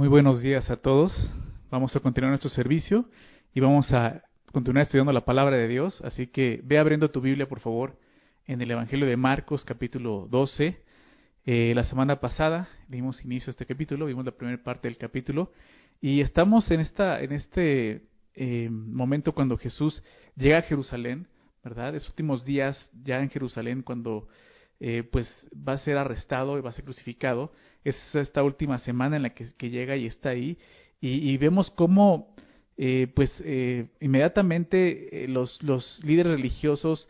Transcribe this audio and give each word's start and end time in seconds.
Muy 0.00 0.08
buenos 0.08 0.40
días 0.40 0.70
a 0.70 0.76
todos. 0.76 1.12
Vamos 1.70 1.94
a 1.94 2.00
continuar 2.00 2.30
nuestro 2.30 2.48
servicio 2.48 3.04
y 3.52 3.60
vamos 3.60 3.92
a 3.92 4.22
continuar 4.50 4.84
estudiando 4.86 5.12
la 5.12 5.26
palabra 5.26 5.58
de 5.58 5.68
Dios. 5.68 6.00
Así 6.00 6.26
que 6.26 6.62
ve 6.64 6.78
abriendo 6.78 7.10
tu 7.10 7.20
Biblia, 7.20 7.46
por 7.46 7.60
favor, 7.60 7.98
en 8.46 8.62
el 8.62 8.70
Evangelio 8.70 9.06
de 9.06 9.18
Marcos, 9.18 9.62
capítulo 9.62 10.26
12. 10.30 10.80
Eh, 11.44 11.74
la 11.74 11.84
semana 11.84 12.18
pasada 12.18 12.70
dimos 12.88 13.22
inicio 13.26 13.50
a 13.50 13.52
este 13.52 13.66
capítulo, 13.66 14.06
vimos 14.06 14.24
la 14.24 14.30
primera 14.30 14.64
parte 14.64 14.88
del 14.88 14.96
capítulo 14.96 15.52
y 16.00 16.22
estamos 16.22 16.70
en, 16.70 16.80
esta, 16.80 17.20
en 17.20 17.32
este 17.32 18.06
eh, 18.36 18.70
momento 18.70 19.34
cuando 19.34 19.58
Jesús 19.58 20.02
llega 20.34 20.60
a 20.60 20.62
Jerusalén, 20.62 21.28
¿verdad? 21.62 21.94
Esos 21.94 22.08
últimos 22.08 22.46
días 22.46 22.90
ya 23.04 23.20
en 23.20 23.28
Jerusalén 23.28 23.82
cuando 23.82 24.28
eh, 24.82 25.02
pues 25.02 25.28
va 25.54 25.74
a 25.74 25.78
ser 25.78 25.98
arrestado 25.98 26.56
y 26.56 26.62
va 26.62 26.70
a 26.70 26.72
ser 26.72 26.84
crucificado. 26.84 27.52
Es 27.84 27.96
esta 28.14 28.42
última 28.42 28.78
semana 28.78 29.16
en 29.16 29.22
la 29.22 29.34
que, 29.34 29.70
llega 29.70 29.94
y 29.96 30.06
está 30.06 30.30
ahí. 30.30 30.56
Y, 31.02 31.36
vemos 31.38 31.70
cómo, 31.70 32.34
eh, 32.76 33.06
pues, 33.14 33.30
eh, 33.44 33.88
inmediatamente 34.00 35.26
los, 35.28 35.62
los 35.62 36.00
líderes 36.04 36.32
religiosos 36.32 37.08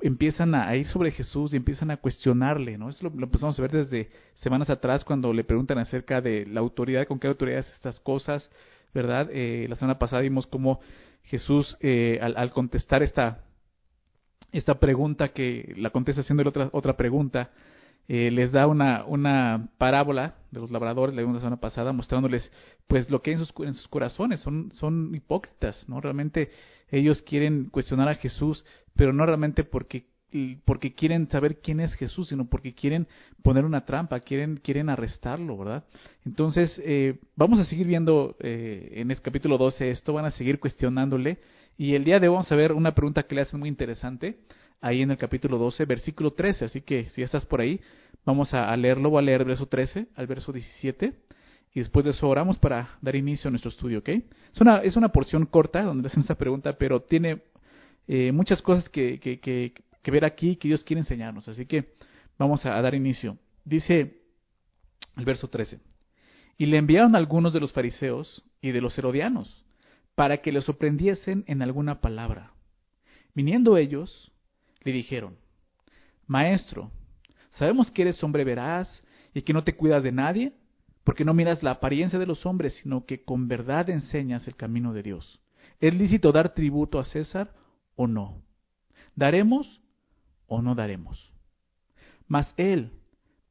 empiezan 0.00 0.54
a, 0.54 0.74
ir 0.76 0.86
sobre 0.86 1.10
Jesús 1.10 1.52
y 1.52 1.56
empiezan 1.56 1.90
a 1.90 1.98
cuestionarle, 1.98 2.76
¿no? 2.78 2.88
Eso 2.88 3.10
lo, 3.10 3.24
empezamos 3.24 3.58
a 3.58 3.62
ver 3.62 3.72
desde 3.72 4.10
semanas 4.34 4.68
atrás 4.68 5.04
cuando 5.04 5.32
le 5.32 5.44
preguntan 5.44 5.78
acerca 5.78 6.20
de 6.20 6.46
la 6.46 6.60
autoridad, 6.60 7.06
con 7.06 7.18
qué 7.18 7.28
autoridad 7.28 7.60
hace 7.60 7.74
estas 7.74 8.00
cosas, 8.00 8.50
¿verdad? 8.92 9.30
la 9.32 9.76
semana 9.76 9.98
pasada 9.98 10.22
vimos 10.22 10.46
cómo 10.46 10.80
Jesús, 11.24 11.78
al, 11.82 12.34
al 12.36 12.50
contestar 12.50 13.02
esta 13.02 13.44
esta 14.52 14.78
pregunta 14.78 15.28
que 15.28 15.74
la 15.76 15.90
contesta 15.90 16.22
haciendo 16.22 16.48
otra, 16.48 16.70
otra 16.72 16.96
pregunta, 16.96 17.50
eh, 18.08 18.30
les 18.30 18.50
da 18.50 18.66
una, 18.66 19.04
una 19.04 19.68
parábola 19.78 20.34
de 20.50 20.60
los 20.60 20.70
labradores, 20.70 21.14
la 21.14 21.22
semana 21.22 21.60
pasada, 21.60 21.92
mostrándoles 21.92 22.50
pues 22.88 23.08
lo 23.08 23.22
que 23.22 23.30
hay 23.30 23.36
en 23.36 23.46
sus, 23.46 23.52
en 23.64 23.74
sus 23.74 23.86
corazones, 23.88 24.40
son, 24.40 24.72
son 24.74 25.14
hipócritas, 25.14 25.88
¿no? 25.88 26.00
Realmente 26.00 26.50
ellos 26.90 27.22
quieren 27.22 27.66
cuestionar 27.66 28.08
a 28.08 28.16
Jesús, 28.16 28.64
pero 28.96 29.12
no 29.12 29.24
realmente 29.26 29.62
porque 29.62 30.06
porque 30.64 30.94
quieren 30.94 31.28
saber 31.28 31.60
quién 31.60 31.80
es 31.80 31.92
Jesús, 31.94 32.28
sino 32.28 32.48
porque 32.48 32.72
quieren 32.72 33.08
poner 33.42 33.64
una 33.64 33.84
trampa, 33.84 34.20
quieren, 34.20 34.58
quieren 34.62 34.88
arrestarlo, 34.88 35.58
¿verdad? 35.58 35.84
Entonces, 36.24 36.80
eh, 36.84 37.18
vamos 37.34 37.58
a 37.58 37.64
seguir 37.64 37.86
viendo 37.86 38.36
eh, 38.38 38.92
en 38.94 39.10
el 39.10 39.20
capítulo 39.20 39.58
12 39.58 39.90
esto, 39.90 40.12
van 40.12 40.26
a 40.26 40.30
seguir 40.30 40.60
cuestionándole, 40.60 41.38
y 41.80 41.94
el 41.94 42.04
día 42.04 42.20
de 42.20 42.28
hoy 42.28 42.34
vamos 42.34 42.52
a 42.52 42.56
ver 42.56 42.72
una 42.72 42.94
pregunta 42.94 43.22
que 43.22 43.34
le 43.34 43.40
hacen 43.40 43.58
muy 43.58 43.68
interesante, 43.68 44.40
ahí 44.80 45.02
en 45.02 45.10
el 45.10 45.16
capítulo 45.16 45.56
12, 45.56 45.84
versículo 45.86 46.32
13, 46.32 46.66
así 46.66 46.82
que 46.82 47.08
si 47.08 47.22
estás 47.22 47.46
por 47.46 47.60
ahí, 47.60 47.80
vamos 48.24 48.52
a, 48.52 48.76
leerlo, 48.76 49.08
voy 49.10 49.20
a 49.20 49.22
leer 49.22 49.40
el 49.40 49.46
verso 49.46 49.66
13 49.66 50.08
al 50.14 50.26
verso 50.26 50.52
17, 50.52 51.14
y 51.72 51.78
después 51.78 52.04
de 52.04 52.10
eso 52.10 52.28
oramos 52.28 52.58
para 52.58 52.98
dar 53.00 53.16
inicio 53.16 53.48
a 53.48 53.50
nuestro 53.50 53.70
estudio, 53.70 54.00
¿ok? 54.00 54.08
Es 54.08 54.60
una, 54.60 54.78
es 54.78 54.96
una 54.96 55.08
porción 55.08 55.46
corta 55.46 55.82
donde 55.82 56.02
le 56.02 56.08
hacen 56.08 56.20
esta 56.20 56.34
pregunta, 56.34 56.74
pero 56.74 57.00
tiene 57.00 57.42
eh, 58.08 58.30
muchas 58.32 58.60
cosas 58.60 58.88
que, 58.88 59.18
que, 59.18 59.40
que 59.40 59.72
que 60.02 60.10
ver 60.10 60.24
aquí 60.24 60.56
que 60.56 60.68
Dios 60.68 60.84
quiere 60.84 61.00
enseñarnos. 61.00 61.48
Así 61.48 61.66
que 61.66 61.92
vamos 62.38 62.64
a, 62.66 62.80
dar 62.80 62.94
inicio. 62.94 63.36
Dice 63.64 64.20
el 65.16 65.24
verso 65.24 65.48
13. 65.48 65.80
Y 66.58 66.66
le 66.66 66.78
enviaron 66.78 67.16
algunos 67.16 67.52
de 67.52 67.60
los 67.60 67.72
fariseos 67.72 68.42
y 68.60 68.70
de 68.70 68.80
los 68.80 68.98
herodianos 68.98 69.64
para 70.20 70.42
que 70.42 70.52
le 70.52 70.60
sorprendiesen 70.60 71.44
en 71.46 71.62
alguna 71.62 72.02
palabra. 72.02 72.52
Viniendo 73.32 73.78
ellos, 73.78 74.30
le 74.82 74.92
dijeron, 74.92 75.38
Maestro, 76.26 76.90
sabemos 77.48 77.90
que 77.90 78.02
eres 78.02 78.22
hombre 78.22 78.44
veraz 78.44 79.02
y 79.32 79.40
que 79.40 79.54
no 79.54 79.64
te 79.64 79.74
cuidas 79.74 80.02
de 80.02 80.12
nadie, 80.12 80.52
porque 81.04 81.24
no 81.24 81.32
miras 81.32 81.62
la 81.62 81.70
apariencia 81.70 82.18
de 82.18 82.26
los 82.26 82.44
hombres, 82.44 82.78
sino 82.82 83.06
que 83.06 83.24
con 83.24 83.48
verdad 83.48 83.88
enseñas 83.88 84.46
el 84.46 84.56
camino 84.56 84.92
de 84.92 85.04
Dios. 85.04 85.40
¿Es 85.80 85.94
lícito 85.94 86.32
dar 86.32 86.52
tributo 86.52 86.98
a 86.98 87.06
César 87.06 87.54
o 87.96 88.06
no? 88.06 88.42
¿Daremos 89.16 89.80
o 90.46 90.60
no 90.60 90.74
daremos. 90.74 91.32
Mas 92.28 92.52
él, 92.58 92.92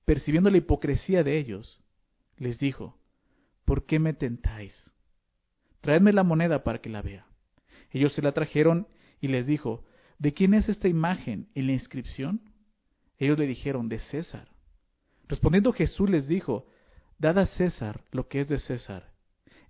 percibiendo 0.05 0.51
la 0.51 0.57
hipocresía 0.57 1.23
de 1.23 1.39
ellos, 1.39 1.81
les 2.37 2.59
dijo, 2.59 2.95
¿por 3.65 3.87
qué 3.87 3.97
me 3.97 4.13
tentáis? 4.13 4.93
Traedme 5.81 6.13
la 6.13 6.23
moneda 6.23 6.63
para 6.63 6.79
que 6.79 6.89
la 6.89 7.01
vea. 7.01 7.25
Ellos 7.91 8.13
se 8.13 8.21
la 8.21 8.31
trajeron 8.31 8.87
y 9.19 9.27
les 9.27 9.45
dijo, 9.45 9.85
¿de 10.17 10.33
quién 10.33 10.53
es 10.53 10.69
esta 10.69 10.87
imagen 10.87 11.49
y 11.53 11.61
la 11.61 11.73
inscripción? 11.73 12.41
Ellos 13.17 13.37
le 13.37 13.47
dijeron, 13.47 13.89
de 13.89 13.99
César. 13.99 14.49
Respondiendo 15.27 15.73
Jesús 15.73 16.09
les 16.09 16.27
dijo, 16.27 16.67
Dad 17.17 17.39
a 17.39 17.45
César 17.45 18.03
lo 18.11 18.27
que 18.27 18.41
es 18.41 18.47
de 18.47 18.59
César, 18.59 19.11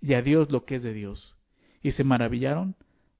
y 0.00 0.14
a 0.14 0.22
Dios 0.22 0.50
lo 0.50 0.64
que 0.64 0.76
es 0.76 0.82
de 0.82 0.92
Dios. 0.92 1.36
Y 1.82 1.92
se 1.92 2.04
maravillaron 2.04 2.76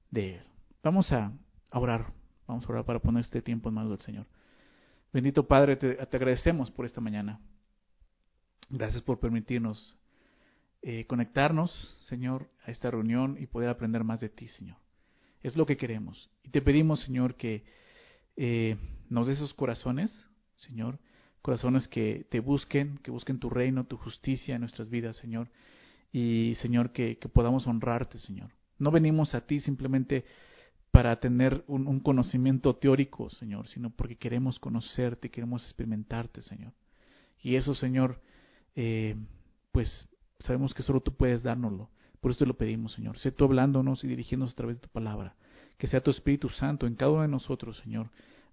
de 0.09 0.35
él. 0.35 0.43
Vamos 0.83 1.11
a 1.11 1.33
orar 1.71 2.13
Vamos 2.51 2.65
a 2.65 2.69
orar 2.73 2.83
para 2.83 2.99
poner 2.99 3.21
este 3.21 3.41
tiempo 3.41 3.69
en 3.69 3.75
manos 3.75 3.91
del 3.91 4.01
Señor. 4.01 4.25
Bendito 5.13 5.47
Padre, 5.47 5.77
te, 5.77 5.97
agradecemos 6.01 6.69
por 6.69 6.85
esta 6.85 6.99
mañana. 6.99 7.39
Gracias 8.69 9.01
por 9.01 9.21
permitirnos 9.21 9.97
eh, 10.81 11.05
conectarnos, 11.05 11.71
Señor, 12.07 12.49
a 12.65 12.71
esta 12.71 12.91
reunión 12.91 13.37
y 13.39 13.47
poder 13.47 13.69
aprender 13.69 14.03
más 14.03 14.19
de 14.19 14.29
ti, 14.29 14.47
Señor. 14.47 14.77
Es 15.41 15.55
lo 15.55 15.65
que 15.65 15.77
queremos. 15.77 16.29
Y 16.43 16.49
te 16.49 16.61
pedimos, 16.61 17.01
Señor, 17.01 17.35
que 17.35 17.63
eh, 18.35 18.77
nos 19.09 19.27
des 19.27 19.37
esos 19.37 19.53
corazones, 19.53 20.27
Señor, 20.55 20.99
corazones 21.41 21.87
que 21.87 22.25
te 22.29 22.39
busquen, 22.39 22.99
que 22.99 23.11
busquen 23.11 23.39
tu 23.39 23.49
reino, 23.49 23.85
tu 23.85 23.97
justicia 23.97 24.55
en 24.55 24.61
nuestras 24.61 24.89
vidas, 24.89 25.17
Señor. 25.17 25.49
Y, 26.11 26.55
Señor, 26.61 26.91
que, 26.91 27.17
que 27.17 27.29
podamos 27.29 27.67
honrarte, 27.67 28.19
Señor. 28.19 28.51
No 28.77 28.91
venimos 28.91 29.33
a 29.35 29.41
ti 29.41 29.59
simplemente 29.59 30.25
para 30.91 31.19
tener 31.19 31.63
un, 31.67 31.99
conocimiento 32.01 32.75
teórico, 32.75 33.29
Señor, 33.29 33.67
sino 33.67 33.89
porque 33.91 34.17
queremos 34.17 34.59
conocerte, 34.59 35.31
queremos 35.31 35.63
experimentarte, 35.63 36.41
Señor. 36.41 36.73
Y 37.41 37.55
eso, 37.55 37.73
Señor, 37.73 38.21
eh, 38.75 39.15
pues 39.71 40.07
sabemos 40.41 40.73
que 40.73 40.83
solo 40.83 41.01
tú 41.01 41.13
puedes 41.13 41.43
dárnoslo. 41.43 41.89
Por 42.19 42.31
eso 42.31 42.39
te 42.39 42.45
lo 42.45 42.57
pedimos, 42.57 42.93
Señor. 42.93 43.17
Sé 43.17 43.31
tú 43.31 43.45
hablándonos 43.45 44.03
y 44.03 44.07
dirigiéndonos 44.07 44.53
a 44.53 44.55
través 44.55 44.77
de 44.77 44.81
tu 44.81 44.89
palabra. 44.89 45.35
Que 45.77 45.87
sea 45.87 46.01
tu 46.01 46.11
Espíritu 46.11 46.49
Santo 46.49 46.85
en 46.85 46.95
cada 46.95 47.11
uno 47.11 47.21
de 47.23 47.27
nosotros, 47.27 47.77
Señor, 47.77 48.09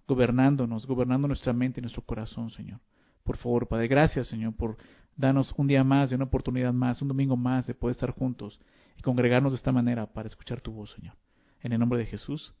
gobernándonos, 0.07 0.87
gobernando 0.87 1.27
nuestra 1.27 1.53
mente 1.53 1.79
y 1.79 1.83
nuestro 1.83 2.01
corazón, 2.01 2.49
Señor. 2.49 2.79
Por 3.23 3.37
favor, 3.37 3.67
Padre, 3.67 3.87
gracias, 3.87 4.27
Señor, 4.27 4.55
por 4.55 4.77
darnos 5.15 5.53
un 5.57 5.67
día 5.67 5.83
más, 5.83 6.09
de 6.09 6.15
una 6.15 6.25
oportunidad 6.25 6.73
más, 6.73 7.01
un 7.01 7.09
domingo 7.09 7.37
más 7.37 7.67
de 7.67 7.75
poder 7.75 7.95
estar 7.95 8.11
juntos 8.11 8.59
y 8.97 9.01
congregarnos 9.01 9.51
de 9.51 9.57
esta 9.57 9.71
manera 9.71 10.07
para 10.07 10.27
escuchar 10.27 10.61
tu 10.61 10.71
voz, 10.71 10.91
Señor. 10.93 11.13
En 11.61 11.73
el 11.73 11.79
nombre 11.79 11.99
de 11.99 12.05
Jesús. 12.05 12.53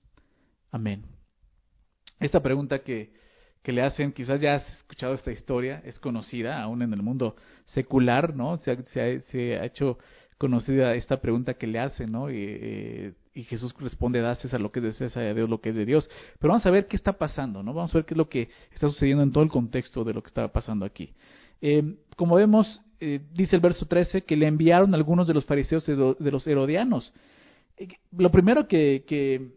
Amén. 0.69 1.05
Esta 2.19 2.43
pregunta 2.43 2.79
que, 2.83 3.13
que 3.63 3.71
le 3.71 3.81
hacen, 3.81 4.11
quizás 4.13 4.39
ya 4.39 4.55
has 4.55 4.69
escuchado 4.77 5.13
esta 5.13 5.31
historia, 5.31 5.81
es 5.85 5.99
conocida 5.99 6.61
aún 6.61 6.81
en 6.81 6.93
el 6.93 7.01
mundo 7.01 7.35
secular, 7.65 8.35
¿no? 8.35 8.57
Se 8.57 8.71
ha, 8.71 8.83
se 8.83 9.57
ha, 9.57 9.65
hecho 9.65 9.97
conocida 10.37 10.95
esta 10.95 11.19
pregunta 11.19 11.55
que 11.55 11.67
le 11.67 11.79
hacen, 11.79 12.11
¿no? 12.11 12.29
Y, 12.29 12.35
eh, 12.37 13.13
y 13.33 13.43
Jesús 13.43 13.75
responde, 13.79 14.21
da 14.21 14.35
César 14.35 14.61
lo 14.61 14.71
que 14.71 14.79
es 14.79 14.85
de 14.85 14.91
César 14.93 15.23
y 15.23 15.27
a 15.27 15.33
Dios 15.33 15.49
lo 15.49 15.59
que 15.59 15.69
es 15.69 15.75
de 15.75 15.85
Dios. 15.85 16.09
Pero 16.39 16.53
vamos 16.53 16.65
a 16.65 16.71
ver 16.71 16.87
qué 16.87 16.95
está 16.95 17.13
pasando, 17.13 17.61
¿no? 17.61 17.73
Vamos 17.73 17.93
a 17.93 17.97
ver 17.97 18.05
qué 18.05 18.13
es 18.13 18.17
lo 18.17 18.29
que 18.29 18.49
está 18.71 18.87
sucediendo 18.87 19.23
en 19.23 19.31
todo 19.31 19.43
el 19.43 19.49
contexto 19.49 20.03
de 20.03 20.13
lo 20.13 20.21
que 20.21 20.27
está 20.27 20.47
pasando 20.51 20.85
aquí. 20.85 21.13
Eh, 21.61 21.95
como 22.15 22.35
vemos, 22.35 22.81
eh, 22.99 23.19
dice 23.33 23.55
el 23.55 23.61
verso 23.61 23.85
13, 23.85 24.23
que 24.23 24.37
le 24.37 24.47
enviaron 24.47 24.95
algunos 24.95 25.27
de 25.27 25.33
los 25.33 25.45
fariseos 25.45 25.85
de 25.85 26.31
los 26.31 26.47
herodianos 26.47 27.13
lo 28.11 28.31
primero 28.31 28.67
que, 28.67 29.03
que 29.07 29.51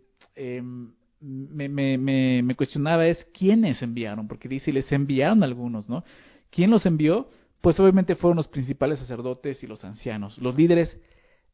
em, 1.23 1.71
me, 1.71 1.97
me, 1.99 2.43
me, 2.43 2.55
cuestionaba 2.55 3.07
es 3.07 3.25
quiénes 3.33 3.83
enviaron, 3.83 4.29
porque 4.29 4.49
dice, 4.49 4.73
les 4.73 4.91
enviaron 4.93 5.43
algunos, 5.43 5.89
¿no? 5.89 6.05
¿Quién 6.51 6.71
los 6.71 6.85
envió? 6.87 7.29
Pues 7.61 7.79
obviamente 7.81 8.17
fueron 8.17 8.37
los 8.37 8.49
principales 8.49 8.99
sacerdotes 8.99 9.63
y 9.63 9.67
los 9.67 9.85
ancianos, 9.85 10.39
los 10.39 10.57
líderes 10.57 10.99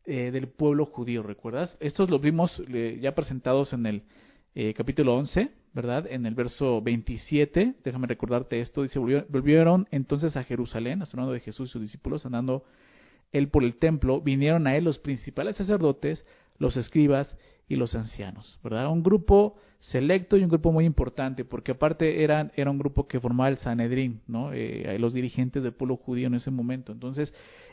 eh, 0.06 0.30
del 0.30 0.48
pueblo 0.48 0.86
judío, 0.86 1.22
¿recuerdas? 1.22 1.76
Estos 1.80 2.08
los 2.08 2.20
vimos 2.20 2.62
ya 3.00 3.14
presentados 3.14 3.72
en 3.74 3.84
el 3.84 4.02
eh, 4.54 4.74
capítulo 4.74 5.14
11, 5.14 5.50
¿verdad? 5.74 6.06
En 6.10 6.26
el 6.26 6.34
verso 6.34 6.80
27, 6.80 7.74
déjame 7.84 8.06
recordarte 8.06 8.60
esto, 8.60 8.82
dice, 8.82 8.98
volvieron 8.98 9.86
entonces 9.90 10.36
a 10.36 10.44
Jerusalén, 10.44 11.02
hablando 11.02 11.32
de 11.32 11.40
Jesús 11.40 11.68
y 11.68 11.72
sus 11.72 11.82
discípulos, 11.82 12.24
andando 12.26 12.64
él 13.30 13.48
por 13.50 13.62
el 13.62 13.76
templo, 13.76 14.20
vinieron 14.20 14.66
a 14.66 14.76
él 14.76 14.84
los 14.84 14.98
principales 14.98 15.56
sacerdotes, 15.56 16.26
los 16.58 16.76
escribas 16.76 17.36
y 17.68 17.76
los 17.76 17.94
ancianos, 17.94 18.58
¿verdad? 18.64 18.88
Un 18.88 19.02
grupo 19.02 19.56
selecto 19.78 20.36
y 20.36 20.42
un 20.42 20.48
grupo 20.48 20.72
muy 20.72 20.84
importante, 20.84 21.44
porque 21.44 21.72
aparte 21.72 22.24
eran, 22.24 22.52
era 22.56 22.70
un 22.70 22.78
grupo 22.78 23.06
que 23.06 23.20
formaba 23.20 23.48
el 23.48 23.58
Sanedrín, 23.58 24.20
¿no? 24.26 24.52
Eh, 24.52 24.96
los 24.98 25.14
dirigentes 25.14 25.62
del 25.62 25.72
pueblo 25.72 25.96
judío 25.96 26.26
en 26.26 26.34
ese 26.34 26.50
momento. 26.50 26.92
Entonces, 26.92 27.32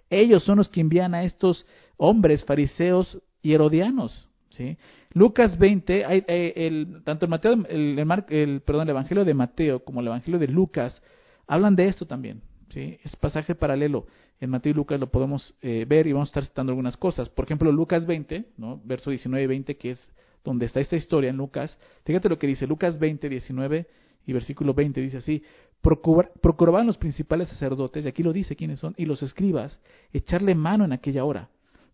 ellos 0.10 0.44
son 0.44 0.58
los 0.58 0.70
que 0.70 0.82
envían 0.82 1.16
a 1.16 1.24
estos 1.24 1.66
hombres 1.98 2.46
fariseos 2.46 3.20
y 3.42 3.54
herodianos, 3.54 4.30
¿sí? 4.50 4.78
Lucas 5.14 5.58
20, 5.58 6.06
hay, 6.06 6.24
eh, 6.28 6.54
el, 6.56 7.02
tanto 7.04 7.26
el, 7.26 7.30
Mateo, 7.30 7.54
el, 7.70 7.98
el, 8.30 8.62
perdón, 8.62 8.84
el 8.84 8.90
Evangelio 8.90 9.26
de 9.26 9.34
Mateo 9.34 9.84
como 9.84 10.02
el 10.02 10.08
Evangelio 10.08 10.40
de 10.40 10.48
Lucas 10.48 11.02
hablan 11.48 11.76
de 11.76 11.88
esto 11.88 12.06
también, 12.06 12.42
¿sí? 12.70 13.00
Es 13.04 13.16
pasaje 13.16 13.56
paralelo. 13.56 14.08
En 14.42 14.50
Mateo 14.50 14.72
y 14.72 14.76
Lucas 14.76 15.00
lo 15.00 15.10
podemos 15.10 15.56
eh, 15.62 15.86
ver 15.88 16.08
y 16.08 16.12
vamos 16.12 16.28
a 16.28 16.32
estar 16.32 16.44
citando 16.44 16.72
algunas 16.72 16.98
cosas. 16.98 17.30
Por 17.30 17.46
ejemplo, 17.46 17.72
Lucas 17.72 18.06
20, 18.06 18.46
¿no? 18.58 18.82
verso 18.84 19.10
19 19.10 19.44
y 19.44 19.48
20, 19.48 19.78
que 19.78 19.92
es 19.92 20.12
donde 20.46 20.68
está 20.68 20.80
esta 20.80 20.96
historia 20.96 21.30
en 21.30 21.38
Lucas. 21.38 21.78
Fíjate 22.06 22.30
lo 22.30 22.40
que 22.40 22.48
dice 22.48 22.68
Lucas 22.68 23.00
20, 23.00 23.28
19 23.28 23.88
y 24.28 24.34
versículo 24.34 24.74
20, 24.74 25.02
dice 25.02 25.18
así, 25.18 25.44
procuraban 25.82 26.88
los 26.88 26.98
principales 26.98 27.50
sacerdotes, 27.50 28.06
y 28.06 28.08
aquí 28.08 28.24
lo 28.24 28.34
dice 28.34 28.56
quiénes 28.56 28.80
son, 28.80 28.96
y 28.98 29.06
los 29.06 29.22
escribas, 29.22 29.82
echarle 30.14 30.56
mano 30.56 30.86
en 30.86 30.94
aquella 30.94 31.26
hora, 31.26 31.50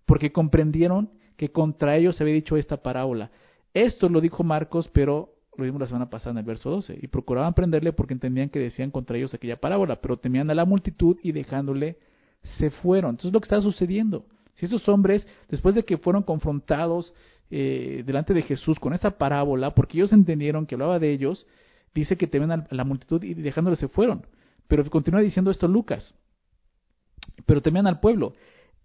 porque 0.06 0.32
comprendieron 0.32 1.10
que 1.36 1.52
contra 1.52 1.98
ellos 1.98 2.16
se 2.16 2.24
había 2.24 2.36
dicho 2.36 2.56
esta 2.56 2.78
parábola. 2.78 3.32
Esto 3.74 4.08
lo 4.08 4.22
dijo 4.22 4.44
Marcos, 4.44 4.88
pero 4.94 5.34
lo 5.58 5.66
vimos 5.66 5.82
la 5.82 5.88
semana 5.88 6.10
pasada 6.10 6.32
en 6.32 6.38
el 6.38 6.46
verso 6.46 6.70
12, 6.70 7.00
y 7.02 7.08
procuraban 7.08 7.54
prenderle 7.54 7.92
porque 7.92 8.14
entendían 8.14 8.50
que 8.50 8.60
decían 8.60 8.92
contra 8.92 9.18
ellos 9.18 9.34
aquella 9.34 9.60
parábola, 9.60 10.00
pero 10.00 10.18
temían 10.18 10.50
a 10.50 10.56
la 10.56 10.64
multitud 10.64 11.18
y 11.22 11.34
dejándole 11.34 11.98
se 12.42 12.70
fueron. 12.70 13.12
Entonces 13.12 13.34
lo 13.34 13.42
que 13.42 13.46
está 13.46 13.60
sucediendo, 13.60 14.26
si 14.54 14.68
esos 14.68 14.88
hombres, 14.88 15.28
después 15.50 15.76
de 15.76 15.84
que 15.84 15.98
fueron 15.98 16.24
confrontados 16.24 17.14
eh, 17.52 18.04
delante 18.06 18.34
de 18.34 18.42
Jesús 18.44 18.80
con 18.80 18.94
esta 18.94 19.18
parábola, 19.18 19.76
porque 19.76 19.98
ellos 19.98 20.14
entendieron 20.14 20.66
que 20.66 20.76
hablaba 20.76 21.00
de 21.00 21.12
ellos, 21.12 21.46
dice 21.94 22.18
que 22.18 22.28
temían 22.28 22.52
a 22.52 22.68
la 22.70 22.86
multitud 22.86 23.22
y 23.24 23.34
dejándole 23.34 23.76
se 23.76 23.90
fueron. 23.90 24.26
Pero 24.68 24.90
continúa 24.90 25.22
diciendo 25.22 25.52
esto 25.52 25.68
Lucas, 25.68 26.14
pero 27.46 27.62
temían 27.62 27.88
al 27.88 28.00
pueblo. 28.00 28.34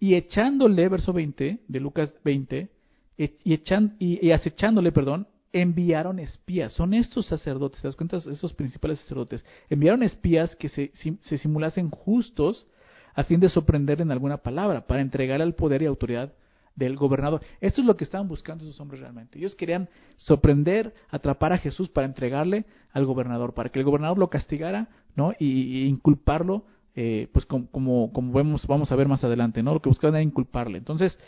Y 0.00 0.14
echándole, 0.14 0.88
verso 0.88 1.12
20 1.12 1.60
de 1.66 1.80
Lucas 1.80 2.12
20, 2.24 2.68
y, 3.16 3.54
echan, 3.54 3.96
y 3.98 4.30
acechándole, 4.32 4.92
perdón, 4.92 5.28
enviaron 5.52 6.18
espías. 6.18 6.72
Son 6.72 6.92
estos 6.92 7.26
sacerdotes, 7.26 7.80
¿te 7.80 7.88
das 7.88 7.96
cuenta? 7.96 8.16
Esos 8.16 8.52
principales 8.52 8.98
sacerdotes. 9.00 9.44
Enviaron 9.70 10.02
espías 10.02 10.54
que 10.56 10.68
se, 10.68 10.90
se 10.92 11.38
simulasen 11.38 11.88
justos 11.90 12.66
a 13.14 13.22
fin 13.22 13.40
de 13.40 13.48
sorprender 13.48 14.02
en 14.02 14.10
alguna 14.10 14.36
palabra, 14.38 14.86
para 14.86 15.00
entregar 15.00 15.40
al 15.40 15.54
poder 15.54 15.82
y 15.82 15.86
autoridad 15.86 16.34
del 16.76 16.94
gobernador. 16.94 17.40
Esto 17.60 17.80
es 17.80 17.86
lo 17.86 17.96
que 17.96 18.04
estaban 18.04 18.28
buscando 18.28 18.62
esos 18.62 18.78
hombres 18.80 19.00
realmente. 19.00 19.38
Ellos 19.38 19.56
querían 19.56 19.88
sorprender, 20.16 20.94
atrapar 21.08 21.52
a 21.52 21.58
Jesús 21.58 21.88
para 21.88 22.06
entregarle 22.06 22.66
al 22.92 23.06
gobernador, 23.06 23.54
para 23.54 23.70
que 23.70 23.78
el 23.78 23.84
gobernador 23.84 24.18
lo 24.18 24.30
castigara, 24.30 24.88
¿no? 25.16 25.32
Y, 25.38 25.86
inculparlo, 25.86 26.64
eh, 26.94 27.28
pues 27.32 27.46
como, 27.46 28.12
como, 28.12 28.32
vemos, 28.32 28.66
vamos 28.66 28.92
a 28.92 28.96
ver 28.96 29.08
más 29.08 29.24
adelante, 29.24 29.62
¿no? 29.62 29.74
Lo 29.74 29.80
que 29.80 29.88
buscaban 29.88 30.14
era 30.14 30.22
inculparle. 30.22 30.78
Entonces, 30.78 31.18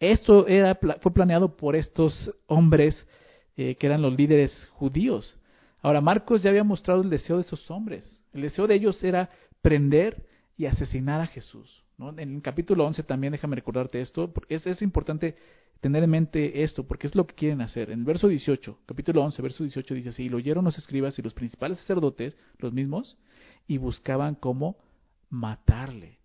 esto 0.00 0.48
era, 0.48 0.78
fue 1.00 1.12
planeado 1.12 1.56
por 1.56 1.76
estos 1.76 2.32
hombres 2.46 3.06
eh, 3.56 3.76
que 3.76 3.86
eran 3.86 4.02
los 4.02 4.16
líderes 4.16 4.68
judíos. 4.72 5.38
Ahora, 5.82 6.00
Marcos 6.00 6.42
ya 6.42 6.50
había 6.50 6.64
mostrado 6.64 7.02
el 7.02 7.10
deseo 7.10 7.36
de 7.36 7.42
esos 7.42 7.70
hombres. 7.70 8.22
El 8.32 8.42
deseo 8.42 8.66
de 8.66 8.74
ellos 8.74 9.04
era 9.04 9.30
prender 9.60 10.24
y 10.56 10.64
asesinar 10.64 11.20
a 11.20 11.26
Jesús. 11.26 11.83
En 11.98 12.18
el 12.18 12.42
capítulo 12.42 12.86
11 12.86 13.04
también, 13.04 13.32
déjame 13.32 13.56
recordarte 13.56 14.00
esto, 14.00 14.32
es, 14.48 14.66
es 14.66 14.82
importante 14.82 15.36
tener 15.80 16.02
en 16.02 16.10
mente 16.10 16.62
esto, 16.62 16.84
porque 16.84 17.06
es 17.06 17.14
lo 17.14 17.26
que 17.26 17.34
quieren 17.34 17.60
hacer. 17.60 17.90
En 17.90 18.00
el 18.00 18.04
verso 18.04 18.26
18, 18.26 18.80
capítulo 18.86 19.22
11, 19.22 19.42
verso 19.42 19.62
18 19.62 19.94
dice 19.94 20.08
así, 20.08 20.24
y 20.24 20.28
lo 20.28 20.38
oyeron 20.38 20.64
los 20.64 20.76
escribas 20.78 21.18
y 21.18 21.22
los 21.22 21.34
principales 21.34 21.78
sacerdotes, 21.78 22.36
los 22.58 22.72
mismos, 22.72 23.16
y 23.68 23.78
buscaban 23.78 24.34
cómo 24.34 24.76
matarle. 25.30 26.18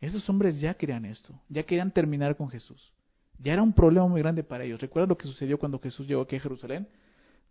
Esos 0.00 0.28
hombres 0.28 0.60
ya 0.60 0.74
querían 0.74 1.06
esto, 1.06 1.40
ya 1.48 1.62
querían 1.62 1.90
terminar 1.90 2.36
con 2.36 2.50
Jesús. 2.50 2.92
Ya 3.38 3.54
era 3.54 3.62
un 3.62 3.72
problema 3.72 4.06
muy 4.06 4.20
grande 4.20 4.44
para 4.44 4.64
ellos. 4.64 4.80
¿Recuerda 4.80 5.08
lo 5.08 5.16
que 5.16 5.26
sucedió 5.26 5.58
cuando 5.58 5.78
Jesús 5.78 6.06
llegó 6.06 6.22
aquí 6.22 6.36
a 6.36 6.40
Jerusalén? 6.40 6.86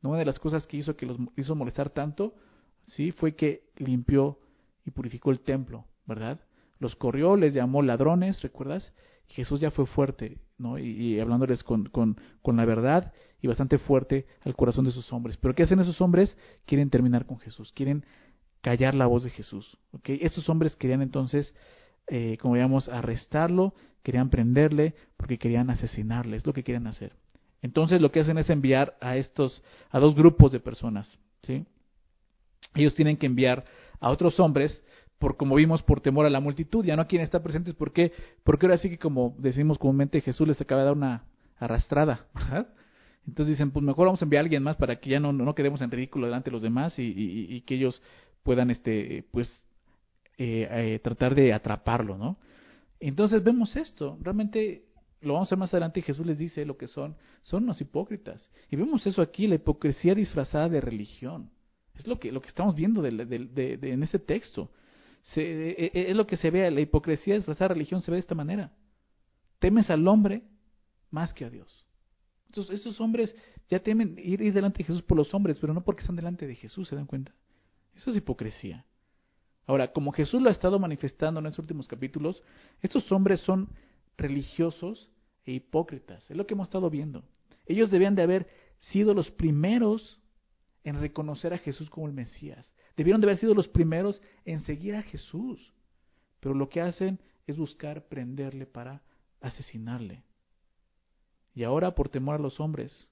Una 0.01 0.19
de 0.19 0.25
las 0.25 0.37
cosas 0.37 0.67
que 0.67 0.77
hizo 0.77 0.95
que 0.95 1.05
los 1.05 1.17
hizo 1.35 1.55
molestar 1.55 1.89
tanto, 1.89 2.35
sí, 2.83 3.11
fue 3.11 3.35
que 3.35 3.63
limpió 3.77 4.37
y 4.85 4.91
purificó 4.91 5.31
el 5.31 5.39
templo, 5.39 5.85
¿verdad? 6.05 6.39
Los 6.83 6.97
corrió, 6.97 7.37
les 7.37 7.53
llamó 7.53 7.81
ladrones, 7.81 8.41
¿recuerdas? 8.41 8.91
Jesús 9.27 9.61
ya 9.61 9.71
fue 9.71 9.85
fuerte, 9.85 10.39
¿no? 10.57 10.77
Y, 10.77 11.17
hablándoles 11.17 11.63
con, 11.63 11.85
con, 11.85 12.17
con, 12.41 12.57
la 12.57 12.65
verdad 12.65 13.13
y 13.41 13.47
bastante 13.47 13.77
fuerte 13.77 14.27
al 14.41 14.53
corazón 14.53 14.83
de 14.83 14.89
esos 14.89 15.13
hombres. 15.13 15.37
Pero 15.37 15.55
¿qué 15.55 15.63
hacen 15.63 15.79
esos 15.79 16.01
hombres? 16.01 16.37
Quieren 16.65 16.89
terminar 16.89 17.25
con 17.25 17.39
Jesús, 17.39 17.71
quieren 17.71 18.05
callar 18.59 18.95
la 18.95 19.07
voz 19.07 19.23
de 19.23 19.29
Jesús. 19.29 19.77
¿ok? 19.93 20.09
Esos 20.09 20.49
hombres 20.49 20.75
querían 20.75 21.01
entonces, 21.01 21.55
eh, 22.07 22.37
como 22.41 22.55
digamos, 22.55 22.89
arrestarlo, 22.89 23.73
querían 24.03 24.29
prenderle, 24.29 24.93
porque 25.15 25.39
querían 25.39 25.69
asesinarle, 25.69 26.35
es 26.35 26.45
lo 26.45 26.51
que 26.51 26.63
quieren 26.63 26.87
hacer. 26.87 27.13
Entonces 27.61 28.01
lo 28.01 28.11
que 28.11 28.19
hacen 28.19 28.37
es 28.37 28.49
enviar 28.49 28.97
a 28.99 29.15
estos, 29.15 29.63
a 29.89 29.99
dos 29.99 30.15
grupos 30.15 30.51
de 30.51 30.59
personas, 30.59 31.17
¿sí? 31.43 31.65
Ellos 32.75 32.93
tienen 32.93 33.15
que 33.15 33.25
enviar 33.25 33.63
a 34.01 34.09
otros 34.09 34.37
hombres 34.41 34.83
por 35.23 35.37
como 35.37 35.55
vimos, 35.55 35.81
por 35.81 36.01
temor 36.01 36.25
a 36.25 36.29
la 36.29 36.41
multitud, 36.41 36.83
ya 36.83 36.97
no 36.97 37.07
quieren 37.07 37.23
estar 37.23 37.41
presentes, 37.41 37.73
¿por 37.75 37.93
qué? 37.93 38.11
Porque 38.43 38.65
ahora 38.65 38.75
sí 38.75 38.89
que 38.89 38.99
como 38.99 39.33
decimos 39.37 39.77
comúnmente, 39.77 40.19
Jesús 40.19 40.45
les 40.45 40.59
acaba 40.59 40.81
de 40.81 40.85
dar 40.87 40.97
una 40.97 41.23
arrastrada, 41.59 42.27
¿verdad? 42.33 42.67
Entonces 43.25 43.55
dicen, 43.55 43.71
pues 43.71 43.85
mejor 43.85 44.07
vamos 44.07 44.21
a 44.21 44.25
enviar 44.25 44.41
a 44.41 44.43
alguien 44.43 44.63
más 44.63 44.75
para 44.75 44.97
que 44.97 45.11
ya 45.11 45.21
no, 45.21 45.31
no 45.31 45.55
quedemos 45.55 45.81
en 45.81 45.91
ridículo 45.91 46.25
delante 46.25 46.49
de 46.49 46.55
los 46.55 46.61
demás 46.61 46.95
y, 46.97 47.61
que 47.61 47.75
ellos 47.75 48.03
puedan, 48.43 48.69
este, 48.69 49.23
pues, 49.31 49.63
eh, 50.37 50.67
eh, 50.69 50.99
tratar 51.01 51.35
de 51.35 51.53
atraparlo, 51.53 52.17
¿no? 52.17 52.35
Entonces 52.99 53.41
vemos 53.41 53.77
esto, 53.77 54.17
realmente 54.19 54.83
lo 55.21 55.35
vamos 55.35 55.49
a 55.49 55.55
ver 55.55 55.59
más 55.61 55.73
adelante 55.73 56.01
Jesús 56.01 56.25
les 56.25 56.37
dice 56.37 56.65
lo 56.65 56.75
que 56.75 56.89
son, 56.89 57.15
son 57.43 57.63
unos 57.63 57.79
hipócritas. 57.79 58.51
Y 58.69 58.75
vemos 58.75 59.07
eso 59.07 59.21
aquí, 59.21 59.47
la 59.47 59.55
hipocresía 59.55 60.15
disfrazada 60.15 60.67
de 60.67 60.81
religión. 60.81 61.49
Es 61.95 62.07
lo 62.07 62.19
que, 62.19 62.29
lo 62.29 62.41
que 62.41 62.49
estamos 62.49 62.75
viendo 62.75 63.01
de, 63.01 63.11
de, 63.25 63.77
de, 63.77 63.93
en 63.93 64.03
ese 64.03 64.19
texto. 64.19 64.69
E, 65.35 65.91
e, 65.93 66.11
es 66.11 66.15
lo 66.15 66.27
que 66.27 66.37
se 66.37 66.51
ve, 66.51 66.69
la 66.69 66.81
hipocresía 66.81 67.35
disfrazada 67.35 67.69
de 67.69 67.73
religión 67.75 68.01
se 68.01 68.11
ve 68.11 68.15
de 68.15 68.21
esta 68.21 68.35
manera. 68.35 68.71
Temes 69.59 69.89
al 69.89 70.07
hombre 70.07 70.43
más 71.09 71.33
que 71.33 71.45
a 71.45 71.49
Dios. 71.49 71.85
Entonces, 72.47 72.81
esos 72.81 72.99
hombres 72.99 73.35
ya 73.69 73.79
temen 73.79 74.19
ir, 74.19 74.41
ir 74.41 74.53
delante 74.53 74.79
de 74.79 74.83
Jesús 74.85 75.01
por 75.01 75.17
los 75.17 75.33
hombres, 75.33 75.59
pero 75.59 75.73
no 75.73 75.83
porque 75.83 76.01
están 76.01 76.15
delante 76.15 76.45
de 76.45 76.55
Jesús, 76.55 76.87
¿se 76.87 76.95
dan 76.95 77.07
cuenta? 77.07 77.33
Eso 77.95 78.09
es 78.09 78.17
hipocresía. 78.17 78.85
Ahora, 79.65 79.91
como 79.93 80.11
Jesús 80.11 80.41
lo 80.41 80.49
ha 80.49 80.51
estado 80.51 80.77
manifestando 80.77 81.39
en 81.39 81.45
estos 81.45 81.59
últimos 81.59 81.87
capítulos, 81.87 82.43
estos 82.81 83.11
hombres 83.11 83.39
son 83.41 83.69
religiosos 84.17 85.09
e 85.45 85.53
hipócritas. 85.53 86.29
Es 86.29 86.35
lo 86.35 86.45
que 86.45 86.53
hemos 86.53 86.67
estado 86.67 86.89
viendo. 86.89 87.23
Ellos 87.65 87.89
debían 87.89 88.15
de 88.15 88.23
haber 88.23 88.47
sido 88.79 89.13
los 89.13 89.31
primeros 89.31 90.19
en 90.83 90.99
reconocer 90.99 91.53
a 91.53 91.57
Jesús 91.57 91.89
como 91.89 92.07
el 92.07 92.13
Mesías. 92.13 92.73
Debieron 92.95 93.21
de 93.21 93.27
haber 93.27 93.37
sido 93.37 93.53
los 93.53 93.67
primeros 93.67 94.21
en 94.45 94.59
seguir 94.61 94.95
a 94.95 95.01
Jesús. 95.01 95.73
Pero 96.39 96.55
lo 96.55 96.69
que 96.69 96.81
hacen 96.81 97.19
es 97.47 97.57
buscar 97.57 98.07
prenderle 98.07 98.65
para 98.65 99.01
asesinarle. 99.41 100.23
Y 101.53 101.63
ahora, 101.63 101.93
por 101.95 102.09
temor 102.09 102.35
a 102.35 102.39
los 102.39 102.59
hombres, 102.59 103.07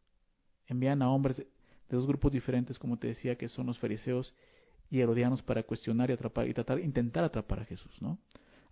envían 0.67 1.01
a 1.01 1.11
hombres 1.11 1.37
de 1.37 1.47
dos 1.89 2.07
grupos 2.07 2.31
diferentes, 2.31 2.79
como 2.79 2.97
te 2.97 3.07
decía, 3.07 3.37
que 3.37 3.49
son 3.49 3.67
los 3.67 3.77
fariseos 3.77 4.33
y 4.89 4.99
herodianos, 4.99 5.41
para 5.41 5.63
cuestionar 5.63 6.09
y 6.09 6.13
atrapar 6.13 6.47
y 6.47 6.53
tratar, 6.53 6.79
intentar 6.79 7.23
atrapar 7.23 7.61
a 7.61 7.65
Jesús, 7.65 8.01
¿no? 8.01 8.17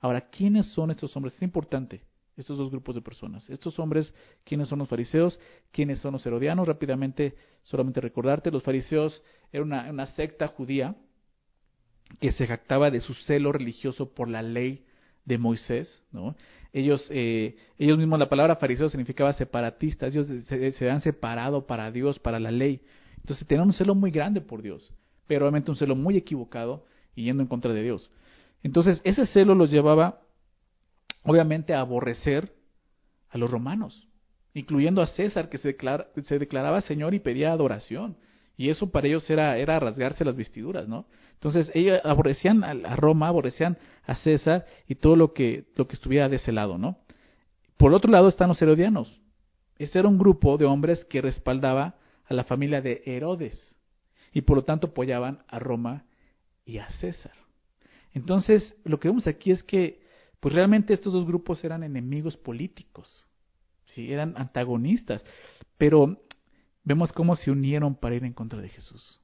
Ahora, 0.02 0.30
¿quiénes 0.30 0.68
son 0.68 0.92
estos 0.92 1.16
hombres? 1.16 1.36
Es 1.36 1.42
importante 1.42 2.02
estos 2.40 2.58
dos 2.58 2.72
grupos 2.72 2.96
de 2.96 3.02
personas. 3.02 3.50
Estos 3.50 3.78
hombres, 3.80 4.14
¿quiénes 4.44 4.68
son 4.68 4.80
los 4.80 4.90
fariseos? 4.90 5.40
¿Quiénes 5.72 6.00
son 6.00 6.14
los 6.14 6.26
herodianos? 6.26 6.68
Rápidamente, 6.68 7.36
solamente 7.64 8.02
recordarte, 8.02 8.52
los 8.52 8.64
fariseos 8.64 9.24
eran 9.52 9.68
una, 9.68 9.90
una 9.90 10.06
secta 10.08 10.48
judía 10.48 10.96
que 12.20 12.32
se 12.32 12.48
jactaba 12.48 12.90
de 12.90 13.00
su 13.00 13.14
celo 13.14 13.52
religioso 13.52 14.14
por 14.14 14.30
la 14.30 14.42
ley 14.42 14.84
de 15.26 15.38
Moisés, 15.38 16.04
¿no? 16.12 16.36
Ellos, 16.74 17.08
eh, 17.12 17.56
ellos 17.78 17.98
mismos, 17.98 18.20
la 18.20 18.30
palabra 18.30 18.56
fariseo 18.56 18.90
significaba 18.90 19.34
separatistas, 19.34 20.14
ellos 20.14 20.28
se, 20.28 20.72
se 20.72 21.00
separado 21.00 21.66
para 21.66 21.92
Dios, 21.92 22.20
para 22.20 22.40
la 22.40 22.52
ley. 22.52 22.82
Entonces 23.18 23.48
tenían 23.48 23.68
un 23.68 23.74
celo 23.74 23.96
muy 23.96 24.12
grande 24.12 24.42
por 24.42 24.62
Dios, 24.62 24.94
pero 25.28 25.46
obviamente 25.46 25.72
un 25.72 25.78
celo 25.78 25.96
muy 25.96 26.18
equivocado 26.18 26.86
y 27.16 27.26
yendo 27.26 27.44
en 27.44 27.48
contra 27.48 27.74
de 27.74 27.84
Dios. 27.84 28.12
Entonces 28.64 29.02
ese 29.04 29.26
celo 29.28 29.56
los 29.56 29.72
llevaba 29.72 30.22
obviamente 31.30 31.76
aborrecer 31.76 32.52
a 33.30 33.38
los 33.38 33.52
romanos, 33.52 34.08
incluyendo 34.56 35.04
a 35.04 35.08
César, 35.08 35.48
que 35.48 35.60
se, 35.60 35.78
se 36.24 36.40
declaraba 36.40 36.82
Señor 36.82 37.14
y 37.14 37.20
pedía 37.20 37.52
adoración. 37.52 38.18
Y 38.58 38.70
eso 38.70 38.90
para 38.90 39.08
ellos 39.08 39.30
era, 39.30 39.56
era 39.58 39.80
rasgarse 39.80 40.26
las 40.26 40.36
vestiduras, 40.36 40.88
¿no? 40.88 41.06
Entonces 41.34 41.70
ellos 41.76 42.02
aborrecían 42.04 42.64
a, 42.64 42.96
Roma, 42.96 43.28
aborrecían 43.28 43.78
a 44.06 44.16
César 44.16 44.66
y 44.88 44.96
todo 44.96 45.16
lo 45.16 45.34
que, 45.34 45.66
lo 45.76 45.88
que 45.88 45.94
estuviera 45.94 46.28
de 46.28 46.38
ese 46.38 46.52
lado, 46.52 46.80
¿no? 46.80 46.98
Por 47.78 47.94
otro 47.94 48.12
lado 48.12 48.28
están 48.28 48.50
los 48.50 48.62
herodianos. 48.62 49.22
Ese 49.78 50.00
era 50.00 50.08
un 50.08 50.18
grupo 50.18 50.58
de 50.58 50.66
hombres 50.66 51.06
que 51.06 51.22
respaldaba 51.22 51.96
a 52.26 52.34
la 52.34 52.44
familia 52.44 52.82
de 52.82 53.04
Herodes 53.06 53.78
y 54.34 54.42
por 54.42 54.58
lo 54.58 54.64
tanto 54.64 54.88
apoyaban 54.88 55.44
a 55.48 55.60
Roma 55.60 56.06
y 56.66 56.80
a 56.80 56.90
César. 56.90 57.34
Entonces, 58.14 58.76
lo 58.84 59.00
que 59.00 59.10
vemos 59.10 59.28
aquí 59.28 59.52
es 59.52 59.62
que 59.64 60.09
pues 60.40 60.56
realmente 60.56 60.94
estos 60.94 61.14
dos 61.14 61.26
grupos 61.26 61.64
eran 61.64 61.84
enemigos 61.84 62.38
políticos, 62.38 63.28
¿sí? 63.86 64.12
eran 64.12 64.36
antagonistas, 64.38 65.24
pero 65.78 66.22
vemos 66.84 67.12
cómo 67.12 67.36
se 67.36 67.52
unieron 67.52 67.96
para 67.96 68.16
ir 68.16 68.24
en 68.24 68.34
contra 68.34 68.62
de 68.62 68.70
Jesús. 68.70 69.20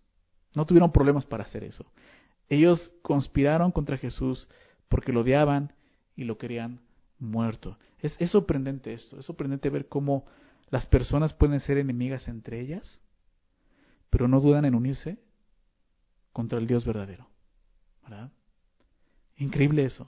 No 0.56 0.66
tuvieron 0.66 0.92
problemas 0.92 1.26
para 1.26 1.44
hacer 1.44 1.64
eso. 1.64 1.86
Ellos 2.50 2.94
conspiraron 3.02 3.72
contra 3.72 3.98
Jesús 3.98 4.48
porque 4.88 5.12
lo 5.12 5.22
odiaban 5.22 5.74
y 6.16 6.26
lo 6.26 6.38
querían 6.38 6.82
muerto. 7.20 7.78
Es, 8.00 8.18
sorprendente 8.30 8.94
esto, 8.94 9.20
es 9.20 9.26
sorprendente 9.26 9.70
ver 9.70 9.88
cómo 9.88 10.26
las 10.70 10.86
personas 10.86 11.34
pueden 11.34 11.60
ser 11.60 11.78
enemigas 11.78 12.28
entre 12.28 12.60
ellas, 12.60 13.02
pero 14.10 14.28
no 14.28 14.40
dudan 14.40 14.66
en 14.66 14.76
unirse 14.76 15.18
contra 16.32 16.60
el 16.60 16.68
Dios 16.68 16.86
verdadero. 16.86 17.28
¿verdad? 18.04 18.32
Increíble 19.38 19.86
eso. 19.86 20.08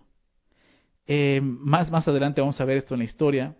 Eh, 1.07 1.39
más, 1.41 1.89
más 1.89 2.07
adelante 2.07 2.41
vamos 2.41 2.59
a 2.59 2.65
ver 2.65 2.77
esto 2.77 2.93
en 2.93 2.99
la 2.99 3.05
historia. 3.05 3.55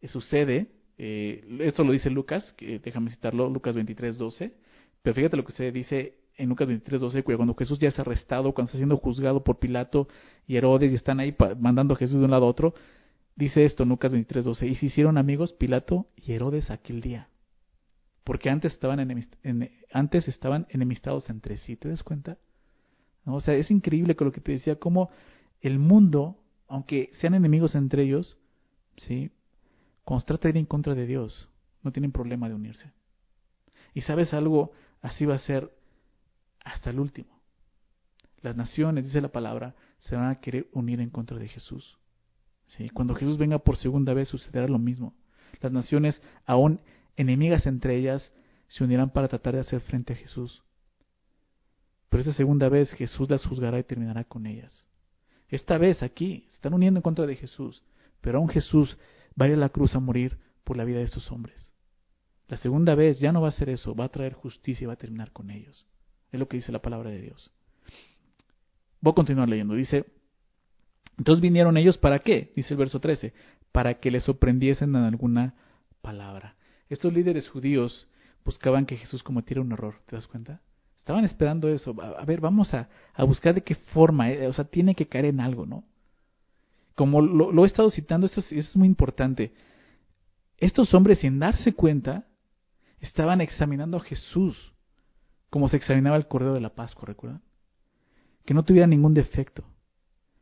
Eh, 0.00 0.08
sucede, 0.08 0.68
eh, 0.96 1.44
esto 1.60 1.84
lo 1.84 1.92
dice 1.92 2.10
Lucas, 2.10 2.54
que, 2.56 2.78
déjame 2.78 3.10
citarlo, 3.10 3.48
Lucas 3.50 3.74
23, 3.74 4.16
12. 4.18 4.54
Pero 5.02 5.14
fíjate 5.14 5.36
lo 5.36 5.44
que 5.44 5.52
se 5.52 5.70
dice 5.70 6.14
en 6.36 6.48
Lucas 6.48 6.68
23, 6.68 7.00
12, 7.00 7.22
cuando 7.22 7.54
Jesús 7.54 7.78
ya 7.78 7.88
es 7.88 7.98
arrestado, 7.98 8.54
cuando 8.54 8.68
está 8.68 8.78
siendo 8.78 8.96
juzgado 8.96 9.44
por 9.44 9.58
Pilato 9.58 10.08
y 10.46 10.56
Herodes 10.56 10.92
y 10.92 10.94
están 10.94 11.20
ahí 11.20 11.36
mandando 11.60 11.94
a 11.94 11.96
Jesús 11.96 12.18
de 12.18 12.24
un 12.24 12.30
lado 12.30 12.46
a 12.46 12.48
otro. 12.48 12.74
Dice 13.36 13.64
esto 13.64 13.82
en 13.82 13.90
Lucas 13.90 14.12
23, 14.12 14.44
12. 14.44 14.66
Y 14.66 14.74
se 14.76 14.86
hicieron 14.86 15.18
amigos 15.18 15.52
Pilato 15.52 16.06
y 16.16 16.32
Herodes 16.32 16.70
aquel 16.70 17.00
día. 17.00 17.28
Porque 18.24 18.50
antes 18.50 18.72
estaban, 18.72 19.00
antes 19.92 20.28
estaban 20.28 20.66
enemistados 20.70 21.30
entre 21.30 21.56
sí. 21.56 21.76
¿Te 21.76 21.88
das 21.88 22.02
cuenta? 22.02 22.38
O 23.24 23.40
sea, 23.40 23.54
es 23.54 23.70
increíble 23.70 24.16
con 24.16 24.26
lo 24.26 24.32
que 24.32 24.40
te 24.40 24.52
decía, 24.52 24.76
cómo 24.76 25.10
el 25.60 25.78
mundo, 25.78 26.38
aunque 26.68 27.10
sean 27.14 27.34
enemigos 27.34 27.74
entre 27.74 28.02
ellos, 28.04 28.38
¿sí? 28.96 29.30
cuando 30.04 30.20
se 30.20 30.26
trata 30.26 30.48
de 30.48 30.50
ir 30.50 30.56
en 30.58 30.66
contra 30.66 30.94
de 30.94 31.06
Dios, 31.06 31.48
no 31.82 31.92
tienen 31.92 32.12
problema 32.12 32.48
de 32.48 32.54
unirse. 32.54 32.92
Y 33.94 34.02
sabes 34.02 34.32
algo, 34.34 34.72
así 35.00 35.24
va 35.24 35.34
a 35.34 35.38
ser 35.38 35.72
hasta 36.60 36.90
el 36.90 37.00
último. 37.00 37.40
Las 38.42 38.56
naciones, 38.56 39.04
dice 39.04 39.20
la 39.20 39.32
palabra, 39.32 39.74
se 39.98 40.14
van 40.14 40.30
a 40.30 40.40
querer 40.40 40.68
unir 40.72 41.00
en 41.00 41.10
contra 41.10 41.38
de 41.38 41.48
Jesús. 41.48 41.98
¿Sí? 42.68 42.90
Cuando 42.90 43.14
Jesús 43.14 43.38
venga 43.38 43.58
por 43.58 43.76
segunda 43.76 44.12
vez 44.14 44.28
sucederá 44.28 44.68
lo 44.68 44.78
mismo. 44.78 45.14
Las 45.60 45.72
naciones, 45.72 46.22
aún 46.44 46.80
enemigas 47.16 47.66
entre 47.66 47.96
ellas, 47.96 48.30
se 48.68 48.84
unirán 48.84 49.10
para 49.10 49.28
tratar 49.28 49.54
de 49.54 49.60
hacer 49.60 49.80
frente 49.80 50.12
a 50.12 50.16
Jesús. 50.16 50.62
Pero 52.10 52.22
esa 52.22 52.32
segunda 52.34 52.68
vez 52.68 52.92
Jesús 52.92 53.28
las 53.30 53.44
juzgará 53.44 53.78
y 53.78 53.84
terminará 53.84 54.24
con 54.24 54.46
ellas. 54.46 54.86
Esta 55.48 55.78
vez 55.78 56.02
aquí 56.02 56.44
se 56.48 56.56
están 56.56 56.74
uniendo 56.74 56.98
en 56.98 57.02
contra 57.02 57.26
de 57.26 57.36
Jesús, 57.36 57.82
pero 58.20 58.38
aún 58.38 58.48
Jesús 58.48 58.98
va 59.40 59.46
a 59.46 59.48
ir 59.48 59.54
a 59.54 59.58
la 59.58 59.70
cruz 59.70 59.94
a 59.94 60.00
morir 60.00 60.38
por 60.64 60.76
la 60.76 60.84
vida 60.84 60.98
de 60.98 61.04
estos 61.04 61.30
hombres. 61.32 61.72
La 62.48 62.56
segunda 62.56 62.94
vez 62.94 63.20
ya 63.20 63.32
no 63.32 63.40
va 63.40 63.48
a 63.48 63.52
ser 63.52 63.68
eso, 63.68 63.94
va 63.94 64.04
a 64.04 64.10
traer 64.10 64.34
justicia 64.34 64.84
y 64.84 64.86
va 64.86 64.94
a 64.94 64.96
terminar 64.96 65.32
con 65.32 65.50
ellos. 65.50 65.86
Es 66.32 66.40
lo 66.40 66.48
que 66.48 66.56
dice 66.58 66.72
la 66.72 66.82
palabra 66.82 67.10
de 67.10 67.20
Dios. 67.20 67.50
Voy 69.00 69.12
a 69.12 69.14
continuar 69.14 69.48
leyendo. 69.48 69.74
Dice, 69.74 70.06
entonces 71.16 71.40
vinieron 71.40 71.76
ellos 71.76 71.98
para 71.98 72.20
qué? 72.20 72.52
Dice 72.56 72.74
el 72.74 72.78
verso 72.78 73.00
13, 73.00 73.32
para 73.72 73.94
que 74.00 74.10
les 74.10 74.24
sorprendiesen 74.24 74.94
en 74.94 75.02
alguna 75.02 75.54
palabra. 76.00 76.56
Estos 76.88 77.12
líderes 77.12 77.48
judíos 77.48 78.08
buscaban 78.44 78.86
que 78.86 78.96
Jesús 78.96 79.22
cometiera 79.22 79.60
un 79.60 79.72
error, 79.72 80.00
¿te 80.06 80.16
das 80.16 80.26
cuenta? 80.26 80.62
Estaban 81.08 81.24
esperando 81.24 81.70
eso. 81.70 81.96
A, 82.02 82.22
ver, 82.26 82.38
vamos 82.38 82.74
a, 82.74 82.86
buscar 83.24 83.54
de 83.54 83.62
qué 83.62 83.74
forma, 83.74 84.30
eh, 84.30 84.46
o 84.46 84.52
sea, 84.52 84.66
tiene 84.66 84.94
que 84.94 85.08
caer 85.08 85.24
en 85.24 85.40
algo, 85.40 85.64
¿no? 85.64 85.84
Como 86.94 87.22
lo, 87.22 87.64
he 87.64 87.66
estado 87.66 87.90
citando, 87.90 88.26
eso 88.26 88.42
es, 88.50 88.76
muy 88.76 88.86
importante. 88.86 89.54
Estos 90.58 90.92
hombres, 90.92 91.20
sin 91.20 91.38
darse 91.38 91.72
cuenta, 91.72 92.26
estaban 93.00 93.40
examinando 93.40 93.96
a 93.96 94.00
Jesús 94.00 94.74
como 95.48 95.70
se 95.70 95.78
examinaba 95.78 96.18
el 96.18 96.26
Cordero 96.26 96.52
de 96.52 96.60
la 96.60 96.74
Pascua, 96.74 97.06
¿recuerdan? 97.06 97.40
Que 98.44 98.52
no 98.52 98.62
tuviera 98.62 98.86
ningún 98.86 99.14
defecto. 99.14 99.64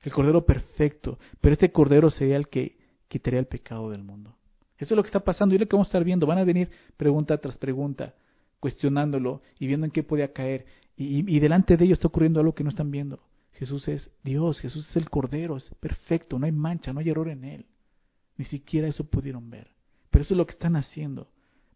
El 0.02 0.10
Cordero 0.10 0.44
perfecto. 0.44 1.20
Pero 1.40 1.52
este 1.52 1.70
Cordero 1.70 2.10
sería 2.10 2.36
el 2.36 2.48
que 2.48 2.76
quitaría 3.06 3.38
el 3.38 3.46
pecado 3.46 3.90
del 3.90 4.02
mundo. 4.02 4.34
Eso 4.78 4.94
es 4.94 4.96
lo 4.96 5.04
que 5.04 5.10
está 5.10 5.20
pasando 5.20 5.54
y 5.54 5.58
es 5.58 5.60
lo 5.60 5.68
que 5.68 5.76
vamos 5.76 5.86
a 5.86 5.90
estar 5.90 6.02
viendo. 6.02 6.26
Van 6.26 6.38
a 6.38 6.44
venir 6.44 6.70
pregunta 6.96 7.38
tras 7.38 7.56
pregunta 7.56 8.16
cuestionándolo 8.66 9.42
y 9.60 9.68
viendo 9.68 9.86
en 9.86 9.92
qué 9.92 10.02
podía 10.02 10.32
caer. 10.32 10.66
Y, 10.96 11.38
delante 11.38 11.76
de 11.76 11.84
ellos 11.84 11.98
está 11.98 12.08
ocurriendo 12.08 12.40
algo 12.40 12.52
que 12.52 12.64
no 12.64 12.70
están 12.70 12.90
viendo. 12.90 13.20
Jesús 13.52 13.86
es 13.86 14.10
Dios, 14.24 14.58
Jesús 14.58 14.90
es 14.90 14.96
el 14.96 15.08
Cordero, 15.08 15.56
es 15.56 15.72
perfecto, 15.78 16.36
no 16.36 16.46
hay 16.46 16.52
mancha, 16.52 16.92
no 16.92 16.98
hay 16.98 17.08
error 17.08 17.28
en 17.28 17.44
él. 17.44 17.66
Ni 18.36 18.44
siquiera 18.44 18.88
eso 18.88 19.04
pudieron 19.04 19.48
ver. 19.50 19.68
Pero 20.10 20.24
eso 20.24 20.34
es 20.34 20.38
lo 20.38 20.46
que 20.46 20.54
están 20.54 20.74
haciendo. 20.74 21.28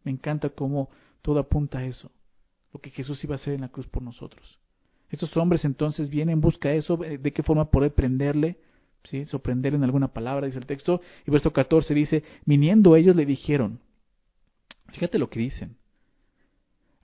Me 0.02 0.10
encanta 0.10 0.48
cómo 0.48 0.90
todo 1.22 1.38
apunta 1.38 1.78
a 1.78 1.84
eso, 1.84 2.10
lo 2.72 2.80
que 2.80 2.90
Jesús 2.90 3.22
iba 3.22 3.36
a 3.36 3.36
hacer 3.36 3.54
en 3.54 3.60
la 3.60 3.68
cruz 3.68 3.86
por 3.86 4.02
nosotros. 4.02 4.58
Estos 5.10 5.36
hombres 5.36 5.64
entonces 5.64 6.10
vienen 6.10 6.32
en 6.32 6.40
busca 6.40 6.70
de 6.70 6.78
eso, 6.78 7.04
eh, 7.04 7.18
de 7.18 7.32
qué 7.32 7.44
forma 7.44 7.70
poder 7.70 7.94
prenderle, 7.94 8.58
¿sí? 9.04 9.26
sorprenderle 9.26 9.76
en 9.76 9.84
alguna 9.84 10.08
palabra, 10.08 10.46
dice 10.46 10.58
el 10.58 10.66
texto. 10.66 11.00
Y 11.24 11.30
verso 11.30 11.52
14 11.52 11.94
dice, 11.94 12.24
viniendo 12.46 12.96
ellos 12.96 13.14
le 13.14 13.26
dijeron, 13.26 13.78
fíjate 14.88 15.20
lo 15.20 15.30
que 15.30 15.38
dicen, 15.38 15.76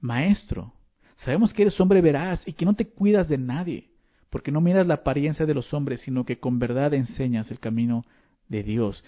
Maestro, 0.06 0.72
sabemos 1.16 1.52
que 1.52 1.62
eres 1.62 1.80
hombre 1.80 2.00
veraz 2.00 2.46
y 2.46 2.52
que 2.52 2.64
no 2.64 2.74
te 2.74 2.88
cuidas 2.88 3.28
de 3.28 3.38
nadie, 3.38 3.90
porque 4.30 4.52
no 4.52 4.60
miras 4.60 4.86
la 4.86 4.94
apariencia 4.94 5.46
de 5.46 5.54
los 5.54 5.74
hombres, 5.74 6.00
sino 6.00 6.24
que 6.24 6.38
con 6.38 6.58
verdad 6.58 6.94
enseñas 6.94 7.50
el 7.50 7.58
camino 7.58 8.04
de 8.48 8.62
Dios. 8.62 9.04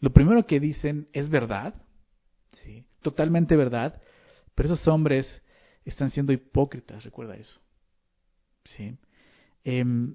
Lo 0.00 0.12
primero 0.12 0.46
que 0.46 0.60
dicen 0.60 1.08
es 1.12 1.28
verdad, 1.28 1.74
sí, 2.52 2.84
totalmente 3.02 3.56
verdad, 3.56 4.00
pero 4.54 4.72
esos 4.72 4.88
hombres 4.88 5.42
están 5.84 6.10
siendo 6.10 6.32
hipócritas, 6.32 7.04
recuerda 7.04 7.36
eso. 7.36 7.60
Sí. 8.64 8.96
Em, 9.64 10.14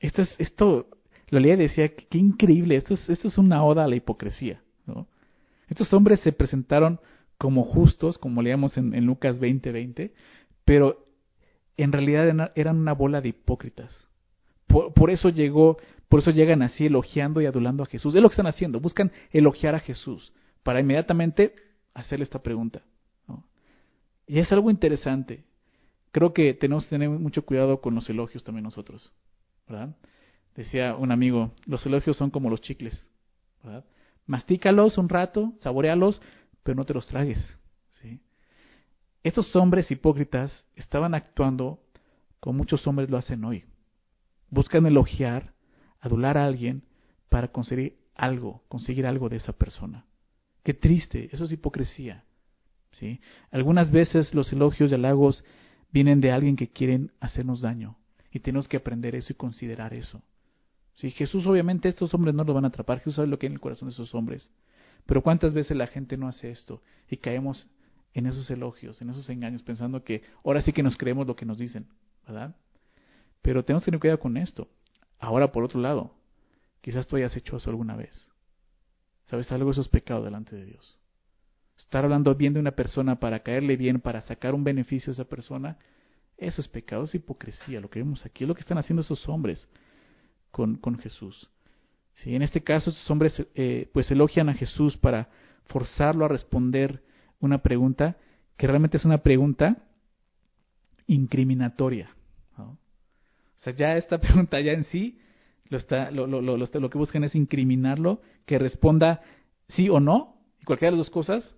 esto 0.00 0.22
es, 0.22 0.34
esto, 0.38 0.88
Lolía 1.28 1.56
decía, 1.56 1.94
qué 1.94 2.18
increíble, 2.18 2.76
esto 2.76 2.94
es, 2.94 3.08
esto 3.08 3.28
es 3.28 3.38
una 3.38 3.64
oda 3.64 3.84
a 3.84 3.88
la 3.88 3.96
hipocresía. 3.96 4.62
¿no? 4.86 5.08
Estos 5.68 5.92
hombres 5.92 6.20
se 6.20 6.32
presentaron 6.32 7.00
como 7.42 7.64
justos, 7.64 8.18
como 8.18 8.40
leíamos 8.40 8.78
en, 8.78 9.04
Lucas 9.04 9.40
20:20, 9.40 9.72
20, 9.72 10.14
pero 10.64 11.08
en 11.76 11.90
realidad 11.90 12.52
eran 12.54 12.76
una 12.76 12.92
bola 12.92 13.20
de 13.20 13.30
hipócritas. 13.30 14.06
Por, 14.68 15.10
eso 15.10 15.28
llegó, 15.28 15.76
por 16.08 16.20
eso 16.20 16.30
llegan 16.30 16.62
así 16.62 16.86
elogiando 16.86 17.40
y 17.40 17.46
adulando 17.46 17.82
a 17.82 17.86
Jesús. 17.86 18.14
Es 18.14 18.22
lo 18.22 18.28
que 18.28 18.34
están 18.34 18.46
haciendo, 18.46 18.78
buscan 18.78 19.10
elogiar 19.32 19.74
a 19.74 19.80
Jesús 19.80 20.32
para 20.62 20.78
inmediatamente 20.78 21.56
hacerle 21.94 22.22
esta 22.22 22.44
pregunta. 22.44 22.82
Y 24.28 24.38
es 24.38 24.52
algo 24.52 24.70
interesante. 24.70 25.42
Creo 26.12 26.32
que 26.32 26.54
tenemos 26.54 26.84
que 26.84 26.90
tener 26.90 27.10
mucho 27.10 27.44
cuidado 27.44 27.80
con 27.80 27.96
los 27.96 28.08
elogios 28.08 28.44
también 28.44 28.62
nosotros, 28.62 29.12
¿verdad? 29.68 29.96
Decía 30.54 30.94
un 30.94 31.10
amigo, 31.10 31.50
los 31.66 31.84
elogios 31.86 32.16
son 32.16 32.30
como 32.30 32.50
los 32.50 32.60
chicles, 32.60 33.08
¿verdad? 33.64 33.84
Mastícalos 34.26 34.96
un 34.96 35.08
rato, 35.08 35.52
saborealos, 35.58 36.22
pero 36.62 36.76
no 36.76 36.84
te 36.84 36.94
los 36.94 37.06
tragues. 37.06 37.58
¿sí? 38.00 38.20
Estos 39.22 39.54
hombres 39.56 39.90
hipócritas 39.90 40.66
estaban 40.74 41.14
actuando 41.14 41.80
como 42.40 42.58
muchos 42.58 42.86
hombres 42.86 43.08
lo 43.08 43.18
hacen 43.18 43.44
hoy. 43.44 43.64
Buscan 44.50 44.86
elogiar, 44.86 45.54
adular 46.00 46.36
a 46.36 46.44
alguien 46.44 46.82
para 47.28 47.48
conseguir 47.48 47.98
algo, 48.14 48.64
conseguir 48.68 49.06
algo 49.06 49.28
de 49.28 49.36
esa 49.36 49.52
persona. 49.52 50.06
Qué 50.64 50.74
triste, 50.74 51.28
eso 51.32 51.44
es 51.44 51.52
hipocresía. 51.52 52.24
¿sí? 52.92 53.20
Algunas 53.50 53.90
veces 53.90 54.34
los 54.34 54.52
elogios 54.52 54.90
y 54.90 54.94
halagos 54.94 55.44
vienen 55.90 56.20
de 56.20 56.32
alguien 56.32 56.56
que 56.56 56.68
quieren 56.68 57.12
hacernos 57.20 57.60
daño 57.60 57.96
y 58.30 58.40
tenemos 58.40 58.68
que 58.68 58.78
aprender 58.78 59.14
eso 59.14 59.32
y 59.32 59.36
considerar 59.36 59.94
eso. 59.94 60.22
¿sí? 60.94 61.10
Jesús 61.10 61.46
obviamente 61.46 61.88
estos 61.88 62.12
hombres 62.14 62.34
no 62.34 62.44
lo 62.44 62.54
van 62.54 62.64
a 62.64 62.68
atrapar, 62.68 62.98
Jesús 62.98 63.16
sabe 63.16 63.28
lo 63.28 63.38
que 63.38 63.46
hay 63.46 63.48
en 63.48 63.54
el 63.54 63.60
corazón 63.60 63.88
de 63.88 63.94
esos 63.94 64.14
hombres. 64.14 64.50
Pero 65.06 65.22
¿cuántas 65.22 65.54
veces 65.54 65.76
la 65.76 65.86
gente 65.86 66.16
no 66.16 66.28
hace 66.28 66.50
esto 66.50 66.82
y 67.08 67.16
caemos 67.16 67.66
en 68.14 68.26
esos 68.26 68.50
elogios, 68.50 69.00
en 69.02 69.10
esos 69.10 69.28
engaños, 69.28 69.62
pensando 69.62 70.04
que 70.04 70.22
ahora 70.44 70.62
sí 70.62 70.72
que 70.72 70.82
nos 70.82 70.96
creemos 70.96 71.26
lo 71.26 71.36
que 71.36 71.46
nos 71.46 71.58
dicen, 71.58 71.88
¿verdad? 72.26 72.54
Pero 73.40 73.64
tenemos 73.64 73.82
que 73.82 73.86
tener 73.86 74.00
cuidado 74.00 74.20
con 74.20 74.36
esto. 74.36 74.68
Ahora, 75.18 75.50
por 75.50 75.64
otro 75.64 75.80
lado, 75.80 76.14
quizás 76.80 77.06
tú 77.06 77.16
hayas 77.16 77.36
hecho 77.36 77.56
eso 77.56 77.70
alguna 77.70 77.96
vez. 77.96 78.30
¿Sabes 79.26 79.50
algo? 79.52 79.70
Eso 79.70 79.80
es 79.80 79.88
pecado 79.88 80.24
delante 80.24 80.54
de 80.54 80.66
Dios. 80.66 80.98
Estar 81.76 82.04
hablando 82.04 82.34
bien 82.34 82.52
de 82.52 82.60
una 82.60 82.72
persona 82.72 83.18
para 83.18 83.40
caerle 83.40 83.76
bien, 83.76 84.00
para 84.00 84.20
sacar 84.20 84.54
un 84.54 84.62
beneficio 84.62 85.10
a 85.10 85.14
esa 85.14 85.24
persona, 85.24 85.78
eso 86.36 86.60
es 86.60 86.68
pecado, 86.68 87.04
es 87.04 87.14
hipocresía. 87.14 87.80
Lo 87.80 87.88
que 87.88 88.00
vemos 88.00 88.24
aquí 88.26 88.44
es 88.44 88.48
lo 88.48 88.54
que 88.54 88.60
están 88.60 88.78
haciendo 88.78 89.02
esos 89.02 89.28
hombres 89.28 89.68
con, 90.50 90.76
con 90.76 90.98
Jesús. 90.98 91.50
¿Sí? 92.14 92.34
En 92.34 92.42
este 92.42 92.62
caso, 92.62 92.90
estos 92.90 93.10
hombres 93.10 93.46
eh, 93.54 93.88
pues 93.92 94.10
elogian 94.10 94.48
a 94.48 94.54
Jesús 94.54 94.96
para 94.96 95.28
forzarlo 95.66 96.24
a 96.24 96.28
responder 96.28 97.02
una 97.40 97.58
pregunta 97.58 98.16
que 98.56 98.66
realmente 98.66 98.96
es 98.96 99.04
una 99.04 99.18
pregunta 99.18 99.76
incriminatoria. 101.06 102.14
O 102.56 102.76
sea, 103.56 103.72
ya 103.72 103.96
esta 103.96 104.18
pregunta 104.20 104.60
ya 104.60 104.72
en 104.72 104.84
sí 104.84 105.18
lo, 105.68 105.78
está, 105.78 106.10
lo, 106.10 106.26
lo, 106.26 106.40
lo, 106.40 106.56
lo, 106.56 106.90
que 106.90 106.98
buscan 106.98 107.24
es 107.24 107.34
incriminarlo, 107.34 108.20
que 108.44 108.58
responda 108.58 109.22
sí 109.68 109.88
o 109.88 110.00
no, 110.00 110.36
y 110.60 110.64
cualquiera 110.64 110.90
de 110.90 110.98
las 110.98 111.06
dos 111.06 111.12
cosas 111.12 111.56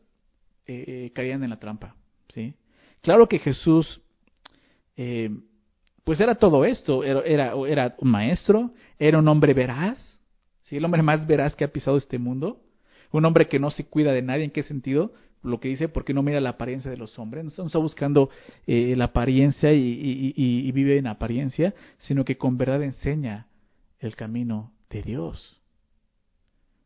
eh, 0.66 0.84
eh 0.86 1.12
caerían 1.14 1.42
en 1.42 1.50
la 1.50 1.58
trampa. 1.58 1.96
¿sí? 2.28 2.54
Claro 3.00 3.28
que 3.28 3.38
Jesús 3.38 4.00
Pues 6.04 6.20
era 6.20 6.36
todo 6.36 6.64
esto, 6.64 7.02
era, 7.02 7.20
era, 7.22 7.54
era 7.66 7.94
un 7.98 8.10
maestro, 8.10 8.72
era 8.98 9.18
un 9.18 9.26
hombre 9.26 9.54
veraz, 9.54 10.13
¿sí? 10.64 10.76
el 10.76 10.84
hombre 10.84 11.02
más 11.02 11.26
veraz 11.26 11.56
que 11.56 11.64
ha 11.64 11.72
pisado 11.72 11.96
este 11.96 12.18
mundo, 12.18 12.60
un 13.10 13.24
hombre 13.24 13.48
que 13.48 13.58
no 13.58 13.70
se 13.70 13.86
cuida 13.86 14.12
de 14.12 14.22
nadie, 14.22 14.44
¿en 14.44 14.50
qué 14.50 14.62
sentido? 14.62 15.14
Lo 15.42 15.60
que 15.60 15.68
dice, 15.68 15.88
porque 15.88 16.14
no 16.14 16.22
mira 16.22 16.40
la 16.40 16.50
apariencia 16.50 16.90
de 16.90 16.96
los 16.96 17.18
hombres, 17.18 17.44
no 17.58 17.66
está 17.66 17.78
buscando 17.78 18.30
eh, 18.66 18.94
la 18.96 19.06
apariencia 19.06 19.72
y, 19.72 20.32
y 20.36 20.72
vive 20.72 20.98
en 20.98 21.06
apariencia, 21.06 21.74
sino 21.98 22.24
que 22.24 22.36
con 22.36 22.56
verdad 22.56 22.82
enseña 22.82 23.46
el 23.98 24.16
camino 24.16 24.72
de 24.90 25.02
Dios. 25.02 25.60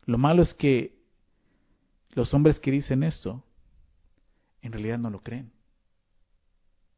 Lo 0.06 0.18
malo 0.18 0.42
es 0.42 0.54
que 0.54 0.98
los 2.14 2.34
hombres 2.34 2.58
que 2.60 2.70
dicen 2.70 3.02
esto, 3.02 3.44
en 4.62 4.72
realidad 4.72 4.98
no 4.98 5.10
lo 5.10 5.20
creen. 5.20 5.52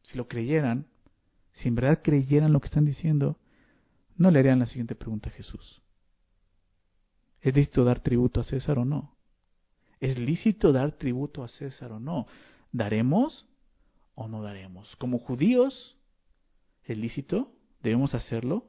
Si 0.02 0.16
lo 0.16 0.28
creyeran, 0.28 0.87
si 1.52 1.68
en 1.68 1.75
verdad 1.75 2.00
creyeran 2.02 2.52
lo 2.52 2.60
que 2.60 2.66
están 2.66 2.84
diciendo, 2.84 3.38
no 4.16 4.30
le 4.30 4.38
harían 4.38 4.58
la 4.58 4.66
siguiente 4.66 4.94
pregunta 4.94 5.28
a 5.28 5.32
Jesús. 5.32 5.79
¿Es 7.40 7.54
lícito 7.54 7.85
dar 7.85 8.00
tributo 8.00 8.40
a 8.40 8.44
César 8.44 8.78
o 8.78 8.85
no? 8.85 9.16
¿Es 10.00 10.18
lícito 10.18 10.73
dar 10.73 10.92
tributo 10.92 11.42
a 11.42 11.49
César 11.49 11.92
o 11.92 12.00
no? 12.00 12.26
¿Daremos 12.73 13.47
o 14.14 14.28
no 14.28 14.42
daremos? 14.42 14.94
Como 14.97 15.18
judíos, 15.18 15.97
¿es 16.85 16.97
lícito? 16.97 17.52
¿Debemos 17.82 18.14
hacerlo? 18.14 18.66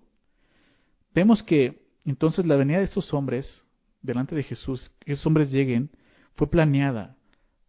Vemos 1.14 1.44
que 1.44 1.86
entonces 2.06 2.46
la 2.46 2.56
venida 2.56 2.80
de 2.80 2.86
estos 2.86 3.14
hombres 3.14 3.66
delante 4.02 4.36
de 4.36 4.44
Jesús, 4.44 4.92
que 5.00 5.14
esos 5.14 5.26
hombres 5.26 5.52
lleguen, 5.52 5.92
fue 6.36 6.50
planeada 6.50 7.16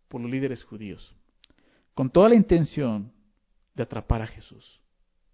por 0.09 0.21
los 0.21 0.31
líderes 0.31 0.63
judíos, 0.65 1.15
con 1.95 2.11
toda 2.11 2.29
la 2.29 2.35
intención 2.35 3.13
de 3.75 3.83
atrapar 3.83 4.23
a 4.23 4.27
Jesús. 4.27 4.81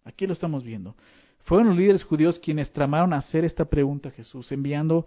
Aquí 0.05 0.27
lo 0.27 0.33
estamos 0.33 0.65
viendo. 0.65 0.97
Fueron 1.41 1.69
los 1.69 1.77
líderes 1.77 2.05
judíos 2.05 2.39
quienes 2.39 2.73
tramaron 2.73 3.13
hacer 3.13 3.45
esta 3.45 3.67
pregunta 3.67 4.09
a 4.09 4.13
Jesús, 4.13 4.51
enviando 4.53 5.07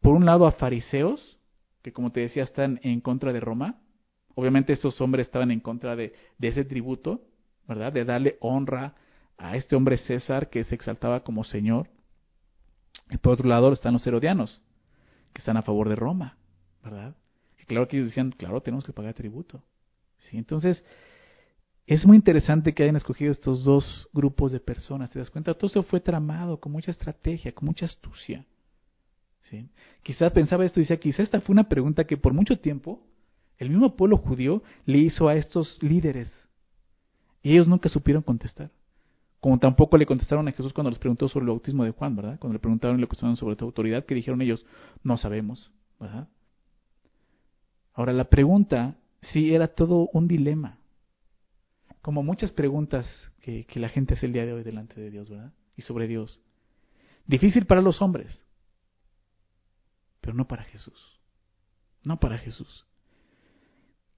por 0.00 0.14
un 0.14 0.24
lado 0.24 0.46
a 0.46 0.52
fariseos, 0.52 1.38
que 1.82 1.92
como 1.92 2.10
te 2.10 2.20
decía 2.20 2.42
están 2.42 2.80
en 2.82 3.00
contra 3.00 3.32
de 3.32 3.40
Roma. 3.40 3.80
Obviamente 4.34 4.72
estos 4.72 5.00
hombres 5.00 5.28
estaban 5.28 5.50
en 5.50 5.60
contra 5.60 5.94
de, 5.94 6.14
ese 6.40 6.64
tributo, 6.64 7.22
¿verdad? 7.68 7.92
De 7.92 8.04
darle 8.04 8.36
honra 8.40 8.94
a 9.38 9.56
este 9.56 9.76
hombre 9.76 9.96
César 9.96 10.50
que 10.50 10.64
se 10.64 10.74
exaltaba 10.74 11.22
como 11.22 11.44
Señor. 11.44 11.88
Y 13.10 13.18
por 13.18 13.34
otro 13.34 13.48
lado 13.48 13.72
están 13.72 13.92
los 13.92 14.06
herodianos, 14.06 14.62
que 15.32 15.38
están 15.38 15.56
a 15.56 15.62
favor 15.62 15.88
de 15.88 15.96
Roma, 15.96 16.36
¿verdad? 16.82 17.14
Y 17.60 17.64
claro 17.66 17.86
que 17.86 17.96
ellos 17.96 18.08
decían, 18.08 18.32
claro, 18.32 18.60
tenemos 18.60 18.84
que 18.84 18.92
pagar 18.92 19.14
tributo. 19.14 19.62
¿Sí? 20.18 20.36
Entonces, 20.36 20.84
es 21.86 22.04
muy 22.04 22.16
interesante 22.16 22.74
que 22.74 22.82
hayan 22.82 22.96
escogido 22.96 23.30
estos 23.30 23.62
dos 23.62 24.08
grupos 24.12 24.50
de 24.50 24.58
personas, 24.58 25.12
¿te 25.12 25.20
das 25.20 25.30
cuenta? 25.30 25.54
Todo 25.54 25.68
eso 25.68 25.82
fue 25.84 26.00
tramado 26.00 26.58
con 26.58 26.72
mucha 26.72 26.90
estrategia, 26.90 27.52
con 27.52 27.66
mucha 27.66 27.86
astucia. 27.86 28.44
Quizás 30.02 30.32
pensaba 30.32 30.64
esto 30.64 30.80
y 30.80 30.84
decía, 30.84 30.98
quizás 30.98 31.20
esta 31.20 31.40
fue 31.40 31.52
una 31.52 31.68
pregunta 31.68 32.04
que 32.04 32.16
por 32.16 32.32
mucho 32.32 32.58
tiempo 32.58 33.02
el 33.58 33.70
mismo 33.70 33.96
pueblo 33.96 34.18
judío 34.18 34.62
le 34.84 34.98
hizo 34.98 35.28
a 35.28 35.36
estos 35.36 35.82
líderes 35.82 36.32
y 37.42 37.52
ellos 37.52 37.68
nunca 37.68 37.88
supieron 37.88 38.22
contestar. 38.22 38.70
Como 39.40 39.58
tampoco 39.58 39.96
le 39.96 40.06
contestaron 40.06 40.48
a 40.48 40.52
Jesús 40.52 40.72
cuando 40.72 40.90
les 40.90 40.98
preguntó 40.98 41.28
sobre 41.28 41.44
el 41.44 41.50
bautismo 41.50 41.84
de 41.84 41.92
Juan, 41.92 42.16
¿verdad? 42.16 42.38
Cuando 42.40 42.54
le 42.54 42.58
preguntaron 42.58 43.00
le 43.00 43.36
sobre 43.36 43.56
tu 43.56 43.64
autoridad, 43.64 44.04
que 44.04 44.14
dijeron 44.14 44.42
ellos, 44.42 44.66
no 45.04 45.16
sabemos, 45.16 45.70
¿verdad? 46.00 46.28
Ahora, 47.94 48.12
la 48.12 48.24
pregunta 48.24 48.96
sí 49.20 49.54
era 49.54 49.68
todo 49.68 50.08
un 50.12 50.26
dilema. 50.26 50.78
Como 52.02 52.22
muchas 52.22 52.50
preguntas 52.50 53.30
que, 53.40 53.64
que 53.64 53.80
la 53.80 53.88
gente 53.88 54.14
hace 54.14 54.26
el 54.26 54.32
día 54.32 54.44
de 54.44 54.52
hoy 54.52 54.62
delante 54.64 55.00
de 55.00 55.10
Dios, 55.10 55.30
¿verdad? 55.30 55.52
Y 55.76 55.82
sobre 55.82 56.08
Dios. 56.08 56.42
Difícil 57.26 57.66
para 57.66 57.80
los 57.80 58.02
hombres, 58.02 58.44
pero 60.26 60.36
no 60.36 60.48
para 60.48 60.64
Jesús. 60.64 61.20
No 62.02 62.18
para 62.18 62.36
Jesús. 62.36 62.84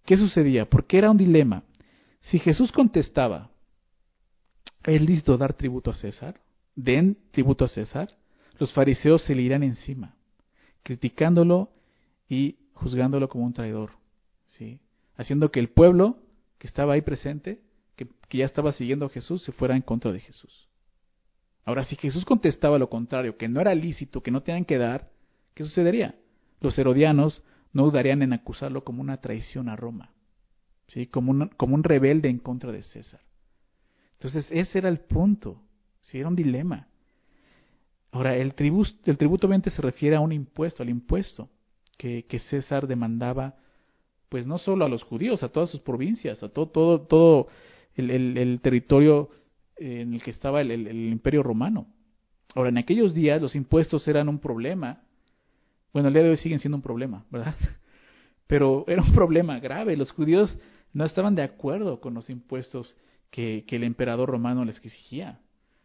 ¿Qué 0.07 0.17
sucedía? 0.17 0.65
Porque 0.65 0.97
era 0.97 1.11
un 1.11 1.19
dilema. 1.19 1.65
Si 2.21 2.39
Jesús 2.39 2.73
contestaba, 2.73 3.51
¿Es 4.87 5.03
lícito 5.03 5.37
dar 5.37 5.53
tributo 5.53 5.91
a 5.91 5.95
César? 5.95 6.41
Den 6.75 7.19
tributo 7.31 7.67
a 7.67 7.69
César. 7.69 8.17
Los 8.59 8.73
fariseos 8.73 9.23
se 9.23 9.35
le 9.35 9.43
irán 9.43 9.63
encima, 9.63 10.15
criticándolo 10.83 11.71
y 12.27 12.57
juzgándolo 12.73 13.29
como 13.29 13.45
un 13.45 13.53
traidor, 13.53 13.91
¿sí? 14.57 14.81
haciendo 15.17 15.51
que 15.51 15.61
el 15.61 15.69
pueblo 15.69 16.17
que 16.57 16.67
estaba 16.67 16.95
ahí 16.95 17.03
presente, 17.03 17.61
que, 17.97 18.09
que 18.31 18.39
ya 18.39 18.47
estaba 18.47 18.73
siguiendo 18.73 19.05
a 19.05 19.11
Jesús, 19.11 19.43
se 19.43 19.53
fuera 19.53 19.77
en 19.77 19.83
contra 19.83 20.11
de 20.11 20.21
Jesús. 20.21 20.69
Ahora, 21.67 21.85
si 21.85 21.97
Jesús 21.97 22.25
contestaba 22.25 22.79
lo 22.79 22.89
contrario, 22.89 23.37
que 23.37 23.47
no 23.47 23.61
era 23.61 23.75
lícito, 23.75 24.23
que 24.23 24.31
no 24.31 24.43
tenían 24.43 24.65
que 24.65 24.79
dar, 24.79 25.11
¿qué 25.59 25.65
sucedería? 25.65 26.15
Los 26.61 26.79
herodianos 26.79 27.43
no 27.73 27.87
dudarían 27.87 28.23
en 28.23 28.33
acusarlo 28.33 28.85
como 28.85 29.01
una 29.03 29.17
traición 29.17 29.69
a 29.69 29.75
Roma, 29.75 30.13
¿sí? 30.87 31.09
como, 31.09 31.33
un, 31.33 31.83
rebelde 31.83 32.29
en 32.29 32.39
contra 32.39 32.71
de 32.71 32.85
César. 32.85 33.21
Entonces, 34.13 34.47
ese 34.53 34.79
era 34.79 34.89
el 34.89 35.01
punto. 35.01 35.61
Sí, 36.01 36.21
era 36.21 36.29
un 36.29 36.37
dilema. 36.37 36.87
Ahora, 38.13 38.37
el 38.37 38.55
tributo, 38.55 38.93
el 39.07 39.19
tributo 39.19 39.49
obviamente 39.49 39.71
se 39.71 39.83
refiere 39.83 40.15
a 40.15 40.21
un 40.21 40.31
impuesto, 40.31 40.85
al 40.85 40.91
impuesto 40.91 41.51
que, 41.97 42.25
César 42.49 42.87
demandaba, 42.87 43.57
pues 44.29 44.47
no 44.47 44.59
solo 44.59 44.85
a 44.85 44.89
los 44.89 45.03
judíos, 45.03 45.43
a 45.43 45.49
todas 45.49 45.71
sus 45.71 45.81
provincias, 45.81 46.41
a 46.45 46.51
todo, 46.51 46.69
todo, 46.69 47.01
todo 47.01 47.49
el, 47.97 48.61
territorio 48.63 49.31
en 49.77 50.15
el 50.15 50.23
que 50.23 50.31
estaba 50.31 50.61
el, 50.61 51.11
imperio 51.11 51.43
romano. 51.43 51.89
Ahora, 52.55 52.69
en 52.69 52.79
aquellos 52.79 53.13
días 53.13 53.43
los 53.43 53.57
impuestos 53.57 54.07
eran 54.07 54.29
un 54.29 54.39
problema. 54.39 55.03
Bueno, 55.93 56.09
el 56.09 56.15
día 56.15 56.23
de 56.23 56.31
hoy 56.31 56.37
siguen 56.37 56.59
siendo 56.59 56.77
un 56.77 56.83
problema, 56.83 57.25
¿verdad? 57.31 57.55
Pero 58.47 58.85
era 58.89 59.03
un 59.03 59.13
problema 59.13 59.59
grave. 59.61 59.97
Los 59.97 60.11
judíos 60.11 60.59
no 60.93 61.05
estaban 61.05 61.35
de 61.35 61.43
acuerdo 61.43 62.01
con 62.01 62.15
los 62.15 62.31
impuestos 62.31 62.97
que, 63.31 63.65
el 63.69 63.85
emperador 63.85 64.29
romano 64.29 64.65
les 64.65 64.77
exigía. 64.77 65.41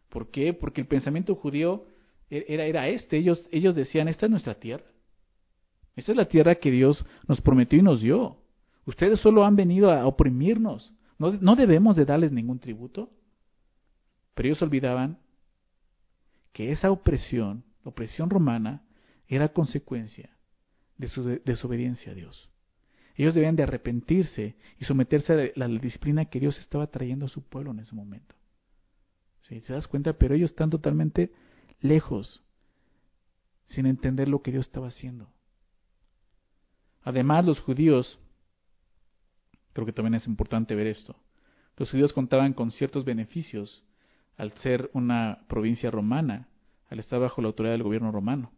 ¿Por 0.10 0.30
qué? 0.32 0.54
Porque 0.54 0.82
el 0.82 0.88
pensamiento 0.88 1.36
judío 1.36 1.86
e, 2.30 2.46
era, 2.48 2.88
este. 2.88 3.18
Ellos, 3.18 3.76
decían, 3.76 4.08
esta 4.08 4.26
es 4.26 4.32
nuestra 4.32 4.56
tierra. 4.56 4.86
Esta 5.96 6.12
es 6.12 6.18
la 6.18 6.26
tierra 6.26 6.56
que 6.56 6.72
Dios 6.72 7.06
nos 7.28 7.42
prometió 7.42 7.78
y 7.80 7.84
nos 7.84 8.02
dio. 8.02 8.38
Ustedes 8.86 9.20
solo 9.20 9.46
han 9.46 9.56
venido 9.56 9.92
a 9.92 10.06
oprimirnos. 10.06 10.94
No, 11.18 11.56
debemos 11.56 11.96
de 11.96 12.06
darles 12.06 12.32
ningún 12.32 12.60
tributo. 12.60 13.10
Pero 14.34 14.48
ellos 14.48 14.62
olvidaban 14.62 15.20
que 16.52 16.72
esa 16.72 16.92
opresión, 16.92 17.64
opresión 17.84 18.30
romana, 18.30 18.82
era 19.28 19.50
consecuencia 19.50 20.30
de 20.98 21.08
su 21.08 21.24
desobediencia 21.44 22.12
a 22.12 22.16
Dios. 22.16 22.50
Ellos 23.16 23.34
debían 23.34 23.56
de 23.56 23.64
arrepentirse 23.64 24.56
y 24.80 24.86
someterse 24.86 25.54
a 25.56 25.60
la, 25.60 25.68
disciplina 25.68 26.26
que 26.26 26.40
Dios 26.40 26.58
estaba 26.60 26.88
trayendo 26.88 27.26
a 27.26 27.30
su 27.30 27.44
pueblo 27.44 27.72
en 27.72 27.80
ese 27.80 27.96
momento. 27.96 28.36
¿Sí? 29.44 29.62
¿Se 29.62 29.74
das 29.74 29.88
cuenta? 29.88 30.14
Pero 30.14 30.36
ellos 30.36 30.52
están 30.52 30.70
totalmente 30.70 31.32
lejos, 31.80 32.42
sin 33.66 33.86
entender 33.86 34.28
lo 34.28 34.42
que 34.42 34.52
Dios 34.52 34.66
estaba 34.66 34.88
haciendo. 34.88 35.30
Además, 37.04 37.46
los 37.46 37.60
judíos, 37.60 38.20
creo 39.74 39.86
que 39.86 39.94
también 39.94 40.16
es 40.16 40.26
importante 40.26 40.74
ver 40.74 40.88
esto, 40.88 41.16
los 41.78 41.92
judíos 41.92 42.14
contaban 42.14 42.54
con 42.54 42.72
ciertos 42.72 43.04
beneficios 43.04 43.84
al 44.38 44.52
ser 44.60 44.90
una 44.94 45.46
provincia 45.48 45.92
romana, 45.92 46.48
al 46.90 47.00
estar 47.00 47.20
bajo 47.20 47.42
la 47.42 47.48
autoridad 47.48 47.74
del 47.74 47.84
gobierno 47.84 48.12
romano. 48.12 48.52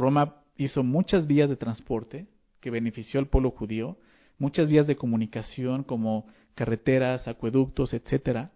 Roma 0.00 0.42
hizo 0.56 0.82
muchas 0.82 1.26
vías 1.26 1.50
de 1.50 1.56
transporte, 1.56 2.26
que 2.60 2.70
benefició 2.70 3.20
al 3.20 3.28
pueblo 3.28 3.50
judío, 3.50 3.98
muchas 4.38 4.68
vías 4.68 4.86
de 4.86 4.96
comunicación 4.96 5.84
como 5.84 6.26
carreteras, 6.54 7.28
acueductos, 7.28 7.92
etcétera. 7.92 8.50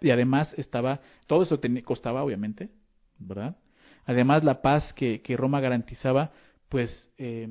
Y, 0.00 0.10
además 0.10 0.54
estaba, 0.56 1.00
todo 1.26 1.42
eso 1.42 1.60
costaba 1.84 2.22
obviamente, 2.22 2.70
¿verdad? 3.18 3.56
Además 4.06 4.44
la 4.44 4.62
paz 4.62 4.92
que, 4.94 5.20
Roma 5.36 5.60
garantizaba, 5.60 6.32
pues 6.68 7.10
eh, 7.18 7.48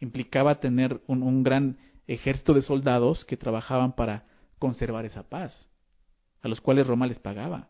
implicaba 0.00 0.60
tener 0.60 1.00
un 1.06 1.42
gran 1.42 1.76
ejército 2.06 2.54
de 2.54 2.62
soldados 2.62 3.24
que 3.24 3.36
trabajaban 3.36 3.92
para 3.92 4.24
conservar 4.58 5.04
esa 5.04 5.22
paz, 5.28 5.68
a 6.42 6.48
los 6.48 6.60
cuales 6.60 6.86
Roma 6.86 7.06
les 7.06 7.18
pagaba. 7.18 7.68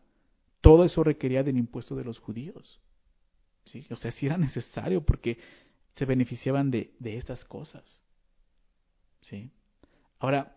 Todo 0.61 0.83
eso 0.83 1.03
requería 1.03 1.43
del 1.43 1.57
impuesto 1.57 1.95
de 1.95 2.03
los 2.03 2.19
judíos. 2.19 2.79
¿Sí? 3.65 3.85
O 3.89 3.97
sea, 3.97 4.11
si 4.11 4.25
era 4.25 4.37
necesario, 4.37 5.01
porque 5.05 5.37
se 5.95 6.05
beneficiaban 6.05 6.71
de, 6.71 6.93
de 6.99 7.17
estas 7.17 7.43
cosas. 7.45 8.01
¿Sí? 9.21 9.51
Ahora, 10.19 10.55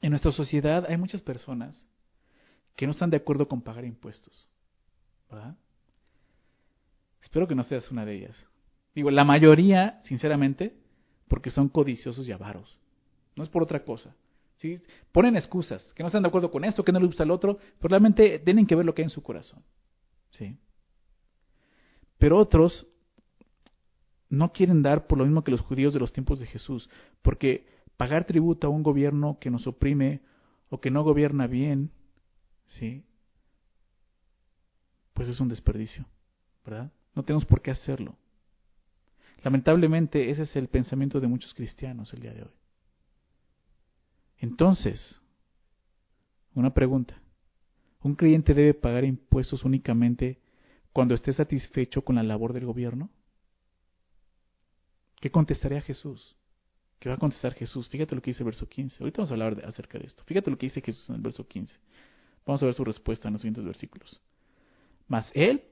en 0.00 0.10
nuestra 0.10 0.32
sociedad 0.32 0.86
hay 0.88 0.96
muchas 0.96 1.22
personas 1.22 1.86
que 2.76 2.86
no 2.86 2.92
están 2.92 3.10
de 3.10 3.16
acuerdo 3.16 3.48
con 3.48 3.62
pagar 3.62 3.84
impuestos. 3.84 4.48
¿Verdad? 5.30 5.56
Espero 7.22 7.48
que 7.48 7.54
no 7.54 7.62
seas 7.62 7.90
una 7.90 8.04
de 8.04 8.16
ellas. 8.16 8.48
Digo, 8.94 9.10
la 9.10 9.24
mayoría, 9.24 10.00
sinceramente, 10.02 10.74
porque 11.28 11.50
son 11.50 11.68
codiciosos 11.68 12.28
y 12.28 12.32
avaros. 12.32 12.78
No 13.36 13.42
es 13.42 13.48
por 13.48 13.62
otra 13.62 13.84
cosa, 13.84 14.14
¿sí? 14.56 14.80
Ponen 15.12 15.36
excusas, 15.36 15.92
que 15.94 16.02
no 16.02 16.08
están 16.08 16.22
de 16.22 16.28
acuerdo 16.28 16.50
con 16.50 16.64
esto, 16.64 16.84
que 16.84 16.92
no 16.92 16.98
les 16.98 17.08
gusta 17.08 17.22
el 17.22 17.30
otro, 17.30 17.58
pero 17.78 17.90
realmente 17.90 18.38
tienen 18.40 18.66
que 18.66 18.74
ver 18.74 18.84
lo 18.84 18.94
que 18.94 19.02
hay 19.02 19.06
en 19.06 19.10
su 19.10 19.22
corazón. 19.22 19.62
¿sí? 20.30 20.56
Pero 22.18 22.38
otros 22.38 22.86
no 24.28 24.52
quieren 24.52 24.82
dar 24.82 25.06
por 25.06 25.18
lo 25.18 25.24
mismo 25.24 25.42
que 25.42 25.50
los 25.50 25.60
judíos 25.60 25.94
de 25.94 26.00
los 26.00 26.12
tiempos 26.12 26.40
de 26.40 26.46
Jesús, 26.46 26.90
porque 27.22 27.66
pagar 27.96 28.24
tributo 28.24 28.66
a 28.66 28.70
un 28.70 28.82
gobierno 28.82 29.38
que 29.40 29.50
nos 29.50 29.66
oprime 29.66 30.20
o 30.68 30.80
que 30.80 30.90
no 30.90 31.02
gobierna 31.02 31.46
bien, 31.46 31.90
¿sí? 32.66 33.04
Pues 35.14 35.28
es 35.28 35.40
un 35.40 35.48
desperdicio, 35.48 36.06
¿verdad? 36.64 36.92
No 37.14 37.22
tenemos 37.22 37.44
por 37.44 37.62
qué 37.62 37.70
hacerlo. 37.70 38.16
Lamentablemente 39.42 40.30
ese 40.30 40.42
es 40.42 40.56
el 40.56 40.68
pensamiento 40.68 41.20
de 41.20 41.28
muchos 41.28 41.54
cristianos 41.54 42.12
el 42.12 42.20
día 42.20 42.34
de 42.34 42.42
hoy. 42.42 42.52
Entonces, 44.38 45.20
una 46.54 46.74
pregunta. 46.74 47.20
¿Un 48.00 48.14
creyente 48.14 48.54
debe 48.54 48.74
pagar 48.74 49.04
impuestos 49.04 49.64
únicamente 49.64 50.38
cuando 50.92 51.14
esté 51.14 51.32
satisfecho 51.32 52.02
con 52.02 52.16
la 52.16 52.22
labor 52.22 52.52
del 52.52 52.66
gobierno? 52.66 53.10
¿Qué 55.20 55.30
contestaría 55.30 55.80
Jesús? 55.80 56.36
¿Qué 56.98 57.08
va 57.08 57.14
a 57.14 57.18
contestar 57.18 57.54
Jesús? 57.54 57.88
Fíjate 57.88 58.14
lo 58.14 58.22
que 58.22 58.30
dice 58.30 58.42
el 58.42 58.46
verso 58.46 58.68
15. 58.68 59.02
Ahorita 59.02 59.18
vamos 59.18 59.30
a 59.30 59.34
hablar 59.34 59.64
acerca 59.64 59.98
de 59.98 60.06
esto. 60.06 60.24
Fíjate 60.24 60.50
lo 60.50 60.58
que 60.58 60.66
dice 60.66 60.80
Jesús 60.80 61.08
en 61.08 61.16
el 61.16 61.20
verso 61.20 61.46
15. 61.46 61.78
Vamos 62.44 62.62
a 62.62 62.66
ver 62.66 62.74
su 62.74 62.84
respuesta 62.84 63.28
en 63.28 63.32
los 63.34 63.42
siguientes 63.42 63.64
versículos. 63.64 64.20
Mas 65.06 65.30
él, 65.34 65.64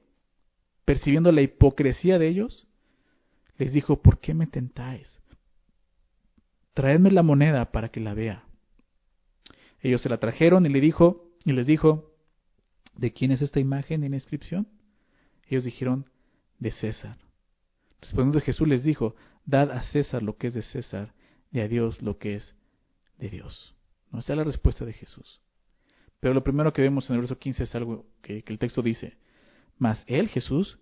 percibiendo 0.85 1.33
la 1.33 1.43
hipocresía 1.43 2.19
de 2.19 2.29
ellos, 2.29 2.67
les 3.59 3.73
dijo, 3.73 4.03
¿por 4.03 4.21
qué 4.21 4.35
me 4.35 4.47
tentáis? 4.47 5.19
Traedme 6.75 7.11
la 7.11 7.23
moneda 7.23 7.73
para 7.73 7.89
que 7.89 8.01
la 8.01 8.15
vea. 8.15 8.45
Ellos 9.81 10.01
se 10.03 10.09
la 10.09 10.19
trajeron 10.19 10.67
y 10.67 10.69
le 10.69 10.81
dijo, 10.81 11.31
y 11.45 11.53
les 11.53 11.67
dijo, 11.67 12.13
¿de 12.95 13.13
quién 13.13 13.31
es 13.31 13.43
esta 13.43 13.61
imagen 13.61 14.05
en 14.05 14.15
inscripción? 14.15 14.69
Ellos 15.49 15.65
dijeron, 15.65 16.11
de 16.59 16.71
César. 16.73 17.19
Respondiendo 18.01 18.41
Jesús 18.41 18.69
les 18.69 18.85
dijo, 18.85 19.15
dad 19.45 19.71
a 19.71 19.83
César 19.83 20.23
lo 20.23 20.37
que 20.37 20.49
es 20.49 20.55
de 20.55 20.63
César 20.63 21.15
y 21.53 21.61
a 21.61 21.69
Dios 21.69 22.03
lo 22.03 22.19
que 22.19 22.35
es 22.37 22.55
de 23.19 23.29
Dios. 23.29 23.75
No 24.11 24.19
está 24.19 24.35
la 24.35 24.45
respuesta 24.45 24.85
de 24.85 24.93
Jesús. 24.93 25.41
Pero 26.21 26.35
lo 26.35 26.45
primero 26.45 26.73
que 26.73 26.83
vemos 26.83 27.09
en 27.09 27.15
el 27.15 27.21
verso 27.21 27.39
15 27.39 27.65
es 27.65 27.75
algo 27.75 28.07
que, 28.23 28.43
que 28.43 28.53
el 28.53 28.59
texto 28.59 28.83
dice, 28.83 29.17
mas 29.79 30.03
él, 30.07 30.29
Jesús, 30.29 30.79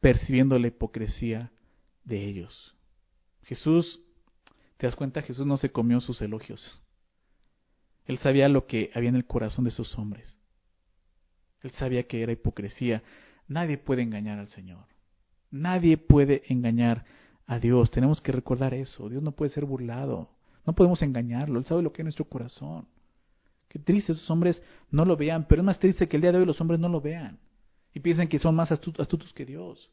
percibiendo 0.00 0.58
la 0.58 0.68
hipocresía 0.68 1.52
de 2.04 2.24
ellos. 2.24 2.74
Jesús, 3.44 4.00
¿te 4.76 4.86
das 4.86 4.96
cuenta? 4.96 5.22
Jesús 5.22 5.46
no 5.46 5.56
se 5.56 5.70
comió 5.70 6.00
sus 6.00 6.20
elogios. 6.22 6.80
Él 8.06 8.18
sabía 8.18 8.48
lo 8.48 8.66
que 8.66 8.90
había 8.94 9.10
en 9.10 9.16
el 9.16 9.26
corazón 9.26 9.64
de 9.64 9.70
esos 9.70 9.96
hombres. 9.98 10.38
Él 11.60 11.70
sabía 11.72 12.06
que 12.06 12.22
era 12.22 12.32
hipocresía. 12.32 13.02
Nadie 13.48 13.78
puede 13.78 14.02
engañar 14.02 14.38
al 14.38 14.48
Señor. 14.48 14.84
Nadie 15.50 15.96
puede 15.96 16.42
engañar 16.48 17.04
a 17.46 17.58
Dios. 17.58 17.90
Tenemos 17.90 18.20
que 18.20 18.32
recordar 18.32 18.74
eso. 18.74 19.08
Dios 19.08 19.22
no 19.22 19.32
puede 19.32 19.50
ser 19.50 19.64
burlado. 19.64 20.30
No 20.66 20.74
podemos 20.74 21.02
engañarlo. 21.02 21.58
Él 21.58 21.64
sabe 21.64 21.82
lo 21.82 21.92
que 21.92 22.02
es 22.02 22.04
nuestro 22.04 22.26
corazón. 22.26 22.86
Qué 23.68 23.78
triste 23.78 24.12
esos 24.12 24.30
hombres 24.30 24.62
no 24.90 25.04
lo 25.04 25.16
vean, 25.16 25.46
pero 25.48 25.62
es 25.62 25.66
más 25.66 25.78
triste 25.78 26.08
que 26.08 26.16
el 26.16 26.22
día 26.22 26.32
de 26.32 26.38
hoy 26.38 26.46
los 26.46 26.60
hombres 26.60 26.78
no 26.78 26.88
lo 26.88 27.00
vean 27.00 27.38
y 27.94 28.00
piensen 28.00 28.28
que 28.28 28.38
son 28.38 28.54
más 28.54 28.70
astutos 28.70 29.32
que 29.34 29.44
Dios. 29.44 29.90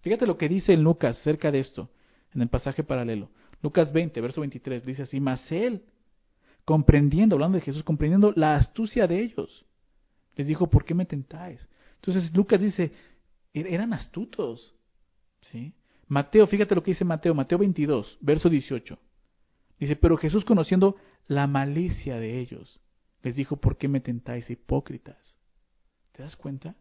Fíjate 0.00 0.26
lo 0.26 0.36
que 0.36 0.48
dice 0.48 0.72
en 0.72 0.82
Lucas 0.82 1.18
acerca 1.18 1.50
de 1.50 1.60
esto, 1.60 1.90
en 2.34 2.42
el 2.42 2.48
pasaje 2.48 2.82
paralelo. 2.82 3.30
Lucas 3.62 3.92
20, 3.92 4.20
verso 4.20 4.40
23, 4.40 4.84
dice 4.84 5.02
así, 5.02 5.20
mas 5.20 5.50
él, 5.50 5.82
comprendiendo, 6.64 7.36
hablando 7.36 7.56
de 7.56 7.64
Jesús, 7.64 7.82
comprendiendo 7.84 8.32
la 8.36 8.56
astucia 8.56 9.06
de 9.06 9.20
ellos, 9.20 9.64
les 10.34 10.46
dijo, 10.46 10.68
¿por 10.68 10.84
qué 10.84 10.94
me 10.94 11.06
tentáis? 11.06 11.66
Entonces 12.06 12.34
Lucas 12.36 12.60
dice, 12.60 12.92
er-, 13.52 13.66
eran 13.66 13.92
astutos. 13.92 14.74
¿sí? 15.40 15.72
Mateo, 16.08 16.46
fíjate 16.46 16.74
lo 16.74 16.82
que 16.82 16.92
dice 16.92 17.04
Mateo, 17.04 17.34
Mateo 17.34 17.58
22, 17.58 18.18
verso 18.20 18.48
18. 18.48 18.98
Dice, 19.78 19.96
pero 19.96 20.16
Jesús 20.16 20.44
conociendo 20.44 20.96
la 21.26 21.46
malicia 21.46 22.16
de 22.16 22.38
ellos, 22.38 22.80
les 23.22 23.34
dijo, 23.34 23.56
¿por 23.56 23.76
qué 23.76 23.88
me 23.88 24.00
tentáis, 24.00 24.48
hipócritas? 24.48 25.36
¿Te 26.12 26.22
das 26.22 26.36
cuenta? 26.36 26.76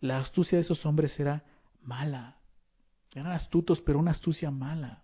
La 0.00 0.18
astucia 0.18 0.56
de 0.56 0.62
esos 0.62 0.84
hombres 0.86 1.18
era 1.18 1.44
mala. 1.82 2.36
Eran 3.14 3.32
astutos, 3.32 3.80
pero 3.80 3.98
una 3.98 4.12
astucia 4.12 4.50
mala. 4.50 5.02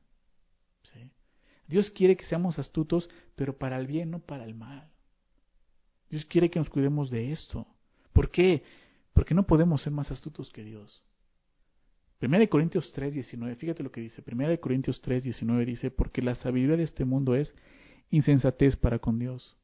Dios 1.66 1.90
quiere 1.90 2.16
que 2.16 2.26
seamos 2.26 2.58
astutos, 2.58 3.08
pero 3.34 3.56
para 3.56 3.78
el 3.78 3.86
bien, 3.86 4.10
no 4.10 4.18
para 4.18 4.44
el 4.44 4.54
mal. 4.54 4.90
Dios 6.10 6.24
quiere 6.26 6.50
que 6.50 6.58
nos 6.58 6.68
cuidemos 6.68 7.10
de 7.10 7.32
esto. 7.32 7.66
¿Por 8.12 8.30
qué? 8.30 8.62
Porque 9.14 9.34
no 9.34 9.46
podemos 9.46 9.82
ser 9.82 9.92
más 9.92 10.10
astutos 10.10 10.50
que 10.50 10.64
Dios. 10.64 11.02
Primera 12.18 12.40
de 12.40 12.48
Corintios 12.48 12.92
3, 12.94 13.14
19, 13.14 13.56
fíjate 13.56 13.82
lo 13.82 13.90
que 13.90 14.00
dice. 14.00 14.22
Primera 14.22 14.50
de 14.50 14.60
Corintios 14.60 15.00
3, 15.00 15.24
19 15.24 15.64
dice, 15.64 15.90
porque 15.90 16.22
la 16.22 16.34
sabiduría 16.34 16.76
de 16.76 16.84
este 16.84 17.04
mundo 17.04 17.34
es 17.34 17.54
insensatez 18.10 18.76
para 18.76 18.98
con 18.98 19.18
Dios. 19.18 19.56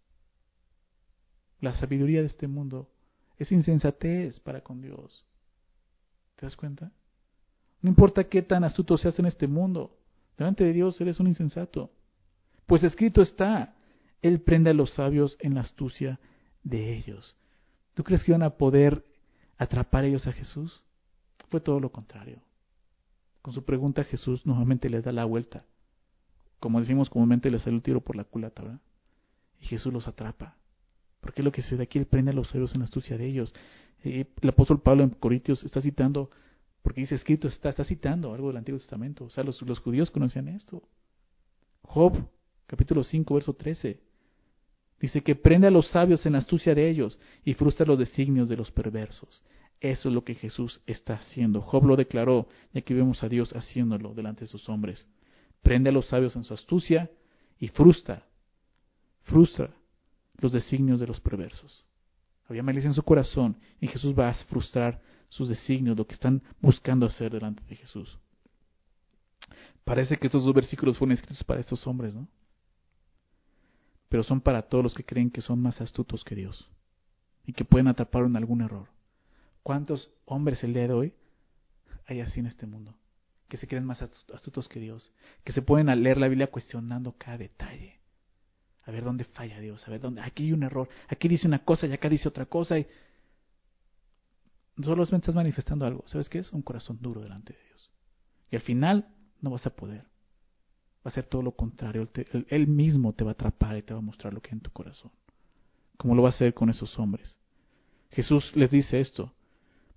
La 1.60 1.72
sabiduría 1.72 2.20
de 2.20 2.26
este 2.26 2.48
mundo 2.48 2.90
es 3.38 3.52
insensatez 3.52 4.40
para 4.40 4.62
con 4.62 4.80
Dios. 4.80 5.24
¿Te 6.36 6.46
das 6.46 6.56
cuenta? 6.56 6.92
No 7.82 7.88
importa 7.88 8.24
qué 8.24 8.42
tan 8.42 8.64
astuto 8.64 8.98
seas 8.98 9.18
en 9.18 9.26
este 9.26 9.46
mundo, 9.46 9.98
delante 10.36 10.64
de 10.64 10.72
Dios 10.72 11.00
eres 11.00 11.18
un 11.20 11.26
insensato. 11.26 11.90
Pues 12.66 12.82
escrito 12.84 13.22
está, 13.22 13.74
Él 14.22 14.40
prende 14.40 14.70
a 14.70 14.74
los 14.74 14.92
sabios 14.92 15.36
en 15.40 15.54
la 15.54 15.62
astucia 15.62 16.20
de 16.62 16.94
ellos. 16.94 17.36
¿Tú 17.94 18.04
crees 18.04 18.22
que 18.22 18.32
iban 18.32 18.42
a 18.42 18.56
poder 18.56 19.04
atrapar 19.64 20.04
ellos 20.04 20.26
a 20.26 20.32
Jesús? 20.32 20.82
Fue 21.50 21.60
todo 21.60 21.80
lo 21.80 21.92
contrario. 21.92 22.40
Con 23.42 23.54
su 23.54 23.64
pregunta 23.64 24.04
Jesús 24.04 24.44
nuevamente 24.46 24.88
les 24.88 25.04
da 25.04 25.12
la 25.12 25.24
vuelta. 25.24 25.64
Como 26.58 26.80
decimos 26.80 27.08
comúnmente, 27.08 27.50
les 27.50 27.62
sale 27.62 27.76
el 27.76 27.82
tiro 27.82 28.00
por 28.00 28.16
la 28.16 28.24
culata, 28.24 28.62
¿verdad? 28.62 28.80
Y 29.60 29.66
Jesús 29.66 29.92
los 29.92 30.08
atrapa. 30.08 30.56
Porque 31.20 31.40
es 31.40 31.44
lo 31.44 31.52
que 31.52 31.62
se 31.62 31.76
de 31.76 31.84
aquí, 31.84 31.98
Él 31.98 32.06
prende 32.06 32.30
a 32.32 32.34
los 32.34 32.48
sabios 32.48 32.74
en 32.74 32.80
la 32.80 32.84
astucia 32.84 33.16
de 33.16 33.26
ellos. 33.26 33.54
el 34.02 34.48
apóstol 34.48 34.80
Pablo 34.80 35.02
en 35.02 35.10
Corintios 35.10 35.64
está 35.64 35.80
citando 35.80 36.30
porque 36.82 37.02
dice 37.02 37.14
escrito, 37.14 37.48
está, 37.48 37.68
está 37.68 37.84
citando 37.84 38.32
algo 38.32 38.48
del 38.48 38.56
Antiguo 38.56 38.78
Testamento. 38.78 39.24
O 39.24 39.30
sea, 39.30 39.44
los, 39.44 39.60
los 39.62 39.80
judíos 39.80 40.10
conocían 40.10 40.48
esto. 40.48 40.82
Job, 41.82 42.16
capítulo 42.66 43.04
5, 43.04 43.34
verso 43.34 43.52
13. 43.54 44.00
Dice 45.00 45.22
que 45.22 45.34
prende 45.34 45.66
a 45.66 45.70
los 45.70 45.88
sabios 45.88 46.26
en 46.26 46.32
la 46.32 46.38
astucia 46.38 46.74
de 46.74 46.88
ellos 46.88 47.18
y 47.42 47.54
frustra 47.54 47.86
los 47.86 47.98
designios 47.98 48.48
de 48.48 48.56
los 48.56 48.70
perversos. 48.70 49.42
Eso 49.80 50.10
es 50.10 50.14
lo 50.14 50.24
que 50.24 50.34
Jesús 50.34 50.82
está 50.86 51.14
haciendo. 51.14 51.62
Job 51.62 51.86
lo 51.86 51.96
declaró 51.96 52.48
y 52.74 52.78
aquí 52.78 52.92
vemos 52.92 53.22
a 53.22 53.28
Dios 53.28 53.52
haciéndolo 53.56 54.12
delante 54.12 54.42
de 54.42 54.46
sus 54.46 54.68
hombres. 54.68 55.08
Prende 55.62 55.88
a 55.88 55.92
los 55.92 56.06
sabios 56.06 56.36
en 56.36 56.44
su 56.44 56.52
astucia 56.52 57.10
y 57.58 57.68
frustra, 57.68 58.26
frustra 59.22 59.74
los 60.36 60.52
designios 60.52 61.00
de 61.00 61.06
los 61.06 61.18
perversos. 61.18 61.86
Había 62.46 62.62
malicia 62.62 62.88
en 62.88 62.94
su 62.94 63.02
corazón 63.02 63.56
y 63.80 63.86
Jesús 63.86 64.14
va 64.18 64.28
a 64.28 64.34
frustrar 64.34 65.00
sus 65.28 65.48
designios, 65.48 65.96
lo 65.96 66.06
que 66.06 66.14
están 66.14 66.42
buscando 66.60 67.06
hacer 67.06 67.32
delante 67.32 67.62
de 67.64 67.76
Jesús. 67.76 68.18
Parece 69.84 70.18
que 70.18 70.26
estos 70.26 70.44
dos 70.44 70.54
versículos 70.54 70.98
fueron 70.98 71.12
escritos 71.12 71.42
para 71.44 71.60
estos 71.60 71.86
hombres, 71.86 72.14
¿no? 72.14 72.28
Pero 74.10 74.22
son 74.22 74.42
para 74.42 74.62
todos 74.62 74.84
los 74.84 74.94
que 74.94 75.04
creen 75.04 75.30
que 75.30 75.40
son 75.40 75.62
más 75.62 75.80
astutos 75.80 76.22
que 76.24 76.34
Dios 76.34 76.68
y 77.46 77.54
que 77.54 77.64
pueden 77.64 77.88
atrapar 77.88 78.24
en 78.24 78.36
algún 78.36 78.60
error. 78.60 78.88
¿Cuántos 79.62 80.12
hombres 80.26 80.62
el 80.62 80.74
día 80.74 80.88
de 80.88 80.92
hoy 80.92 81.14
hay 82.06 82.20
así 82.20 82.40
en 82.40 82.46
este 82.46 82.66
mundo? 82.66 82.94
Que 83.48 83.56
se 83.56 83.66
creen 83.66 83.86
más 83.86 84.02
astutos 84.02 84.68
que 84.68 84.80
Dios, 84.80 85.12
que 85.44 85.52
se 85.52 85.62
pueden 85.62 85.86
leer 86.02 86.18
la 86.18 86.28
Biblia 86.28 86.48
cuestionando 86.48 87.14
cada 87.16 87.38
detalle. 87.38 88.00
A 88.84 88.90
ver 88.90 89.04
dónde 89.04 89.24
falla 89.24 89.60
Dios, 89.60 89.86
a 89.86 89.90
ver 89.90 90.00
dónde, 90.00 90.20
aquí 90.20 90.44
hay 90.44 90.52
un 90.52 90.64
error, 90.64 90.88
aquí 91.08 91.28
dice 91.28 91.46
una 91.46 91.64
cosa 91.64 91.86
y 91.86 91.92
acá 91.92 92.08
dice 92.08 92.28
otra 92.28 92.44
cosa. 92.46 92.78
Y 92.78 92.86
Solo 94.82 95.02
estás 95.02 95.34
manifestando 95.34 95.84
algo. 95.86 96.04
¿Sabes 96.06 96.28
qué 96.28 96.38
es? 96.38 96.52
Un 96.52 96.62
corazón 96.62 96.98
duro 97.00 97.20
delante 97.20 97.52
de 97.52 97.64
Dios. 97.64 97.90
Y 98.50 98.56
al 98.56 98.62
final 98.62 99.14
no 99.40 99.50
vas 99.50 99.66
a 99.66 99.70
poder. 99.70 100.09
Va 101.04 101.10
a 101.10 101.10
ser 101.10 101.24
todo 101.24 101.42
lo 101.42 101.52
contrario. 101.52 102.08
Él, 102.48 102.66
mismo 102.66 103.12
te 103.12 103.24
va 103.24 103.30
a 103.30 103.32
atrapar 103.32 103.76
y 103.76 103.82
te 103.82 103.94
va 103.94 104.00
a 104.00 104.02
mostrar 104.02 104.34
lo 104.34 104.40
que 104.40 104.48
hay 104.50 104.54
en 104.54 104.60
tu 104.60 104.70
corazón. 104.70 105.10
Como 105.96 106.14
lo 106.14 106.22
va 106.22 106.28
a 106.28 106.32
hacer 106.32 106.54
con 106.54 106.70
esos 106.70 106.98
hombres. 106.98 107.38
Jesús 108.10 108.54
les 108.54 108.70
dice 108.70 109.00
esto. 109.00 109.32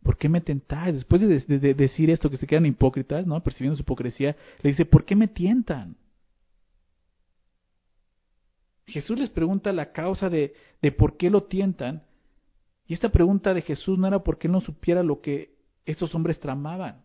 ¿Por 0.02 0.18
qué 0.18 0.30
me 0.30 0.42
tentáis? 0.42 0.96
Después 0.96 1.22
de, 1.22 1.74
decir 1.74 2.10
esto, 2.10 2.30
que 2.30 2.38
se 2.38 2.48
quedan 2.48 2.66
hipócritas, 2.66 3.26
¿no? 3.26 3.42
Percibiendo 3.42 3.76
su 3.76 3.84
hipocresía, 3.84 4.36
le 4.62 4.70
dice, 4.70 4.86
¿por 4.86 5.06
qué 5.06 5.16
me 5.16 5.28
tientan? 5.28 5.96
Jesús 8.86 9.18
les 9.18 9.30
pregunta 9.30 9.72
la 9.72 9.94
causa 9.94 10.30
de, 10.30 10.54
de 10.82 10.92
por 10.92 11.16
qué 11.16 11.30
lo 11.30 11.44
tientan 11.44 12.04
y 12.88 12.94
esta 12.94 13.10
pregunta 13.10 13.54
de 13.54 13.62
Jesús 13.62 13.98
no 13.98 14.08
era 14.08 14.20
porque 14.20 14.48
él 14.48 14.52
no 14.52 14.62
supiera 14.62 15.04
lo 15.04 15.22
que 15.22 15.56
estos 15.86 16.14
hombres 16.16 16.40
tramaban, 16.40 17.04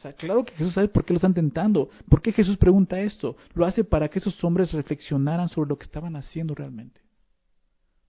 O 0.00 0.02
sea, 0.02 0.14
claro 0.14 0.46
que 0.46 0.54
Jesús 0.54 0.72
sabe 0.72 0.88
por 0.88 1.04
qué 1.04 1.12
lo 1.12 1.18
están 1.18 1.34
tentando. 1.34 1.90
¿Por 2.08 2.22
qué 2.22 2.32
Jesús 2.32 2.56
pregunta 2.56 2.98
esto? 2.98 3.36
Lo 3.52 3.66
hace 3.66 3.84
para 3.84 4.08
que 4.08 4.18
esos 4.18 4.42
hombres 4.42 4.72
reflexionaran 4.72 5.46
sobre 5.48 5.68
lo 5.68 5.76
que 5.76 5.84
estaban 5.84 6.16
haciendo 6.16 6.54
realmente. 6.54 7.02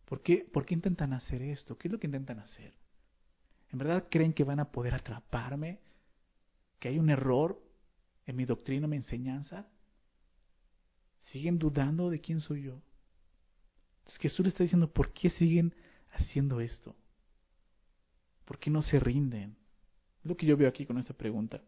¿Por 0.05 0.21
qué, 0.21 0.37
¿Por 0.37 0.65
qué 0.65 0.73
intentan 0.73 1.11
hacer 1.11 1.41
esto? 1.41 1.77
¿Qué 1.77 1.89
es 1.89 1.91
lo 1.91 1.99
que 1.99 2.07
intentan 2.07 2.39
hacer? 2.39 2.73
¿En 3.73 3.79
verdad 3.79 4.05
creen 4.09 4.31
que 4.31 4.45
van 4.45 4.61
a 4.61 4.71
poder 4.71 4.93
atraparme? 4.93 5.81
¿Que 6.79 6.87
hay 6.87 6.97
un 6.97 7.09
error 7.09 7.61
en 8.25 8.37
mi 8.37 8.45
doctrina, 8.45 8.85
en 8.85 8.91
mi 8.91 8.95
enseñanza? 8.95 9.67
¿Siguen 11.31 11.59
dudando 11.59 12.09
de 12.09 12.21
quién 12.21 12.39
soy 12.39 12.61
yo? 12.61 12.81
Entonces 13.99 14.21
Jesús 14.21 14.45
le 14.45 14.49
está 14.51 14.63
diciendo, 14.63 14.89
¿por 14.89 15.11
qué 15.11 15.29
siguen 15.29 15.75
haciendo 16.13 16.61
esto? 16.61 16.95
¿Por 18.45 18.59
qué 18.59 18.69
no 18.69 18.81
se 18.81 18.97
rinden? 18.97 19.57
Es 20.21 20.29
lo 20.29 20.37
que 20.37 20.45
yo 20.45 20.55
veo 20.55 20.69
aquí 20.69 20.85
con 20.85 20.97
esta 20.97 21.13
pregunta. 21.13 21.61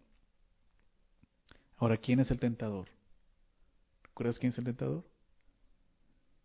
Ahora, 1.78 1.98
¿quién 1.98 2.20
es 2.20 2.32
el 2.32 2.40
tentador? 2.40 2.88
¿Recuerdas 4.04 4.40
quién 4.40 4.52
es 4.52 4.58
el 4.58 4.66
tentador? 4.66 5.04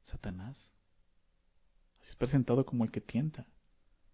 Satanás. 0.02 0.70
Así 2.00 2.10
es 2.10 2.16
presentado 2.16 2.64
como 2.64 2.84
el 2.84 2.90
que 2.90 3.00
tienta. 3.00 3.46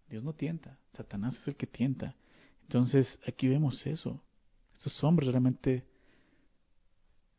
Dios 0.08 0.22
no 0.22 0.34
tienta, 0.34 0.78
Satanás 0.92 1.38
es 1.40 1.48
el 1.48 1.56
que 1.56 1.66
tienta. 1.66 2.14
Entonces, 2.62 3.18
aquí 3.26 3.48
vemos 3.48 3.86
eso. 3.86 4.22
Estos 4.74 5.02
hombres 5.02 5.28
realmente 5.28 5.84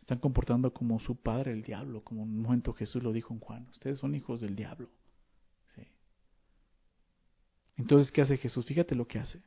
están 0.01 0.19
comportando 0.19 0.73
como 0.73 0.99
su 0.99 1.15
padre, 1.15 1.51
el 1.51 1.63
diablo, 1.63 2.03
como 2.03 2.23
en 2.23 2.29
un 2.29 2.41
momento 2.41 2.73
Jesús 2.73 3.03
lo 3.03 3.11
dijo 3.11 3.33
en 3.33 3.39
Juan. 3.39 3.67
Ustedes 3.71 3.99
son 3.99 4.15
hijos 4.15 4.41
del 4.41 4.55
diablo. 4.55 4.89
Entonces, 7.77 8.11
¿qué 8.11 8.21
hace 8.21 8.37
Jesús? 8.37 8.65
Fíjate 8.65 8.95
lo 8.95 9.07
que 9.07 9.19
hace. 9.19 9.41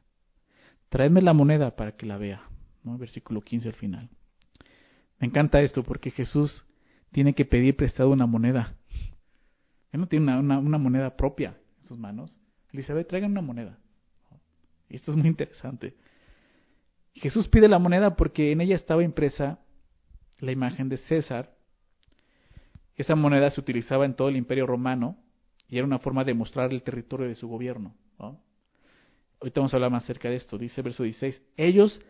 Traedme 0.88 1.22
la 1.22 1.32
moneda 1.32 1.74
para 1.74 1.96
que 1.96 2.06
la 2.06 2.18
vea. 2.18 2.42
¿no? 2.84 2.98
Versículo 2.98 3.40
15 3.40 3.68
al 3.68 3.74
final. 3.74 4.10
Me 5.18 5.26
encanta 5.26 5.60
esto 5.60 5.82
porque 5.82 6.10
Jesús 6.10 6.64
tiene 7.12 7.34
que 7.34 7.44
pedir 7.44 7.76
prestado 7.76 8.10
una 8.10 8.26
moneda. 8.26 8.76
Él 9.92 10.00
no 10.00 10.06
tiene 10.06 10.38
una, 10.38 10.60
moneda 10.60 11.16
propia 11.16 11.56
en 11.80 11.84
sus 11.84 11.98
manos. 11.98 12.38
Elizabeth, 12.72 13.08
traigan 13.08 13.32
una 13.32 13.40
moneda. 13.40 13.78
Y 14.88 14.96
esto 14.96 15.10
es 15.10 15.16
muy 15.16 15.28
interesante. 15.28 15.96
Jesús 17.14 17.48
pide 17.48 17.68
la 17.68 17.78
moneda 17.78 18.14
porque 18.16 18.52
en 18.52 18.60
ella 18.60 18.76
estaba 18.76 19.02
impresa 19.02 19.58
la 20.38 20.52
imagen 20.52 20.88
de 20.88 20.98
César. 20.98 21.56
Esa 22.96 23.14
moneda 23.14 23.50
se 23.50 23.60
utilizaba 23.60 24.04
en 24.04 24.14
todo 24.14 24.28
el 24.28 24.36
imperio 24.36 24.66
romano 24.66 25.16
y 25.68 25.78
era 25.78 25.86
una 25.86 25.98
forma 25.98 26.24
de 26.24 26.34
mostrar 26.34 26.72
el 26.72 26.82
territorio 26.82 27.26
de 27.26 27.34
su 27.34 27.48
gobierno. 27.48 27.94
Ahorita 29.40 29.60
vamos 29.60 29.72
a 29.72 29.76
hablar 29.76 29.90
más 29.90 30.04
acerca 30.04 30.28
de 30.28 30.36
esto. 30.36 30.58
Dice 30.58 30.82
verso 30.82 31.04
16, 31.04 31.40
ellos 31.56 32.00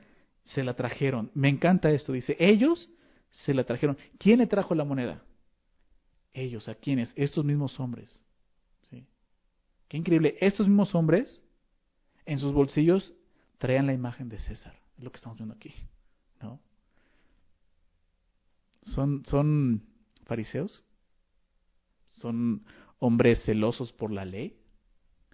se 0.45 0.65
la 0.65 0.75
trajeron. 0.75 1.31
Me 1.35 1.49
encanta 1.49 1.91
esto. 1.91 2.13
Dice, 2.13 2.37
ellos 2.39 2.89
se 3.31 3.55
la 3.55 3.65
trajeron. 3.65 3.97
¿Quién 4.19 4.39
le 4.39 4.47
trajo 4.47 4.75
la 4.75 4.85
moneda? 4.85 5.23
Ellos, 6.33 6.69
¿a 6.69 6.75
quiénes? 6.75 7.13
Estos 7.17 7.45
mismos 7.45 7.79
hombres. 7.81 8.23
¿Sí? 8.91 9.07
Qué 9.89 9.97
increíble. 9.97 10.37
Estos 10.41 10.67
mismos 10.67 10.95
hombres 10.95 11.43
en 12.27 12.39
sus 12.39 12.53
bolsillos 12.53 13.15
traían 13.59 13.87
la 13.87 13.95
imagen 13.95 14.29
de 14.29 14.39
César. 14.39 14.75
Es 14.97 15.05
lo 15.05 15.11
que 15.11 15.17
estamos 15.17 15.39
viendo 15.39 15.55
aquí. 15.55 15.73
¿No? 16.41 16.61
Son, 18.83 19.25
son 19.27 19.83
fariseos. 20.25 20.85
Son 22.07 22.65
hombres 22.99 23.43
celosos 23.45 23.93
por 23.93 24.11
la 24.11 24.25
ley. 24.25 24.59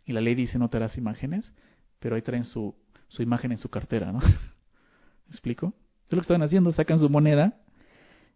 Y 0.07 0.13
la 0.13 0.21
ley 0.21 0.35
dice 0.35 0.59
no 0.59 0.69
te 0.69 0.77
harás 0.77 0.99
imágenes, 0.99 1.53
pero 1.99 2.17
ahí 2.17 2.23
traen 2.23 2.45
su, 2.45 2.75
su 3.09 3.23
imagen 3.23 3.53
en 3.53 3.59
su 3.59 3.71
cartera, 3.71 4.13
¿no? 4.13 4.19
¿Me 5.27 5.31
explico? 5.31 5.73
Es 6.07 6.13
lo 6.13 6.19
que 6.19 6.23
estaban 6.25 6.43
haciendo, 6.43 6.73
sacan 6.73 6.99
su 6.99 7.09
moneda 7.09 7.64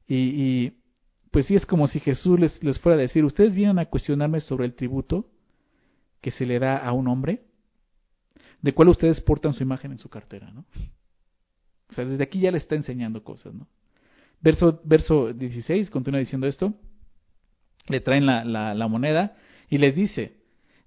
y, 0.08 0.72
pues 1.30 1.46
sí 1.46 1.54
es 1.54 1.66
como 1.66 1.86
si 1.86 2.00
Jesús 2.00 2.40
les, 2.40 2.62
les 2.64 2.78
fuera 2.78 2.96
a 2.96 3.02
decir, 3.02 3.24
ustedes 3.24 3.54
vienen 3.54 3.78
a 3.78 3.86
cuestionarme 3.86 4.40
sobre 4.40 4.64
el 4.64 4.74
tributo 4.74 5.30
que 6.20 6.30
se 6.30 6.46
le 6.46 6.58
da 6.58 6.78
a 6.78 6.92
un 6.92 7.06
hombre, 7.08 7.42
de 8.62 8.72
cual 8.72 8.88
ustedes 8.88 9.20
portan 9.20 9.52
su 9.52 9.62
imagen 9.62 9.92
en 9.92 9.98
su 9.98 10.08
cartera, 10.08 10.50
¿no? 10.50 10.64
O 11.90 11.92
sea, 11.92 12.04
desde 12.04 12.22
aquí 12.22 12.40
ya 12.40 12.50
le 12.50 12.58
está 12.58 12.74
enseñando 12.74 13.22
cosas, 13.22 13.54
¿no? 13.54 13.66
Verso, 14.40 14.80
verso 14.84 15.32
16 15.32 15.90
continúa 15.90 16.20
diciendo 16.20 16.46
esto, 16.46 16.74
le 17.88 18.00
traen 18.00 18.26
la, 18.26 18.44
la, 18.44 18.74
la 18.74 18.88
moneda 18.88 19.36
y 19.68 19.78
les 19.78 19.94
dice, 19.94 20.36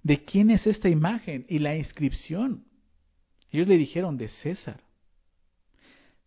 ¿de 0.02 0.24
quién 0.24 0.50
es 0.50 0.66
esta 0.66 0.88
imagen 0.88 1.44
y 1.48 1.58
la 1.58 1.76
inscripción? 1.76 2.64
Ellos 3.50 3.68
le 3.68 3.76
dijeron, 3.76 4.16
de 4.16 4.28
César. 4.28 4.80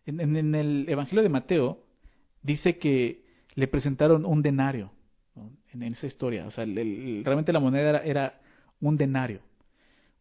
En, 0.04 0.20
en, 0.20 0.54
el 0.54 0.86
Evangelio 0.88 1.22
de 1.22 1.28
Mateo 1.28 1.85
dice 2.46 2.78
que 2.78 3.24
le 3.54 3.66
presentaron 3.68 4.24
un 4.24 4.42
denario 4.42 4.92
en, 5.72 5.82
esa 5.82 6.06
historia. 6.06 6.46
O 6.46 6.50
sea, 6.50 6.64
realmente 6.64 7.52
la 7.52 7.60
moneda 7.60 7.98
era, 7.98 8.40
un 8.80 8.96
denario. 8.96 9.40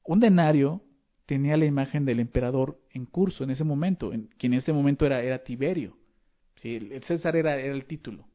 Un 0.04 0.20
denario 0.20 0.82
tenía 1.26 1.58
la 1.58 1.66
imagen 1.66 2.06
del 2.06 2.20
emperador 2.20 2.80
en 2.92 3.06
curso 3.06 3.44
en 3.44 3.52
ese 3.52 3.64
momento, 3.64 4.14
en, 4.14 4.30
quien 4.38 4.54
en 4.54 4.60
ese 4.60 4.74
momento 4.74 5.06
era, 5.06 5.44
Tiberio. 5.44 5.98
¿sí? 6.56 6.76
El, 6.76 7.04
César 7.04 7.36
era, 7.36 7.60
el 7.60 7.86
título. 7.86 8.26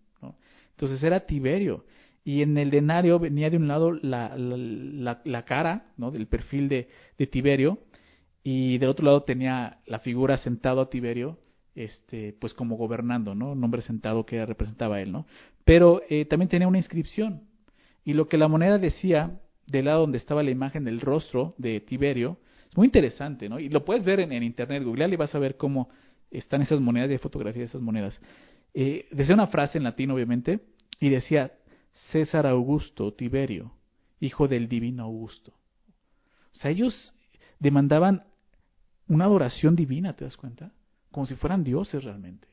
Entonces 0.70 1.02
era 1.02 1.26
Tiberio. 1.26 1.84
Y 2.22 2.42
en 2.42 2.56
el 2.58 2.70
denario 2.70 3.18
venía 3.18 3.50
de 3.50 3.56
un 3.56 3.68
lado 3.68 3.92
la, 3.92 4.36
la, 4.36 5.20
la, 5.24 5.44
cara, 5.44 5.92
¿no? 5.96 6.10
del 6.10 6.26
perfil 6.26 6.68
de, 6.68 6.88
de, 7.18 7.26
Tiberio, 7.26 7.78
y 8.42 8.78
del 8.78 8.90
otro 8.90 9.06
lado 9.06 9.22
tenía 9.22 9.78
la 9.86 10.00
figura 10.00 10.36
sentado 10.36 10.82
a 10.82 10.90
Tiberio, 10.90 11.38
este, 11.74 12.34
pues 12.38 12.54
como 12.54 12.76
gobernando, 12.76 13.34
¿no? 13.34 13.52
Un 13.52 13.62
hombre 13.62 13.82
sentado 13.82 14.26
que 14.26 14.44
representaba 14.44 15.00
él, 15.00 15.12
¿no? 15.12 15.26
Pero 15.64 16.02
eh, 16.08 16.24
también 16.24 16.48
tenía 16.48 16.68
una 16.68 16.78
inscripción. 16.78 17.42
Y 18.04 18.14
lo 18.14 18.28
que 18.28 18.38
la 18.38 18.48
moneda 18.48 18.78
decía, 18.78 19.40
del 19.66 19.86
lado 19.86 20.00
donde 20.00 20.18
estaba 20.18 20.42
la 20.42 20.50
imagen 20.50 20.84
del 20.84 21.00
rostro 21.00 21.54
de 21.58 21.80
Tiberio, 21.80 22.38
es 22.68 22.76
muy 22.76 22.86
interesante, 22.86 23.48
¿no? 23.48 23.58
Y 23.58 23.68
lo 23.68 23.84
puedes 23.84 24.04
ver 24.04 24.20
en, 24.20 24.42
internet, 24.42 24.82
googlear 24.84 25.12
y 25.12 25.16
vas 25.16 25.34
a 25.34 25.38
ver 25.38 25.56
cómo 25.56 25.88
están 26.30 26.62
esas 26.62 26.80
monedas 26.80 27.10
y 27.10 27.18
fotografías 27.18 27.58
de 27.58 27.64
esas 27.64 27.82
monedas. 27.82 28.20
Eh, 28.74 29.08
decía 29.10 29.34
una 29.34 29.48
frase 29.48 29.78
en 29.78 29.84
latín, 29.84 30.10
obviamente, 30.10 30.60
y 31.00 31.08
decía, 31.08 31.52
César 32.12 32.46
Augusto 32.46 33.12
Tiberio, 33.14 33.72
hijo 34.20 34.46
del 34.46 34.68
divino 34.68 35.04
Augusto. 35.04 35.52
O 36.52 36.56
sea, 36.56 36.70
ellos 36.70 37.14
demandaban 37.58 38.24
una 39.08 39.24
adoración 39.24 39.74
divina, 39.74 40.14
¿te 40.14 40.24
das 40.24 40.36
cuenta? 40.36 40.72
Como 41.10 41.26
si 41.26 41.34
fueran 41.34 41.64
dioses 41.64 42.04
realmente. 42.04 42.48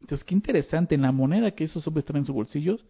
Entonces, 0.00 0.24
qué 0.24 0.34
interesante, 0.34 0.94
en 0.94 1.02
la 1.02 1.12
moneda 1.12 1.52
que 1.52 1.64
esos 1.64 1.86
hombres 1.86 2.04
traen 2.04 2.22
en 2.22 2.26
sus 2.26 2.34
bolsillos, 2.34 2.84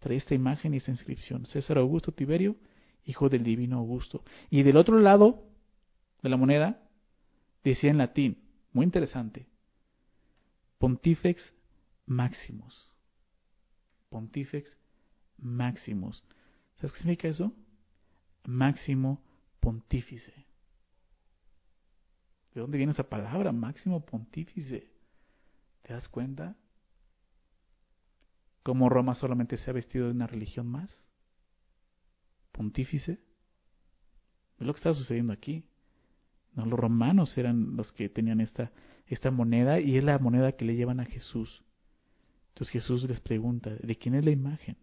trae 0.00 0.16
esta 0.16 0.34
imagen 0.34 0.74
y 0.74 0.78
esta 0.78 0.90
inscripción. 0.90 1.46
César 1.46 1.78
Augusto 1.78 2.12
Tiberio, 2.12 2.56
hijo 3.04 3.28
del 3.28 3.44
divino 3.44 3.78
Augusto. 3.78 4.24
Y 4.50 4.62
del 4.62 4.76
otro 4.76 4.98
lado 4.98 5.44
de 6.22 6.28
la 6.28 6.36
moneda, 6.36 6.82
decía 7.62 7.90
en 7.90 7.98
latín, 7.98 8.38
muy 8.72 8.84
interesante, 8.84 9.46
Pontifex 10.78 11.54
Maximus. 12.06 12.90
Pontifex 14.08 14.76
Maximus. 15.38 16.24
¿Sabes 16.76 16.92
qué 16.92 16.98
significa 16.98 17.28
eso? 17.28 17.52
Máximo 18.44 19.22
pontífice. 19.60 20.32
¿De 22.54 22.60
dónde 22.60 22.78
viene 22.78 22.92
esa 22.92 23.08
palabra? 23.08 23.52
Máximo 23.52 24.04
pontífice. 24.04 24.90
¿Te 25.82 25.92
das 25.92 26.08
cuenta? 26.08 26.56
¿Cómo 28.62 28.88
Roma 28.88 29.14
solamente 29.14 29.56
se 29.56 29.70
ha 29.70 29.72
vestido 29.72 30.06
de 30.06 30.12
una 30.12 30.26
religión 30.26 30.66
más? 30.66 31.08
Pontífice. 32.52 33.20
Es 34.58 34.66
lo 34.66 34.72
que 34.74 34.78
está 34.78 34.92
sucediendo 34.92 35.32
aquí. 35.32 35.64
Los 36.54 36.68
romanos 36.78 37.38
eran 37.38 37.76
los 37.76 37.92
que 37.92 38.08
tenían 38.08 38.40
esta, 38.40 38.72
esta 39.06 39.30
moneda 39.30 39.80
y 39.80 39.96
es 39.96 40.04
la 40.04 40.18
moneda 40.18 40.52
que 40.52 40.64
le 40.64 40.74
llevan 40.74 41.00
a 41.00 41.06
Jesús. 41.06 41.62
Entonces 42.48 42.72
Jesús 42.72 43.04
les 43.04 43.20
pregunta, 43.20 43.70
¿de 43.70 43.96
quién 43.96 44.14
es 44.14 44.24
la 44.24 44.32
imagen? 44.32 44.76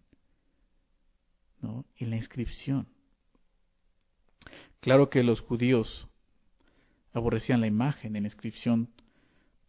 ¿no? 1.62 1.86
y 1.98 2.06
la 2.06 2.16
inscripción. 2.16 2.88
Claro 4.80 5.10
que 5.10 5.24
los 5.24 5.42
judíos 5.42 6.08
aborrecían 7.14 7.62
la 7.62 7.68
imagen 7.68 8.16
en 8.16 8.24
la 8.24 8.28
inscripción 8.28 8.90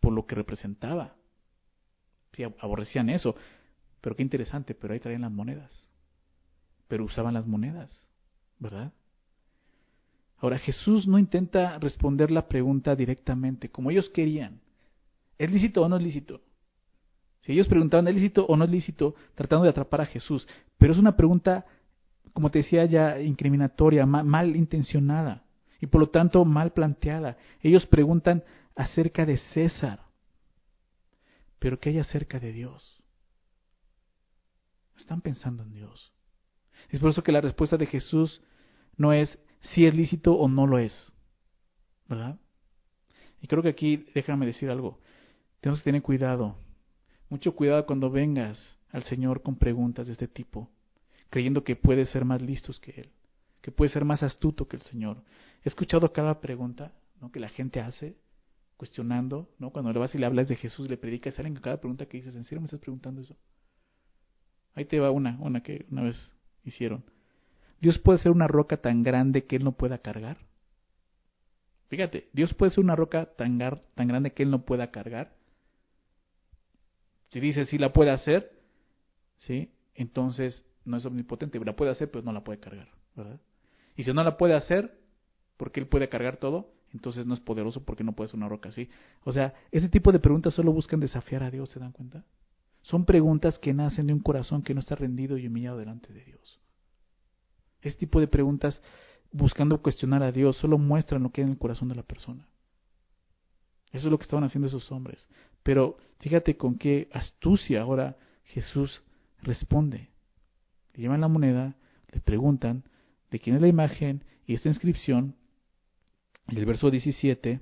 por 0.00 0.12
lo 0.12 0.26
que 0.26 0.34
representaba. 0.34 1.14
Sí, 2.32 2.42
aborrecían 2.42 3.10
eso. 3.10 3.34
Pero 4.00 4.14
qué 4.16 4.22
interesante, 4.22 4.74
pero 4.74 4.94
ahí 4.94 5.00
traían 5.00 5.22
las 5.22 5.32
monedas. 5.32 5.86
Pero 6.86 7.04
usaban 7.04 7.34
las 7.34 7.46
monedas, 7.46 8.08
¿verdad? 8.58 8.92
Ahora 10.38 10.58
Jesús 10.58 11.06
no 11.06 11.18
intenta 11.18 11.78
responder 11.78 12.30
la 12.30 12.46
pregunta 12.46 12.94
directamente, 12.94 13.70
como 13.70 13.90
ellos 13.90 14.08
querían. 14.10 14.60
¿Es 15.36 15.50
lícito 15.50 15.82
o 15.82 15.88
no 15.88 15.96
es 15.96 16.02
lícito? 16.02 16.40
Si 17.40 17.52
ellos 17.52 17.68
preguntaban, 17.68 18.06
¿es 18.08 18.14
lícito 18.14 18.46
o 18.46 18.56
no 18.56 18.64
es 18.64 18.70
lícito? 18.70 19.14
Tratando 19.34 19.64
de 19.64 19.70
atrapar 19.70 20.02
a 20.02 20.06
Jesús. 20.06 20.46
Pero 20.78 20.92
es 20.92 20.98
una 20.98 21.16
pregunta 21.16 21.66
como 22.38 22.50
te 22.50 22.60
decía 22.60 22.84
ya, 22.84 23.20
incriminatoria, 23.20 24.06
mal, 24.06 24.54
intencionada. 24.54 25.42
Y 25.80 25.86
por 25.86 26.00
lo 26.00 26.08
tanto 26.10 26.44
mal 26.44 26.72
planteada. 26.72 27.36
Ellos 27.62 27.86
preguntan 27.86 28.44
acerca 28.74 29.24
de 29.26 29.36
César, 29.36 30.06
pero 31.58 31.78
¿qué 31.78 31.90
hay 31.90 31.98
acerca 31.98 32.38
de 32.38 32.52
Dios? 32.52 33.02
Están 34.96 35.20
pensando 35.20 35.62
en 35.62 35.72
Dios. 35.72 36.12
Es 36.88 37.00
por 37.00 37.10
eso 37.10 37.22
que 37.22 37.32
la 37.32 37.40
respuesta 37.40 37.76
de 37.76 37.86
Jesús 37.86 38.40
no 38.96 39.12
es 39.12 39.38
si 39.60 39.86
es 39.86 39.94
lícito 39.94 40.34
o 40.34 40.48
no 40.48 40.66
lo 40.66 40.78
es, 40.78 41.12
¿verdad? 42.08 42.38
Y 43.40 43.46
creo 43.46 43.62
que 43.62 43.68
aquí, 43.68 44.06
déjame 44.14 44.46
decir 44.46 44.70
algo, 44.70 45.00
tenemos 45.60 45.80
que 45.80 45.84
tener 45.84 46.02
cuidado, 46.02 46.56
mucho 47.28 47.54
cuidado 47.54 47.86
cuando 47.86 48.10
vengas 48.10 48.78
al 48.90 49.02
Señor 49.04 49.42
con 49.42 49.56
preguntas 49.56 50.06
de 50.06 50.12
este 50.12 50.28
tipo, 50.28 50.70
creyendo 51.30 51.64
que 51.64 51.76
puedes 51.76 52.10
ser 52.10 52.24
más 52.24 52.40
listos 52.40 52.80
que 52.80 52.92
Él, 52.92 53.10
que 53.60 53.70
puedes 53.70 53.92
ser 53.92 54.04
más 54.04 54.22
astuto 54.22 54.66
que 54.66 54.76
el 54.76 54.82
Señor. 54.82 55.22
He 55.68 55.76
escuchado 55.76 56.14
cada 56.14 56.40
pregunta 56.40 56.94
que 57.30 57.40
la 57.40 57.50
gente 57.50 57.78
hace, 57.78 58.16
cuestionando, 58.78 59.50
¿no? 59.58 59.68
Cuando 59.68 59.92
le 59.92 59.98
vas 59.98 60.14
y 60.14 60.18
le 60.18 60.24
hablas 60.24 60.48
de 60.48 60.56
Jesús, 60.56 60.88
le 60.88 60.96
predicas, 60.96 61.34
salen 61.34 61.52
con 61.52 61.62
cada 61.62 61.76
pregunta 61.76 62.06
que 62.06 62.16
dices, 62.16 62.34
¿en 62.36 62.44
serio 62.44 62.62
me 62.62 62.64
estás 62.64 62.80
preguntando 62.80 63.20
eso? 63.20 63.36
Ahí 64.74 64.86
te 64.86 64.98
va 64.98 65.10
una, 65.10 65.36
una 65.40 65.62
que 65.62 65.84
una 65.90 66.04
vez 66.04 66.34
hicieron. 66.64 67.04
Dios 67.82 67.98
puede 67.98 68.18
ser 68.18 68.32
una 68.32 68.46
roca 68.46 68.78
tan 68.78 69.02
grande 69.02 69.44
que 69.44 69.56
Él 69.56 69.64
no 69.64 69.72
pueda 69.72 69.98
cargar. 69.98 70.38
Fíjate, 71.88 72.30
Dios 72.32 72.54
puede 72.54 72.70
ser 72.70 72.82
una 72.82 72.96
roca 72.96 73.26
tan, 73.36 73.58
tan 73.58 74.08
grande 74.08 74.32
que 74.32 74.44
Él 74.44 74.50
no 74.50 74.64
pueda 74.64 74.90
cargar. 74.90 75.34
Si 77.30 77.40
dice 77.40 77.66
si 77.66 77.76
la 77.76 77.92
puede 77.92 78.10
hacer, 78.10 78.58
¿sí? 79.36 79.70
entonces 79.94 80.64
no 80.86 80.96
es 80.96 81.04
omnipotente. 81.04 81.62
La 81.62 81.76
puede 81.76 81.90
hacer, 81.90 82.10
pero 82.10 82.24
no 82.24 82.32
la 82.32 82.42
puede 82.42 82.58
cargar. 82.58 82.88
¿verdad? 83.14 83.38
Y 83.96 84.04
si 84.04 84.14
no 84.14 84.24
la 84.24 84.38
puede 84.38 84.54
hacer, 84.54 84.98
porque 85.58 85.80
Él 85.80 85.86
puede 85.86 86.08
cargar 86.08 86.38
todo, 86.38 86.72
entonces 86.94 87.26
no 87.26 87.34
es 87.34 87.40
poderoso 87.40 87.84
porque 87.84 88.04
no 88.04 88.12
puede 88.12 88.28
ser 88.28 88.38
una 88.38 88.48
roca 88.48 88.70
así. 88.70 88.88
O 89.24 89.32
sea, 89.32 89.52
ese 89.70 89.90
tipo 89.90 90.10
de 90.10 90.20
preguntas 90.20 90.54
solo 90.54 90.72
buscan 90.72 91.00
desafiar 91.00 91.42
a 91.42 91.50
Dios, 91.50 91.68
¿se 91.68 91.78
dan 91.78 91.92
cuenta? 91.92 92.24
Son 92.80 93.04
preguntas 93.04 93.58
que 93.58 93.74
nacen 93.74 94.06
de 94.06 94.14
un 94.14 94.20
corazón 94.20 94.62
que 94.62 94.72
no 94.72 94.80
está 94.80 94.94
rendido 94.94 95.36
y 95.36 95.46
humillado 95.46 95.76
delante 95.76 96.10
de 96.14 96.24
Dios. 96.24 96.60
Este 97.82 98.00
tipo 98.00 98.20
de 98.20 98.28
preguntas 98.28 98.82
buscando 99.30 99.82
cuestionar 99.82 100.22
a 100.22 100.32
Dios 100.32 100.56
solo 100.56 100.78
muestran 100.78 101.22
lo 101.22 101.30
que 101.30 101.42
hay 101.42 101.46
en 101.46 101.52
el 101.52 101.58
corazón 101.58 101.88
de 101.88 101.96
la 101.96 102.02
persona. 102.02 102.48
Eso 103.92 104.06
es 104.06 104.10
lo 104.10 104.18
que 104.18 104.22
estaban 104.22 104.44
haciendo 104.44 104.68
esos 104.68 104.90
hombres. 104.92 105.28
Pero 105.62 105.98
fíjate 106.20 106.56
con 106.56 106.76
qué 106.76 107.08
astucia 107.12 107.82
ahora 107.82 108.16
Jesús 108.44 109.02
responde. 109.42 110.10
Le 110.94 111.02
llevan 111.02 111.20
la 111.20 111.28
moneda, 111.28 111.76
le 112.12 112.20
preguntan 112.20 112.84
de 113.30 113.38
quién 113.38 113.56
es 113.56 113.62
la 113.62 113.68
imagen 113.68 114.24
y 114.46 114.54
esta 114.54 114.68
inscripción. 114.68 115.36
Y 116.48 116.58
el 116.58 116.66
verso 116.66 116.90
17, 116.90 117.60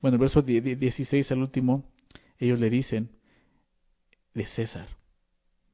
bueno, 0.00 0.16
el 0.16 0.20
verso 0.20 0.42
16 0.42 1.32
al 1.32 1.38
último, 1.38 1.90
ellos 2.38 2.60
le 2.60 2.70
dicen 2.70 3.10
de 4.34 4.46
César. 4.46 4.88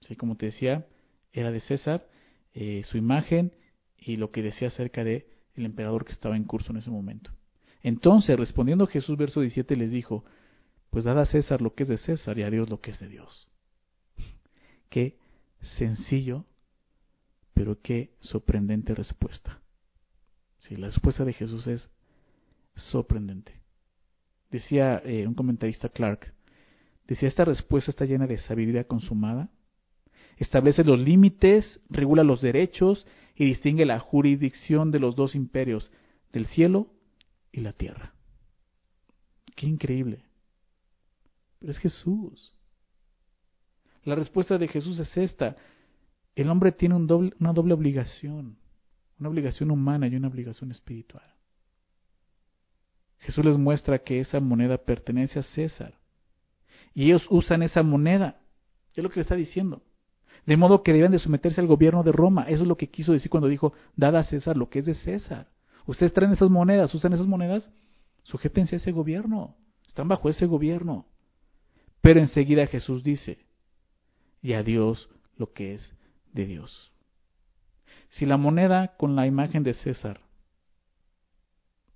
¿Sí? 0.00 0.16
Como 0.16 0.36
te 0.36 0.46
decía, 0.46 0.86
era 1.32 1.50
de 1.50 1.60
César 1.60 2.08
eh, 2.54 2.82
su 2.84 2.96
imagen 2.96 3.52
y 3.98 4.16
lo 4.16 4.30
que 4.30 4.42
decía 4.42 4.68
acerca 4.68 5.02
de 5.02 5.26
el 5.54 5.66
emperador 5.66 6.04
que 6.04 6.12
estaba 6.12 6.36
en 6.36 6.44
curso 6.44 6.72
en 6.72 6.78
ese 6.78 6.90
momento. 6.90 7.30
Entonces, 7.82 8.38
respondiendo 8.38 8.86
Jesús, 8.86 9.16
verso 9.16 9.40
17, 9.40 9.76
les 9.76 9.90
dijo, 9.90 10.24
pues 10.90 11.04
dad 11.04 11.20
a 11.20 11.26
César 11.26 11.60
lo 11.60 11.74
que 11.74 11.82
es 11.82 11.88
de 11.88 11.98
César 11.98 12.38
y 12.38 12.42
a 12.42 12.50
Dios 12.50 12.70
lo 12.70 12.80
que 12.80 12.92
es 12.92 13.00
de 13.00 13.08
Dios. 13.08 13.48
Qué 14.88 15.18
sencillo, 15.78 16.44
pero 17.54 17.80
qué 17.80 18.12
sorprendente 18.20 18.94
respuesta. 18.94 19.60
Sí, 20.58 20.76
la 20.76 20.88
respuesta 20.88 21.24
de 21.24 21.32
Jesús 21.32 21.66
es 21.66 21.88
sorprendente. 22.74 23.60
Decía 24.50 25.02
eh, 25.04 25.26
un 25.26 25.34
comentarista 25.34 25.88
Clark, 25.88 26.32
decía, 27.06 27.28
esta 27.28 27.44
respuesta 27.44 27.90
está 27.90 28.04
llena 28.04 28.26
de 28.26 28.38
sabiduría 28.38 28.84
consumada, 28.84 29.50
establece 30.36 30.84
los 30.84 30.98
límites, 30.98 31.80
regula 31.88 32.22
los 32.22 32.40
derechos 32.40 33.06
y 33.34 33.46
distingue 33.46 33.84
la 33.84 33.98
jurisdicción 33.98 34.90
de 34.90 35.00
los 35.00 35.16
dos 35.16 35.34
imperios, 35.34 35.90
del 36.32 36.46
cielo 36.46 36.88
y 37.52 37.60
la 37.60 37.72
tierra. 37.72 38.14
Qué 39.56 39.66
increíble. 39.66 40.24
Pero 41.58 41.72
es 41.72 41.78
Jesús. 41.78 42.54
La 44.04 44.14
respuesta 44.14 44.58
de 44.58 44.68
Jesús 44.68 44.98
es 44.98 45.16
esta. 45.16 45.56
El 46.34 46.50
hombre 46.50 46.72
tiene 46.72 46.96
una 46.96 47.52
doble 47.52 47.74
obligación, 47.74 48.58
una 49.18 49.28
obligación 49.28 49.70
humana 49.70 50.06
y 50.08 50.16
una 50.16 50.28
obligación 50.28 50.70
espiritual. 50.70 51.33
Jesús 53.24 53.42
les 53.42 53.56
muestra 53.56 54.00
que 54.00 54.20
esa 54.20 54.38
moneda 54.38 54.76
pertenece 54.76 55.38
a 55.38 55.42
César. 55.42 55.94
Y 56.92 57.06
ellos 57.06 57.26
usan 57.30 57.62
esa 57.62 57.82
moneda. 57.82 58.38
Es 58.94 59.02
lo 59.02 59.08
que 59.08 59.16
le 59.16 59.22
está 59.22 59.34
diciendo. 59.34 59.82
De 60.44 60.58
modo 60.58 60.82
que 60.82 60.92
deben 60.92 61.10
de 61.10 61.18
someterse 61.18 61.62
al 61.62 61.66
gobierno 61.66 62.02
de 62.02 62.12
Roma. 62.12 62.44
Eso 62.48 62.62
es 62.62 62.68
lo 62.68 62.76
que 62.76 62.90
quiso 62.90 63.14
decir 63.14 63.30
cuando 63.30 63.48
dijo, 63.48 63.72
dada 63.96 64.20
a 64.20 64.24
César 64.24 64.58
lo 64.58 64.68
que 64.68 64.80
es 64.80 64.84
de 64.84 64.94
César. 64.94 65.48
Ustedes 65.86 66.12
traen 66.12 66.32
esas 66.32 66.50
monedas, 66.50 66.94
usan 66.94 67.14
esas 67.14 67.26
monedas, 67.26 67.70
sujétense 68.24 68.76
a 68.76 68.78
ese 68.78 68.92
gobierno. 68.92 69.56
Están 69.86 70.06
bajo 70.06 70.28
ese 70.28 70.44
gobierno. 70.44 71.06
Pero 72.02 72.20
enseguida 72.20 72.66
Jesús 72.66 73.02
dice, 73.02 73.38
y 74.42 74.52
a 74.52 74.62
Dios 74.62 75.08
lo 75.38 75.54
que 75.54 75.72
es 75.72 75.96
de 76.34 76.44
Dios. 76.44 76.92
Si 78.10 78.26
la 78.26 78.36
moneda 78.36 78.96
con 78.98 79.16
la 79.16 79.26
imagen 79.26 79.62
de 79.62 79.72
César 79.72 80.20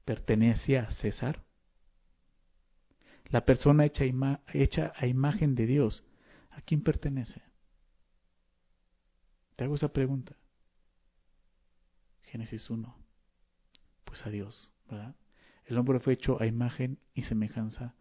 pertenece 0.08 0.78
a 0.78 0.90
César, 0.90 1.44
la 3.26 3.44
persona 3.44 3.84
hecha, 3.84 4.92
a 4.96 5.06
imagen 5.06 5.54
de 5.54 5.66
Dios, 5.66 6.02
¿a 6.48 6.62
quién 6.62 6.82
pertenece? 6.82 7.42
Te 9.54 9.64
hago 9.64 9.74
esa 9.74 9.92
pregunta. 9.92 10.34
Génesis 12.22 12.70
1. 12.70 12.96
Pues 14.04 14.24
a 14.24 14.30
Dios, 14.30 14.72
¿verdad? 14.88 15.14
El 15.66 15.76
hombre 15.76 16.00
fue 16.00 16.14
hecho 16.14 16.40
a 16.40 16.46
imagen 16.46 16.98
y 17.12 17.20
semejanza 17.24 17.94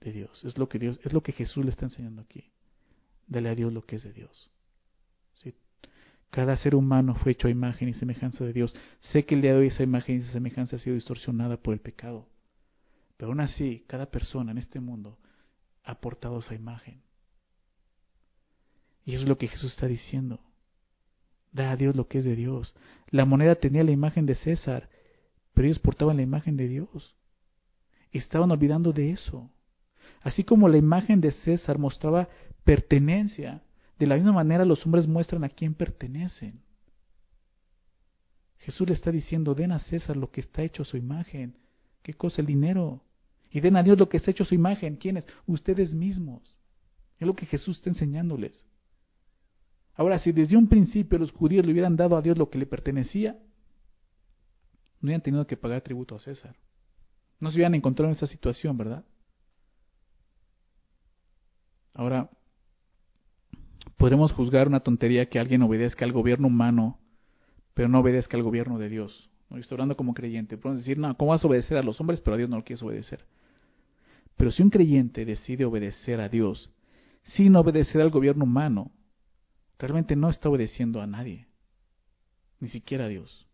de 0.00 0.12
Dios. 0.12 0.44
Es 0.44 0.56
lo 0.56 0.68
que 0.68 0.78
Dios, 0.78 1.00
es 1.02 1.12
lo 1.12 1.24
que 1.24 1.32
Jesús 1.32 1.64
le 1.64 1.72
está 1.72 1.86
enseñando 1.86 2.22
aquí. 2.22 2.52
Dale 3.26 3.48
a 3.48 3.56
Dios 3.56 3.72
lo 3.72 3.82
que 3.82 3.96
es 3.96 4.04
de 4.04 4.12
Dios. 4.12 4.52
¿Sí? 5.32 5.56
Cada 6.30 6.56
ser 6.56 6.76
humano 6.76 7.16
fue 7.16 7.32
hecho 7.32 7.48
a 7.48 7.50
imagen 7.50 7.88
y 7.88 7.94
semejanza 7.94 8.44
de 8.44 8.52
Dios. 8.52 8.74
Sé 9.00 9.24
que 9.24 9.34
el 9.34 9.42
día 9.42 9.52
de 9.52 9.58
hoy 9.58 9.66
esa 9.66 9.82
imagen 9.82 10.16
y 10.16 10.18
esa 10.20 10.32
semejanza 10.32 10.76
ha 10.76 10.78
sido 10.78 10.94
distorsionada 10.94 11.56
por 11.56 11.74
el 11.74 11.80
pecado. 11.80 12.28
Pero 13.16 13.32
aún 13.32 13.40
así, 13.40 13.84
cada 13.88 14.06
persona 14.06 14.52
en 14.52 14.58
este 14.58 14.80
mundo 14.80 15.18
ha 15.82 16.00
portado 16.00 16.38
esa 16.38 16.54
imagen. 16.54 17.02
Y 19.04 19.14
eso 19.14 19.24
es 19.24 19.28
lo 19.28 19.38
que 19.38 19.48
Jesús 19.48 19.72
está 19.72 19.86
diciendo. 19.86 20.40
Da 21.52 21.72
a 21.72 21.76
Dios 21.76 21.96
lo 21.96 22.06
que 22.06 22.18
es 22.18 22.24
de 22.24 22.36
Dios. 22.36 22.76
La 23.08 23.24
moneda 23.24 23.56
tenía 23.56 23.82
la 23.82 23.90
imagen 23.90 24.24
de 24.24 24.36
César, 24.36 24.88
pero 25.52 25.66
ellos 25.66 25.80
portaban 25.80 26.16
la 26.16 26.22
imagen 26.22 26.56
de 26.56 26.68
Dios. 26.68 27.16
Estaban 28.12 28.52
olvidando 28.52 28.92
de 28.92 29.10
eso. 29.10 29.50
Así 30.22 30.44
como 30.44 30.68
la 30.68 30.76
imagen 30.76 31.20
de 31.20 31.32
César 31.32 31.78
mostraba 31.78 32.28
pertenencia, 32.62 33.62
de 34.00 34.06
la 34.06 34.14
misma 34.16 34.32
manera 34.32 34.64
los 34.64 34.86
hombres 34.86 35.06
muestran 35.06 35.44
a 35.44 35.50
quién 35.50 35.74
pertenecen. 35.74 36.62
Jesús 38.56 38.88
le 38.88 38.94
está 38.94 39.10
diciendo, 39.10 39.54
den 39.54 39.72
a 39.72 39.78
César 39.78 40.16
lo 40.16 40.30
que 40.30 40.40
está 40.40 40.62
hecho 40.62 40.84
a 40.84 40.86
su 40.86 40.96
imagen. 40.96 41.58
¿Qué 42.02 42.14
cosa? 42.14 42.40
El 42.40 42.46
dinero. 42.46 43.04
Y 43.50 43.60
den 43.60 43.76
a 43.76 43.82
Dios 43.82 43.98
lo 43.98 44.08
que 44.08 44.16
está 44.16 44.30
hecho 44.30 44.44
a 44.44 44.46
su 44.46 44.54
imagen. 44.54 44.96
¿Quiénes? 44.96 45.26
Ustedes 45.46 45.92
mismos. 45.92 46.58
Es 47.18 47.26
lo 47.26 47.36
que 47.36 47.44
Jesús 47.44 47.76
está 47.76 47.90
enseñándoles. 47.90 48.64
Ahora, 49.92 50.18
si 50.18 50.32
desde 50.32 50.56
un 50.56 50.66
principio 50.66 51.18
los 51.18 51.32
judíos 51.32 51.66
le 51.66 51.72
hubieran 51.72 51.94
dado 51.94 52.16
a 52.16 52.22
Dios 52.22 52.38
lo 52.38 52.48
que 52.48 52.56
le 52.56 52.64
pertenecía, 52.64 53.32
no 55.02 55.08
hubieran 55.08 55.22
tenido 55.22 55.46
que 55.46 55.58
pagar 55.58 55.82
tributo 55.82 56.14
a 56.14 56.20
César. 56.20 56.56
No 57.38 57.50
se 57.50 57.56
hubieran 57.56 57.74
encontrado 57.74 58.08
en 58.08 58.16
esa 58.16 58.26
situación, 58.26 58.78
¿verdad? 58.78 59.04
Ahora, 61.92 62.30
podremos 64.00 64.32
juzgar 64.32 64.66
una 64.66 64.80
tontería 64.80 65.26
que 65.26 65.38
alguien 65.38 65.60
obedezca 65.60 66.06
al 66.06 66.12
gobierno 66.12 66.46
humano, 66.46 66.98
pero 67.74 67.86
no 67.90 68.00
obedezca 68.00 68.34
al 68.38 68.42
gobierno 68.42 68.78
de 68.78 68.88
Dios. 68.88 69.28
¿No? 69.50 69.58
Estoy 69.58 69.76
hablando 69.76 69.94
como 69.94 70.14
creyente. 70.14 70.56
Podemos 70.56 70.80
decir, 70.80 70.96
no, 70.96 71.14
¿cómo 71.18 71.32
vas 71.32 71.44
a 71.44 71.46
obedecer 71.46 71.76
a 71.76 71.82
los 71.82 72.00
hombres, 72.00 72.18
pero 72.22 72.34
a 72.34 72.38
Dios 72.38 72.48
no 72.48 72.56
lo 72.56 72.64
quieres 72.64 72.82
obedecer? 72.82 73.26
Pero 74.38 74.52
si 74.52 74.62
un 74.62 74.70
creyente 74.70 75.26
decide 75.26 75.66
obedecer 75.66 76.18
a 76.22 76.30
Dios 76.30 76.70
sin 77.24 77.54
obedecer 77.56 78.00
al 78.00 78.08
gobierno 78.08 78.44
humano, 78.44 78.90
realmente 79.78 80.16
no 80.16 80.30
está 80.30 80.48
obedeciendo 80.48 81.02
a 81.02 81.06
nadie, 81.06 81.46
ni 82.58 82.68
siquiera 82.68 83.04
a 83.04 83.08
Dios. 83.08 83.46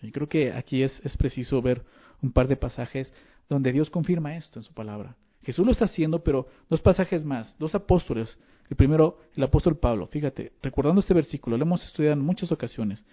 Sí, 0.00 0.12
creo 0.12 0.28
que 0.28 0.52
aquí 0.52 0.84
es, 0.84 1.00
es 1.02 1.16
preciso 1.16 1.60
ver 1.60 1.84
un 2.22 2.30
par 2.30 2.46
de 2.46 2.54
pasajes 2.54 3.12
donde 3.48 3.72
Dios 3.72 3.90
confirma 3.90 4.36
esto 4.36 4.60
en 4.60 4.62
su 4.62 4.72
palabra. 4.72 5.16
Jesús 5.42 5.66
lo 5.66 5.72
está 5.72 5.86
haciendo, 5.86 6.22
pero 6.22 6.46
dos 6.68 6.80
pasajes 6.80 7.24
más, 7.24 7.56
dos 7.58 7.74
apóstoles. 7.74 8.38
El 8.70 8.76
primero, 8.76 9.18
el 9.36 9.42
apóstol 9.42 9.76
Pablo. 9.76 10.06
Fíjate, 10.06 10.52
recordando 10.62 11.00
este 11.00 11.14
versículo, 11.14 11.56
lo 11.56 11.64
hemos 11.64 11.84
estudiado 11.84 12.14
en 12.14 12.24
muchas 12.24 12.52
ocasiones. 12.52 13.04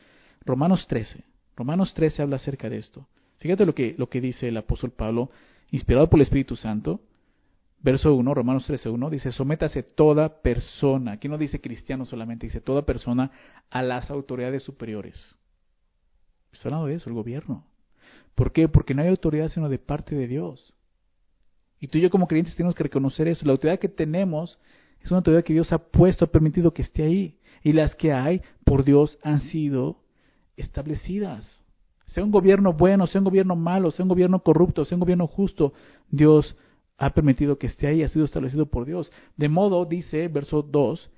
Romanos 0.46 0.88
13. 0.88 1.24
Romanos 1.56 1.94
13 1.94 2.22
habla 2.22 2.38
acerca 2.38 2.70
de 2.70 2.78
esto. 2.78 3.08
Fíjate 3.40 3.66
lo 3.66 3.74
que, 3.74 3.96
lo 3.98 4.10
que 4.10 4.22
dice 4.22 4.48
el 4.48 4.58
apóstol 4.58 4.92
Pablo, 4.92 5.32
inspirado 5.72 6.10
por 6.10 6.20
el 6.20 6.24
Espíritu 6.24 6.56
Santo. 6.56 7.02
Verso 7.82 8.14
1, 8.14 8.34
Romanos 8.34 8.66
13, 8.66 8.90
1, 8.90 9.10
dice, 9.10 9.32
sométase 9.32 9.84
toda 9.84 10.42
persona, 10.42 11.14
aquí 11.14 11.30
no 11.30 11.38
dice 11.38 11.62
cristiano 11.62 12.04
solamente, 12.04 12.46
dice 12.46 12.60
toda 12.60 12.86
persona 12.86 13.32
a 13.70 13.82
las 13.82 14.12
autoridades 14.12 14.64
superiores. 14.64 15.38
Está 16.52 16.68
hablando 16.68 16.88
de 16.88 16.96
eso, 16.96 17.10
el 17.10 17.16
gobierno. 17.16 17.66
¿Por 18.36 18.52
qué? 18.52 18.68
Porque 18.68 18.94
no 18.94 19.02
hay 19.02 19.08
autoridad 19.08 19.48
sino 19.48 19.70
de 19.70 19.80
parte 19.80 20.16
de 20.16 20.28
Dios. 20.28 20.74
Y 21.80 21.88
tú 21.88 21.98
y 21.98 22.02
yo 22.02 22.10
como 22.10 22.28
creyentes 22.28 22.56
tenemos 22.56 22.76
que 22.76 22.84
reconocer 22.84 23.28
eso. 23.28 23.46
La 23.46 23.54
autoridad 23.54 23.80
que 23.80 23.90
tenemos 23.90 24.60
es 25.02 25.12
una 25.12 25.18
autoridad 25.18 25.44
que 25.44 25.54
Dios 25.54 25.72
ha 25.72 25.78
puesto, 25.80 26.26
ha 26.26 26.32
permitido 26.32 26.74
que 26.74 26.82
esté 26.82 27.04
ahí. 27.04 27.38
Y 27.64 27.74
las 27.74 27.96
que 27.96 28.14
hay 28.14 28.42
por 28.66 28.84
Dios 28.84 29.18
han 29.24 29.40
sido 29.42 30.02
establecidas. 30.58 31.64
Sea 32.06 32.24
un 32.24 32.32
gobierno 32.32 32.74
bueno, 32.74 33.08
sea 33.08 33.22
un 33.22 33.26
gobierno 33.26 33.56
malo, 33.56 33.92
sea 33.92 34.04
un 34.04 34.10
gobierno 34.10 34.42
corrupto, 34.42 34.84
sea 34.84 34.96
un 34.96 35.02
gobierno 35.02 35.28
justo, 35.28 35.74
Dios 36.10 36.56
ha 36.98 37.12
permitido 37.12 37.58
que 37.58 37.68
esté 37.68 37.88
ahí, 37.88 38.04
ha 38.04 38.08
sido 38.10 38.26
establecido 38.26 38.66
por 38.66 38.86
Dios. 38.86 39.12
De 39.38 39.48
modo, 39.48 39.86
dice 39.86 40.28
verso 40.28 40.62
2, 40.64 41.10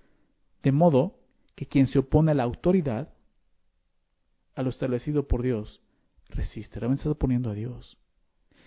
de 0.62 0.72
modo 0.72 1.16
que 1.55 1.66
quien 1.66 1.88
se 1.88 1.99
opone 1.99 2.32
a 2.32 2.36
la 2.36 2.43
autoridad, 2.43 3.14
a 4.53 4.64
lo 4.64 4.70
establecido 4.70 5.28
por 5.28 5.41
Dios, 5.41 5.82
resiste. 6.30 6.80
Realmente 6.80 7.01
está 7.01 7.12
oponiendo 7.12 7.49
a 7.49 7.53
Dios. 7.53 7.97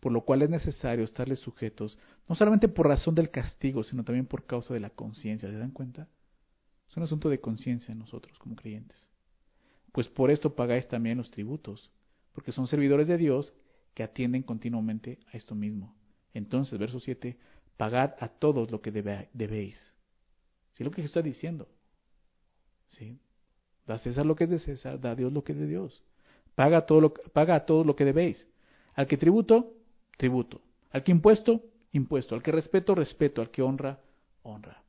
Por 0.00 0.12
lo 0.12 0.22
cual 0.22 0.42
es 0.42 0.50
necesario 0.50 1.04
estarles 1.04 1.40
sujetos, 1.40 1.98
no 2.28 2.34
solamente 2.34 2.68
por 2.68 2.86
razón 2.86 3.14
del 3.14 3.30
castigo, 3.30 3.82
sino 3.82 4.04
también 4.04 4.26
por 4.26 4.46
causa 4.46 4.72
de 4.74 4.80
la 4.80 4.90
conciencia. 4.90 5.50
¿Se 5.50 5.56
dan 5.56 5.72
cuenta? 5.72 6.08
Es 6.88 6.96
un 6.96 7.02
asunto 7.02 7.28
de 7.28 7.40
conciencia 7.40 7.92
en 7.92 7.98
nosotros 7.98 8.38
como 8.38 8.56
creyentes. 8.56 9.10
Pues 9.92 10.08
por 10.08 10.30
esto 10.30 10.54
pagáis 10.54 10.86
también 10.86 11.18
los 11.18 11.30
tributos, 11.30 11.90
porque 12.32 12.52
son 12.52 12.66
servidores 12.66 13.08
de 13.08 13.18
Dios 13.18 13.54
que 13.94 14.02
atienden 14.02 14.42
continuamente 14.42 15.18
a 15.32 15.36
esto 15.36 15.54
mismo. 15.54 15.96
Entonces, 16.32 16.78
verso 16.78 17.00
7, 17.00 17.36
pagad 17.76 18.14
a 18.20 18.28
todos 18.28 18.70
lo 18.70 18.80
que 18.80 18.92
debéis. 18.92 19.94
¿Sí 20.72 20.84
lo 20.84 20.90
que 20.90 21.02
está 21.02 21.22
diciendo? 21.22 21.68
¿Sí? 22.88 23.18
Da 23.86 23.94
a 23.94 23.98
César 23.98 24.24
lo 24.24 24.36
que 24.36 24.44
es 24.44 24.50
de 24.50 24.58
César, 24.58 25.00
da 25.00 25.12
a 25.12 25.14
Dios 25.16 25.32
lo 25.32 25.42
que 25.42 25.52
es 25.52 25.58
de 25.58 25.66
Dios. 25.66 26.04
Paga, 26.54 26.86
todo 26.86 27.12
paga 27.32 27.56
a 27.56 27.66
todos 27.66 27.86
lo 27.86 27.96
que 27.96 28.04
debéis. 28.04 28.46
Al 28.94 29.06
que 29.06 29.16
tributo, 29.16 29.74
tributo. 30.18 30.60
Al 30.90 31.02
que 31.02 31.12
impuesto, 31.12 31.62
impuesto. 31.92 32.34
Al 32.34 32.42
que 32.42 32.52
respeto, 32.52 32.94
respeto. 32.94 33.40
Al 33.40 33.50
que 33.50 33.62
honra, 33.62 33.98
honra. 34.42 34.82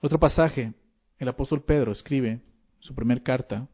Otro 0.00 0.18
pasaje, 0.18 0.72
el 1.18 1.28
apóstol 1.28 1.62
Pedro 1.62 1.92
escribe 1.92 2.40
su 2.80 2.92
primera 2.92 3.22
carta, 3.22 3.68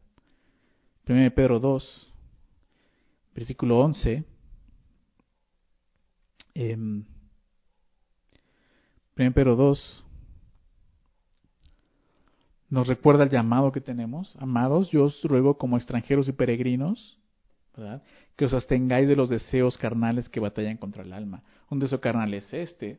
1 1.07 1.33
Pedro 1.33 1.59
2, 1.59 2.13
versículo 3.33 3.79
11. 3.79 4.23
Eh, 6.53 6.75
1 6.75 7.05
Pedro 9.33 9.55
2 9.55 10.05
nos 12.69 12.87
recuerda 12.87 13.23
el 13.23 13.31
llamado 13.31 13.71
que 13.71 13.81
tenemos. 13.81 14.35
Amados, 14.39 14.91
yo 14.91 15.05
os 15.05 15.23
ruego 15.23 15.57
como 15.57 15.77
extranjeros 15.77 16.27
y 16.27 16.33
peregrinos, 16.33 17.17
¿verdad? 17.75 18.03
Que 18.39 18.45
os 18.45 18.53
abstengáis 18.53 19.05
de 19.09 19.17
los 19.17 19.27
deseos 19.27 19.77
carnales 19.77 20.29
que 20.29 20.39
batallan 20.39 20.77
contra 20.77 21.03
el 21.03 21.11
alma. 21.11 21.43
Un 21.69 21.79
deseo 21.79 21.99
carnal 21.99 22.33
es 22.33 22.53
este, 22.53 22.97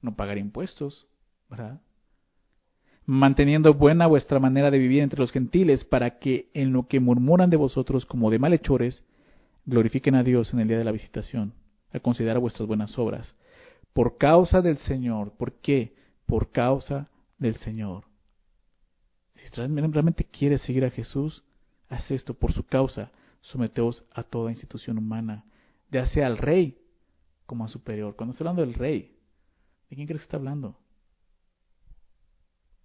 no 0.00 0.14
pagar 0.14 0.38
impuestos, 0.38 1.08
¿verdad? 1.50 1.80
manteniendo 3.04 3.74
buena 3.74 4.06
vuestra 4.06 4.38
manera 4.38 4.70
de 4.70 4.78
vivir 4.78 5.02
entre 5.02 5.18
los 5.18 5.32
gentiles, 5.32 5.84
para 5.84 6.20
que 6.20 6.50
en 6.54 6.72
lo 6.72 6.86
que 6.86 7.00
murmuran 7.00 7.50
de 7.50 7.56
vosotros 7.56 8.06
como 8.06 8.30
de 8.30 8.38
malhechores, 8.38 9.02
glorifiquen 9.66 10.14
a 10.14 10.22
Dios 10.22 10.52
en 10.52 10.60
el 10.60 10.68
día 10.68 10.78
de 10.78 10.84
la 10.84 10.92
visitación, 10.92 11.52
a 11.92 11.98
considerar 11.98 12.38
vuestras 12.38 12.68
buenas 12.68 12.96
obras. 12.96 13.34
Por 13.92 14.18
causa 14.18 14.62
del 14.62 14.78
Señor. 14.78 15.32
¿Por 15.32 15.54
qué? 15.54 15.96
Por 16.26 16.52
causa 16.52 17.08
del 17.38 17.56
Señor. 17.56 18.04
Si 19.32 19.50
realmente 19.50 20.22
quieres 20.22 20.60
seguir 20.60 20.84
a 20.84 20.90
Jesús, 20.90 21.42
haz 21.88 22.08
esto 22.12 22.34
por 22.34 22.52
su 22.52 22.64
causa. 22.64 23.10
Someteos 23.44 24.04
a 24.12 24.22
toda 24.22 24.50
institución 24.50 24.98
humana, 24.98 25.44
ya 25.90 26.06
sea 26.06 26.26
al 26.26 26.38
rey 26.38 26.78
como 27.46 27.64
a 27.64 27.68
superior. 27.68 28.16
Cuando 28.16 28.32
está 28.32 28.42
hablando 28.42 28.62
del 28.62 28.74
rey, 28.74 29.16
¿de 29.88 29.96
quién 29.96 30.06
crees 30.06 30.22
que 30.22 30.26
está 30.26 30.36
hablando? 30.36 30.78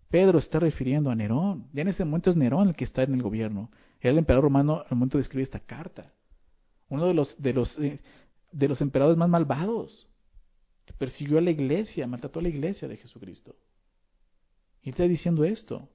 Pedro 0.09 0.39
está 0.39 0.59
refiriendo 0.59 1.11
a 1.11 1.15
Nerón. 1.15 1.67
Ya 1.73 1.83
en 1.83 1.89
ese 1.89 2.03
momento 2.03 2.29
es 2.29 2.35
Nerón 2.35 2.69
el 2.69 2.75
que 2.75 2.83
está 2.83 3.03
en 3.03 3.13
el 3.13 3.21
gobierno. 3.21 3.71
Era 3.99 4.11
el 4.11 4.17
emperador 4.17 4.45
romano 4.45 4.83
al 4.87 4.97
momento 4.97 5.17
de 5.17 5.23
escribir 5.23 5.43
esta 5.43 5.59
carta 5.59 6.13
uno 6.89 7.05
de 7.05 7.13
los, 7.13 7.41
de 7.41 7.53
los, 7.53 7.77
eh, 7.79 7.99
de 8.51 8.67
los 8.67 8.81
emperadores 8.81 9.17
más 9.17 9.29
malvados, 9.29 10.07
persiguió 10.97 11.37
a 11.37 11.41
la 11.41 11.51
iglesia, 11.51 12.07
maltrató 12.07 12.39
a 12.39 12.43
la 12.43 12.49
iglesia 12.49 12.87
de 12.87 12.97
Jesucristo. 12.97 13.55
Y 14.81 14.89
está 14.89 15.03
diciendo 15.03 15.45
esto. 15.45 15.87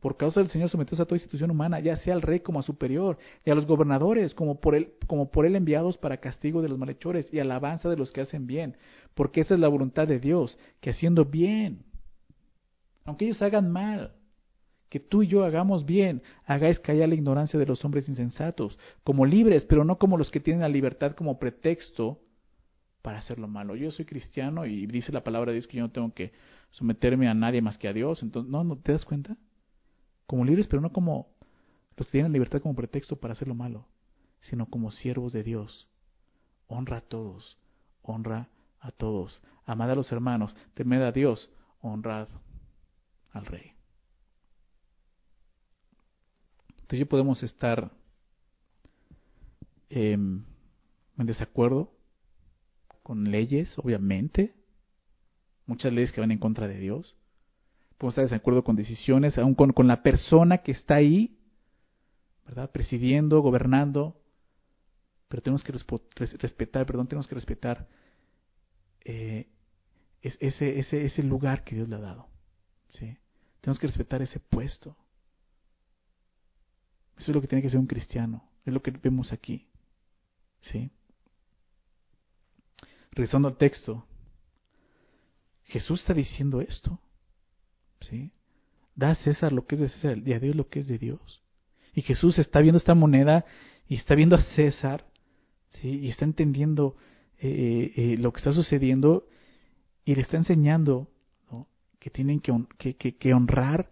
Por 0.00 0.16
causa 0.16 0.40
del 0.40 0.50
Señor 0.50 0.68
someteos 0.68 1.00
a 1.00 1.04
toda 1.06 1.16
institución 1.16 1.50
humana, 1.50 1.80
ya 1.80 1.96
sea 1.96 2.14
al 2.14 2.22
rey 2.22 2.40
como 2.40 2.60
a 2.60 2.62
superior, 2.62 3.18
y 3.44 3.50
a 3.50 3.54
los 3.54 3.66
gobernadores 3.66 4.34
como 4.34 4.60
por 4.60 4.74
él, 4.74 4.92
como 5.06 5.30
por 5.30 5.46
él 5.46 5.56
enviados 5.56 5.96
para 5.96 6.18
castigo 6.18 6.62
de 6.62 6.68
los 6.68 6.78
malhechores 6.78 7.32
y 7.32 7.40
alabanza 7.40 7.88
de 7.88 7.96
los 7.96 8.12
que 8.12 8.20
hacen 8.20 8.46
bien, 8.46 8.76
porque 9.14 9.40
esa 9.40 9.54
es 9.54 9.60
la 9.60 9.68
voluntad 9.68 10.06
de 10.06 10.20
Dios, 10.20 10.58
que 10.80 10.90
haciendo 10.90 11.24
bien, 11.24 11.84
aunque 13.04 13.24
ellos 13.24 13.40
hagan 13.40 13.70
mal, 13.70 14.12
que 14.88 15.00
tú 15.00 15.22
y 15.22 15.28
yo 15.28 15.44
hagamos 15.44 15.84
bien, 15.84 16.22
hagáis 16.44 16.78
callar 16.78 17.08
la 17.08 17.14
ignorancia 17.14 17.58
de 17.58 17.66
los 17.66 17.84
hombres 17.84 18.08
insensatos, 18.08 18.78
como 19.02 19.26
libres, 19.26 19.64
pero 19.64 19.84
no 19.84 19.98
como 19.98 20.16
los 20.16 20.30
que 20.30 20.40
tienen 20.40 20.60
la 20.60 20.68
libertad 20.68 21.12
como 21.12 21.38
pretexto 21.38 22.20
para 23.02 23.18
hacer 23.18 23.38
lo 23.38 23.48
malo. 23.48 23.76
Yo 23.76 23.90
soy 23.90 24.04
cristiano 24.04 24.66
y 24.66 24.86
dice 24.86 25.12
la 25.12 25.24
palabra 25.24 25.52
de 25.52 25.58
Dios 25.58 25.66
que 25.66 25.76
yo 25.76 25.84
no 25.84 25.92
tengo 25.92 26.12
que 26.12 26.32
someterme 26.70 27.28
a 27.28 27.34
nadie 27.34 27.62
más 27.62 27.78
que 27.78 27.88
a 27.88 27.92
Dios. 27.92 28.22
Entonces, 28.22 28.50
¿no, 28.50 28.64
¿no 28.64 28.76
te 28.76 28.92
das 28.92 29.04
cuenta? 29.04 29.36
Como 30.26 30.44
libres, 30.44 30.66
pero 30.66 30.82
no 30.82 30.92
como 30.92 31.28
los 31.96 32.06
que 32.06 32.12
tienen 32.12 32.32
libertad 32.32 32.60
como 32.60 32.74
pretexto 32.74 33.16
para 33.16 33.32
hacer 33.32 33.48
lo 33.48 33.54
malo, 33.54 33.86
sino 34.40 34.66
como 34.66 34.90
siervos 34.90 35.32
de 35.32 35.42
Dios. 35.42 35.88
Honra 36.66 36.98
a 36.98 37.00
todos, 37.00 37.58
honra 38.02 38.48
a 38.80 38.90
todos. 38.90 39.42
Amad 39.64 39.90
a 39.90 39.94
los 39.94 40.12
hermanos, 40.12 40.56
temed 40.74 41.02
a 41.02 41.12
Dios, 41.12 41.50
honrad 41.80 42.28
al 43.32 43.46
Rey. 43.46 43.72
Entonces 46.82 47.08
podemos 47.08 47.42
estar 47.42 47.90
em, 49.90 50.44
en 51.18 51.26
desacuerdo 51.26 51.92
con 53.02 53.30
leyes, 53.30 53.76
obviamente, 53.78 54.54
muchas 55.66 55.92
leyes 55.92 56.12
que 56.12 56.20
van 56.20 56.30
en 56.30 56.38
contra 56.38 56.68
de 56.68 56.78
Dios. 56.78 57.16
Podemos 57.98 58.12
estar 58.12 58.24
en 58.24 58.30
desacuerdo 58.30 58.62
con 58.62 58.76
decisiones, 58.76 59.38
aún 59.38 59.54
con, 59.54 59.72
con 59.72 59.86
la 59.86 60.02
persona 60.02 60.58
que 60.58 60.72
está 60.72 60.96
ahí, 60.96 61.38
¿verdad? 62.46 62.70
Presidiendo, 62.70 63.40
gobernando. 63.40 64.20
Pero 65.28 65.42
tenemos 65.42 65.64
que 65.64 65.72
respetar, 65.72 66.86
perdón, 66.86 67.08
tenemos 67.08 67.26
que 67.26 67.34
respetar 67.34 67.88
eh, 69.04 69.48
ese, 70.22 70.78
ese, 70.78 71.04
ese 71.04 71.22
lugar 71.22 71.64
que 71.64 71.74
Dios 71.74 71.88
le 71.88 71.96
ha 71.96 72.00
dado. 72.00 72.28
¿sí? 72.90 73.16
Tenemos 73.60 73.78
que 73.78 73.86
respetar 73.86 74.22
ese 74.22 74.40
puesto. 74.40 74.96
Eso 77.16 77.30
es 77.30 77.34
lo 77.34 77.40
que 77.40 77.48
tiene 77.48 77.62
que 77.62 77.70
ser 77.70 77.80
un 77.80 77.86
cristiano. 77.86 78.48
Es 78.64 78.72
lo 78.72 78.82
que 78.82 78.90
vemos 78.90 79.32
aquí. 79.32 79.66
¿Sí? 80.60 80.90
Regresando 83.10 83.48
al 83.48 83.56
texto. 83.56 84.06
Jesús 85.64 86.00
está 86.00 86.14
diciendo 86.14 86.60
esto. 86.60 87.00
Da 88.94 89.10
a 89.10 89.14
César 89.14 89.52
lo 89.52 89.66
que 89.66 89.74
es 89.76 89.80
de 89.82 89.88
César 89.88 90.18
y 90.18 90.32
a 90.32 90.40
Dios 90.40 90.54
lo 90.54 90.68
que 90.68 90.80
es 90.80 90.88
de 90.88 90.98
Dios. 90.98 91.42
Y 91.94 92.02
Jesús 92.02 92.38
está 92.38 92.60
viendo 92.60 92.78
esta 92.78 92.94
moneda 92.94 93.44
y 93.88 93.96
está 93.96 94.14
viendo 94.14 94.36
a 94.36 94.40
César. 94.40 95.04
¿sí? 95.68 95.88
Y 95.88 96.08
está 96.08 96.24
entendiendo 96.24 96.96
eh, 97.38 97.92
eh, 97.96 98.16
lo 98.18 98.32
que 98.32 98.38
está 98.38 98.52
sucediendo 98.52 99.26
y 100.04 100.14
le 100.14 100.22
está 100.22 100.36
enseñando 100.36 101.10
que 101.98 102.10
tienen 102.10 102.40
que 102.40 103.34
honrar 103.34 103.90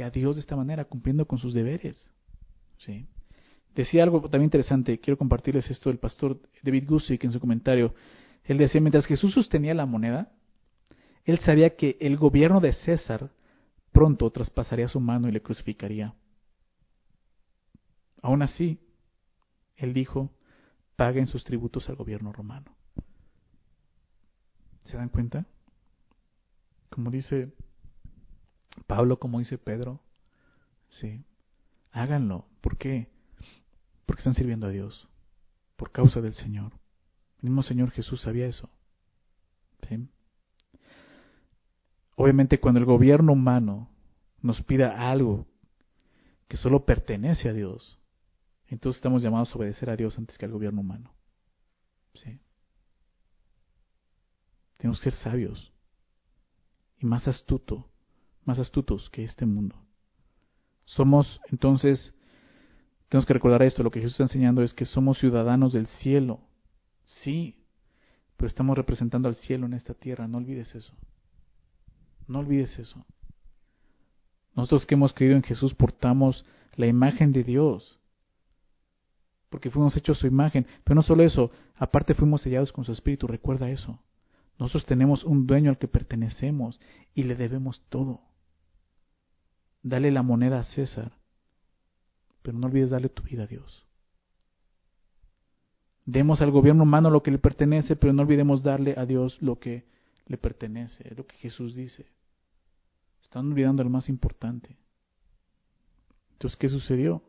a 0.00 0.10
Dios 0.10 0.36
de 0.36 0.40
esta 0.40 0.56
manera, 0.56 0.84
cumpliendo 0.84 1.26
con 1.26 1.38
sus 1.38 1.52
deberes. 1.52 2.10
¿sí? 2.78 3.06
Decía 3.74 4.04
algo 4.04 4.20
también 4.22 4.44
interesante, 4.44 4.98
quiero 4.98 5.18
compartirles 5.18 5.70
esto 5.70 5.90
del 5.90 5.98
pastor 5.98 6.40
David 6.62 6.86
Gusick 6.88 7.24
en 7.24 7.30
su 7.30 7.40
comentario. 7.40 7.94
Él 8.44 8.58
decía, 8.58 8.80
mientras 8.80 9.06
Jesús 9.06 9.34
sostenía 9.34 9.74
la 9.74 9.86
moneda, 9.86 10.32
él 11.24 11.38
sabía 11.40 11.76
que 11.76 11.96
el 12.00 12.16
gobierno 12.16 12.60
de 12.60 12.72
César 12.72 13.30
pronto 13.92 14.30
traspasaría 14.30 14.88
su 14.88 15.00
mano 15.00 15.28
y 15.28 15.32
le 15.32 15.42
crucificaría. 15.42 16.14
Aún 18.22 18.42
así, 18.42 18.80
él 19.76 19.92
dijo, 19.92 20.30
paguen 20.96 21.26
sus 21.26 21.44
tributos 21.44 21.88
al 21.88 21.96
gobierno 21.96 22.32
romano. 22.32 22.74
¿Se 24.84 24.96
dan 24.96 25.08
cuenta? 25.08 25.46
Como 26.90 27.10
dice 27.10 27.52
Pablo, 28.86 29.18
como 29.18 29.38
dice 29.38 29.58
Pedro, 29.58 30.00
sí, 30.90 31.24
háganlo. 31.92 32.46
¿Por 32.60 32.76
qué? 32.78 33.08
Porque 34.06 34.20
están 34.20 34.34
sirviendo 34.34 34.66
a 34.66 34.70
Dios, 34.70 35.08
por 35.76 35.92
causa 35.92 36.20
del 36.20 36.34
Señor. 36.34 36.72
El 37.38 37.50
mismo 37.50 37.62
Señor 37.62 37.90
Jesús 37.90 38.22
sabía 38.22 38.46
eso. 38.46 38.68
Obviamente 42.22 42.60
cuando 42.60 42.78
el 42.78 42.86
gobierno 42.86 43.32
humano 43.32 43.90
nos 44.42 44.62
pida 44.62 45.10
algo 45.10 45.48
que 46.46 46.56
solo 46.56 46.84
pertenece 46.84 47.48
a 47.48 47.52
Dios, 47.52 47.98
entonces 48.68 48.98
estamos 48.98 49.22
llamados 49.22 49.52
a 49.52 49.58
obedecer 49.58 49.90
a 49.90 49.96
Dios 49.96 50.16
antes 50.16 50.38
que 50.38 50.44
al 50.44 50.52
gobierno 50.52 50.82
humano. 50.82 51.12
¿Sí? 52.14 52.38
Tenemos 54.78 55.00
que 55.00 55.10
ser 55.10 55.18
sabios 55.18 55.72
y 57.00 57.06
más 57.06 57.26
astuto, 57.26 57.90
más 58.44 58.60
astutos 58.60 59.10
que 59.10 59.24
este 59.24 59.44
mundo. 59.44 59.74
Somos 60.84 61.40
entonces, 61.50 62.14
tenemos 63.08 63.26
que 63.26 63.34
recordar 63.34 63.64
esto, 63.64 63.82
lo 63.82 63.90
que 63.90 63.98
Jesús 63.98 64.12
está 64.12 64.22
enseñando 64.22 64.62
es 64.62 64.74
que 64.74 64.84
somos 64.84 65.18
ciudadanos 65.18 65.72
del 65.72 65.88
cielo. 65.88 66.38
Sí, 67.04 67.66
pero 68.36 68.46
estamos 68.46 68.78
representando 68.78 69.28
al 69.28 69.34
cielo 69.34 69.66
en 69.66 69.74
esta 69.74 69.94
tierra, 69.94 70.28
no 70.28 70.38
olvides 70.38 70.72
eso. 70.76 70.94
No 72.26 72.40
olvides 72.40 72.78
eso. 72.78 73.04
Nosotros 74.54 74.86
que 74.86 74.94
hemos 74.94 75.12
creído 75.12 75.36
en 75.36 75.42
Jesús 75.42 75.74
portamos 75.74 76.44
la 76.76 76.86
imagen 76.86 77.32
de 77.32 77.44
Dios 77.44 77.98
porque 79.52 79.70
fuimos 79.70 79.94
hechos 79.98 80.18
su 80.18 80.26
imagen. 80.26 80.66
Pero 80.82 80.94
no 80.96 81.02
solo 81.02 81.22
eso, 81.22 81.52
aparte 81.76 82.14
fuimos 82.14 82.40
sellados 82.40 82.72
con 82.72 82.84
su 82.84 82.90
espíritu, 82.90 83.26
recuerda 83.26 83.70
eso. 83.70 84.00
Nosotros 84.58 84.86
tenemos 84.86 85.24
un 85.24 85.46
dueño 85.46 85.70
al 85.70 85.76
que 85.76 85.88
pertenecemos 85.88 86.80
y 87.14 87.24
le 87.24 87.36
debemos 87.36 87.82
todo. 87.90 88.22
Dale 89.82 90.10
la 90.10 90.22
moneda 90.22 90.60
a 90.60 90.64
César, 90.64 91.12
pero 92.40 92.58
no 92.58 92.66
olvides 92.66 92.90
darle 92.90 93.10
tu 93.10 93.22
vida 93.22 93.42
a 93.42 93.46
Dios. 93.46 93.84
Demos 96.06 96.40
al 96.40 96.50
gobierno 96.50 96.84
humano 96.84 97.10
lo 97.10 97.22
que 97.22 97.30
le 97.30 97.38
pertenece, 97.38 97.94
pero 97.94 98.14
no 98.14 98.22
olvidemos 98.22 98.62
darle 98.62 98.94
a 98.96 99.04
Dios 99.04 99.36
lo 99.42 99.58
que 99.58 99.84
le 100.26 100.38
pertenece, 100.38 101.14
lo 101.14 101.26
que 101.26 101.36
Jesús 101.36 101.74
dice. 101.74 102.06
Están 103.20 103.50
olvidando 103.50 103.84
lo 103.84 103.90
más 103.90 104.08
importante. 104.08 104.76
Entonces, 106.32 106.56
¿qué 106.56 106.68
sucedió? 106.68 107.22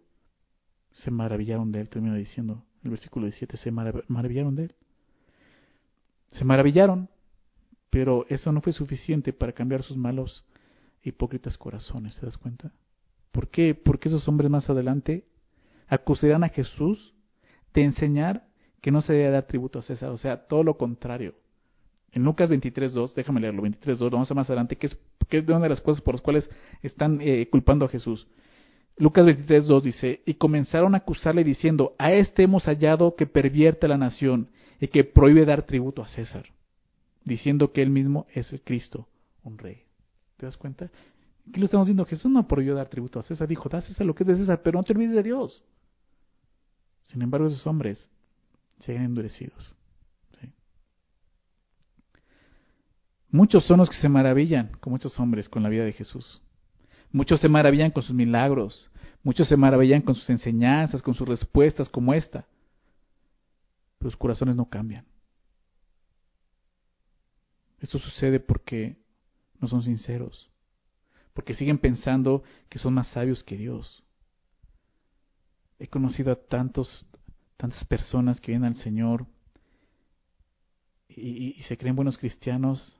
se 0.93 1.11
maravillaron 1.11 1.71
de 1.71 1.81
él, 1.81 1.89
termina 1.89 2.15
diciendo 2.15 2.63
el 2.83 2.91
versículo 2.91 3.25
17, 3.25 3.57
se 3.57 3.71
maravillaron 3.71 4.55
de 4.55 4.63
él. 4.65 4.75
Se 6.31 6.43
maravillaron, 6.45 7.09
pero 7.89 8.25
eso 8.29 8.51
no 8.51 8.61
fue 8.61 8.73
suficiente 8.73 9.33
para 9.33 9.53
cambiar 9.53 9.83
sus 9.83 9.97
malos, 9.97 10.45
hipócritas 11.01 11.57
corazones, 11.57 12.17
¿te 12.19 12.25
das 12.25 12.37
cuenta? 12.37 12.71
¿Por 13.31 13.49
qué? 13.49 13.73
Porque 13.73 14.09
esos 14.09 14.27
hombres 14.27 14.49
más 14.49 14.69
adelante 14.69 15.25
acusarán 15.87 16.43
a 16.43 16.49
Jesús 16.49 17.13
de 17.73 17.83
enseñar 17.83 18.47
que 18.81 18.91
no 18.91 19.01
se 19.01 19.13
debe 19.13 19.31
dar 19.31 19.47
tributo 19.47 19.79
a 19.79 19.83
César, 19.83 20.09
o 20.09 20.17
sea, 20.17 20.45
todo 20.47 20.63
lo 20.63 20.77
contrario. 20.77 21.35
En 22.13 22.23
Lucas 22.23 22.49
23.2, 22.49 23.15
déjame 23.15 23.41
leerlo, 23.41 23.63
23.2, 23.63 24.11
vamos 24.11 24.29
a 24.29 24.35
más 24.35 24.47
adelante, 24.49 24.75
que 24.75 24.87
es, 24.87 24.97
una 25.47 25.59
de 25.61 25.69
las 25.69 25.81
cosas 25.81 26.01
por 26.01 26.13
las 26.13 26.21
cuales 26.21 26.49
están 26.83 27.19
eh, 27.21 27.49
culpando 27.49 27.85
a 27.85 27.89
Jesús. 27.89 28.27
Lucas 28.97 29.25
23, 29.25 29.65
2 29.65 29.83
dice, 29.83 30.21
y 30.23 30.35
comenzaron 30.35 30.93
a 30.93 30.99
acusarle 30.99 31.43
diciendo, 31.43 31.95
a 31.97 32.13
este 32.13 32.43
hemos 32.43 32.65
hallado 32.65 33.15
que 33.15 33.25
pervierte 33.25 33.87
la 33.87 33.97
nación 33.97 34.49
y 34.79 34.87
que 34.87 35.03
prohíbe 35.03 35.43
dar 35.45 35.65
tributo 35.65 36.03
a 36.03 36.07
César, 36.07 36.45
diciendo 37.25 37.71
que 37.71 37.81
él 37.81 37.89
mismo 37.89 38.27
es 38.31 38.53
el 38.53 38.61
Cristo, 38.61 39.07
un 39.43 39.57
rey. 39.57 39.81
¿Te 40.37 40.45
das 40.45 40.55
cuenta? 40.55 40.91
¿Qué 41.51 41.59
lo 41.59 41.65
estamos 41.65 41.87
diciendo? 41.87 42.05
Jesús 42.05 42.31
no 42.31 42.47
prohibió 42.47 42.75
dar 42.75 42.89
tributo 42.89 43.17
a 43.17 43.23
César, 43.23 43.47
dijo, 43.47 43.69
da 43.69 43.79
a 43.79 43.81
César 43.81 44.05
lo 44.05 44.13
que 44.13 44.21
es 44.21 44.27
de 44.27 44.35
César, 44.35 44.61
pero 44.61 44.77
no 44.77 44.83
te 44.83 44.93
olvides 44.93 45.15
de 45.15 45.23
Dios. 45.23 45.63
Sin 47.01 47.23
embargo, 47.23 47.47
esos 47.47 47.65
hombres 47.65 48.11
siguen 48.77 49.03
endurecidos. 49.03 49.73
Muchos 53.33 53.65
son 53.65 53.79
los 53.79 53.89
que 53.89 53.97
se 53.97 54.09
maravillan, 54.09 54.77
como 54.79 54.95
estos 54.95 55.19
hombres, 55.19 55.49
con 55.49 55.63
la 55.63 55.69
vida 55.69 55.83
de 55.83 55.91
Jesús. 55.91 56.39
Muchos 57.11 57.41
se 57.41 57.49
maravillan 57.49 57.89
con 57.89 58.03
sus 58.03 58.13
milagros, 58.13 58.91
muchos 59.23 59.47
se 59.47 59.57
maravillan 59.57 60.03
con 60.03 60.13
sus 60.13 60.29
enseñanzas, 60.29 61.01
con 61.01 61.15
sus 61.15 61.27
respuestas 61.27 61.89
como 61.89 62.13
esta. 62.13 62.45
Pero 63.97 64.11
sus 64.11 64.17
corazones 64.19 64.55
no 64.55 64.69
cambian. 64.69 65.07
Esto 67.79 67.97
sucede 67.97 68.39
porque 68.39 68.97
no 69.59 69.67
son 69.67 69.81
sinceros, 69.81 70.51
porque 71.33 71.55
siguen 71.55 71.79
pensando 71.79 72.43
que 72.69 72.77
son 72.77 72.93
más 72.93 73.07
sabios 73.07 73.43
que 73.43 73.57
Dios. 73.57 74.03
He 75.79 75.87
conocido 75.87 76.31
a 76.31 76.35
tantos, 76.35 77.07
tantas 77.57 77.83
personas 77.85 78.39
que 78.39 78.51
vienen 78.51 78.73
al 78.73 78.77
Señor 78.77 79.25
y, 81.09 81.53
se 81.67 81.79
creen 81.79 81.95
buenos 81.95 82.19
cristianos 82.19 82.99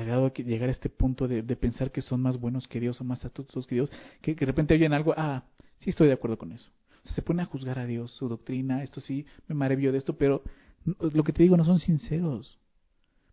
llegado 0.00 0.32
que 0.32 0.42
llegar 0.42 0.68
a 0.68 0.72
este 0.72 0.88
punto 0.88 1.28
de, 1.28 1.42
pensar 1.56 1.90
que 1.90 2.00
son 2.00 2.22
más 2.22 2.38
buenos 2.38 2.66
que 2.66 2.80
Dios 2.80 3.00
o 3.00 3.04
más 3.04 3.24
astutos 3.24 3.66
que 3.66 3.74
Dios, 3.74 3.92
que, 4.20 4.34
de 4.34 4.46
repente 4.46 4.74
oyen 4.74 4.92
algo, 4.92 5.14
ah, 5.16 5.44
sí 5.78 5.90
estoy 5.90 6.08
de 6.08 6.14
acuerdo 6.14 6.38
con 6.38 6.52
eso. 6.52 6.70
se 7.02 7.22
pone 7.22 7.42
a 7.42 7.46
juzgar 7.46 7.78
a 7.78 7.86
Dios, 7.86 8.12
su 8.12 8.28
doctrina, 8.28 8.82
esto 8.82 9.00
sí, 9.00 9.26
me 9.48 9.54
maravilló 9.54 9.92
de 9.92 9.98
esto, 9.98 10.16
pero 10.16 10.42
lo 10.84 11.24
que 11.24 11.32
te 11.32 11.42
digo, 11.42 11.56
no 11.56 11.64
son 11.64 11.78
sinceros, 11.78 12.58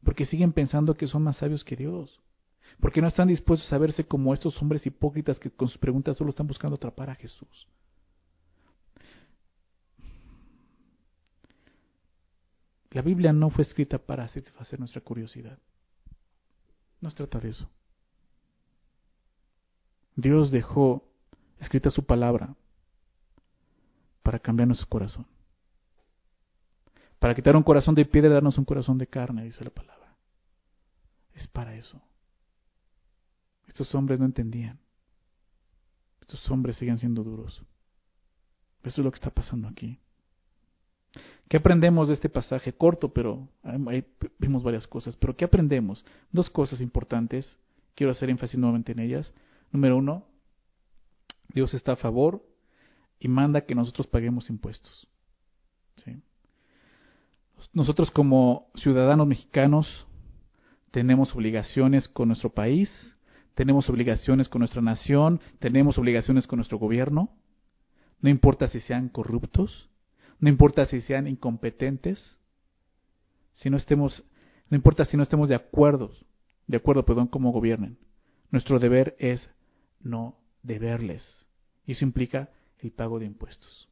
porque 0.03 0.26
siguen 0.26 0.53
pensando 0.53 0.95
que 0.95 1.07
son 1.07 1.24
más 1.24 1.38
sabios 1.38 1.64
que 1.64 1.76
Dios, 1.76 2.20
porque 2.80 3.01
no 3.01 3.07
están 3.07 3.28
dispuestos 3.28 3.72
a 3.72 3.78
verse 3.78 4.03
como 4.03 4.34
estos 4.34 4.62
hombres 4.62 4.86
hipócritas 4.86 5.39
que 5.39 5.49
con 5.49 5.68
sus 5.68 5.78
preguntas 5.78 6.18
solo 6.18 6.30
están 6.30 6.47
buscando 6.47 6.76
atrapar 6.76 7.10
a 7.10 7.16
Jesús. 7.16 7.68
La 12.91 13.01
Biblia 13.03 13.32
no 13.32 13.49
fue 13.49 13.64
escrita 13.64 13.99
para 13.99 14.28
satisfacer 14.28 14.80
nuestra 14.80 15.01
curiosidad. 15.01 15.60
No 17.02 17.10
se 17.10 17.18
trata 17.18 17.39
de 17.39 17.50
eso. 17.50 17.70
Dios 20.16 20.52
dejó 20.52 21.04
escrita 21.60 21.89
su 21.89 22.06
palabra 22.06 22.56
para 24.24 24.39
cambiar 24.39 24.68
nuestro 24.68 24.88
corazón. 24.88 25.26
Para 27.20 27.36
quitar 27.36 27.56
un 27.56 27.64
corazón 27.64 27.95
de 27.95 28.06
piedra 28.06 28.30
y 28.30 28.34
darnos 28.34 28.58
un 28.58 28.66
corazón 28.66 28.97
de 28.97 29.08
carne, 29.08 29.43
dice 29.43 29.64
la 29.64 29.70
palabra. 29.70 30.16
Es 31.34 31.47
para 31.47 31.76
eso. 31.76 32.02
Estos 33.68 33.93
hombres 33.93 34.20
no 34.20 34.26
entendían. 34.26 34.80
Estos 36.22 36.50
hombres 36.50 36.78
siguen 36.78 36.97
siendo 36.97 37.24
duros. 37.24 37.62
Eso 38.84 39.02
es 39.02 39.06
lo 39.06 39.12
que 39.12 39.16
está 39.16 39.30
pasando 39.30 39.68
aquí. 39.68 40.00
¿Qué 41.50 41.58
aprendemos 41.58 42.08
de 42.08 42.14
este 42.14 42.30
pasaje 42.30 42.74
corto, 42.74 43.12
pero 43.12 43.50
ahí 43.64 44.06
vimos 44.38 44.62
varias 44.62 44.86
cosas? 44.86 45.16
Pero 45.16 45.36
¿qué 45.36 45.45
aprendemos? 45.45 46.06
Dos 46.32 46.47
cosas 46.50 46.80
importantes. 46.80 47.58
Quiero 47.95 48.12
hacer 48.12 48.30
énfasis 48.30 48.60
nuevamente 48.60 48.91
en 48.91 49.00
ellas. 49.00 49.34
Número 49.72 49.97
uno, 49.97 50.26
Dios 51.52 51.74
está 51.74 51.93
a 51.93 51.95
favor 51.95 52.45
y 53.20 53.28
manda 53.28 53.62
que 53.62 53.74
nosotros 53.74 54.06
paguemos 54.06 54.50
impuestos. 54.52 55.08
Nosotros 57.74 58.12
como 58.12 58.68
ciudadanos 58.76 59.28
mexicanos 59.28 60.06
tenemos 60.91 61.36
obligaciones 61.36 62.08
con 62.08 62.28
nuestro 62.28 62.52
país, 62.52 63.16
tenemos 63.56 63.89
obligaciones 63.89 64.47
con 64.47 64.60
nuestra 64.60 64.82
nación, 64.84 65.41
tenemos 65.58 65.97
obligaciones 65.97 66.45
con 66.45 66.58
nuestro 66.58 66.78
gobierno, 66.78 67.32
no 68.22 68.30
importa 68.30 68.68
si 68.68 68.80
sean 68.80 69.10
corruptos, 69.10 69.89
no 70.40 70.50
importa 70.50 70.86
si 70.86 71.02
sean 71.02 71.28
incompetentes, 71.28 72.38
si 73.54 73.70
no 73.70 73.78
estemos, 73.78 74.24
no 74.70 74.78
importa 74.78 75.04
si 75.04 75.18
no 75.18 75.24
estemos 75.24 75.50
de 75.50 75.56
acuerdo, 75.56 76.12
de 76.68 76.78
acuerdo, 76.78 77.04
perdón, 77.04 77.28
cómo 77.28 77.52
gobiernen. 77.52 77.98
Nuestro 78.50 78.80
deber 78.80 79.16
es 79.20 79.50
no 80.00 80.38
deberles. 80.64 81.46
Y 81.86 81.92
eso 81.92 82.06
implica 82.06 82.50
el 82.80 82.92
pago 82.92 83.20
de 83.20 83.26
impuestos. 83.26 83.90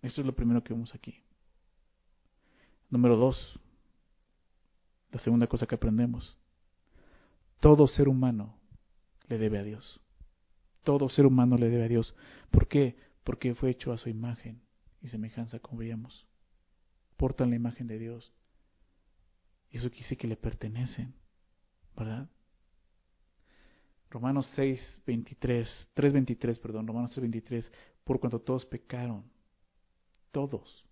Esto 0.00 0.22
es 0.22 0.26
lo 0.26 0.34
primero 0.34 0.62
que 0.62 0.72
vemos 0.72 0.94
aquí. 0.94 1.22
Número 2.88 3.16
dos, 3.16 3.58
la 5.12 5.18
segunda 5.18 5.46
cosa 5.48 5.66
que 5.66 5.74
aprendemos. 5.74 6.38
Todo 7.60 7.86
ser 7.88 8.08
humano 8.08 8.56
le 9.28 9.38
debe 9.38 9.58
a 9.58 9.64
Dios. 9.64 10.00
Todo 10.82 11.08
ser 11.08 11.26
humano 11.26 11.58
le 11.58 11.68
debe 11.68 11.84
a 11.84 11.88
Dios. 11.88 12.14
¿Por 12.50 12.68
qué? 12.68 12.96
Porque 13.24 13.54
fue 13.54 13.70
hecho 13.70 13.92
a 13.92 13.98
su 13.98 14.08
imagen 14.08 14.65
y 15.06 15.10
semejanza, 15.10 15.58
como 15.58 15.78
veíamos. 15.78 16.26
Portan 17.16 17.50
la 17.50 17.56
imagen 17.56 17.86
de 17.86 17.98
Dios 17.98 18.32
Y 19.70 19.78
eso 19.78 19.90
quiere 19.90 20.16
que 20.16 20.26
le 20.26 20.36
pertenecen, 20.36 21.14
¿verdad? 21.96 22.28
Romanos 24.10 24.50
6, 24.54 25.00
23, 25.06 25.88
3, 25.94 26.12
23, 26.12 26.58
perdón, 26.58 26.86
Romanos 26.86 27.12
6, 27.12 27.22
23, 27.22 27.72
por 28.04 28.20
cuanto 28.20 28.38
todos 28.40 28.64
pecaron, 28.64 29.24
todos, 30.30 30.84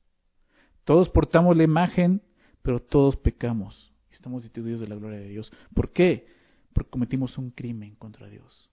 todos 0.85 1.09
portamos 1.09 1.57
la 1.57 1.63
imagen, 1.63 2.21
pero 2.63 2.81
todos 2.81 3.17
pecamos, 3.17 3.93
estamos 4.11 4.43
destituidos 4.43 4.81
de 4.81 4.89
la 4.89 4.97
gloria 4.97 5.21
de 5.21 5.29
Dios. 5.29 5.53
¿Por 5.75 5.93
qué? 5.93 6.27
Porque 6.73 6.91
cometimos 6.91 7.39
un 7.39 7.51
crimen 7.51 7.95
contra 7.95 8.29
Dios. 8.29 8.69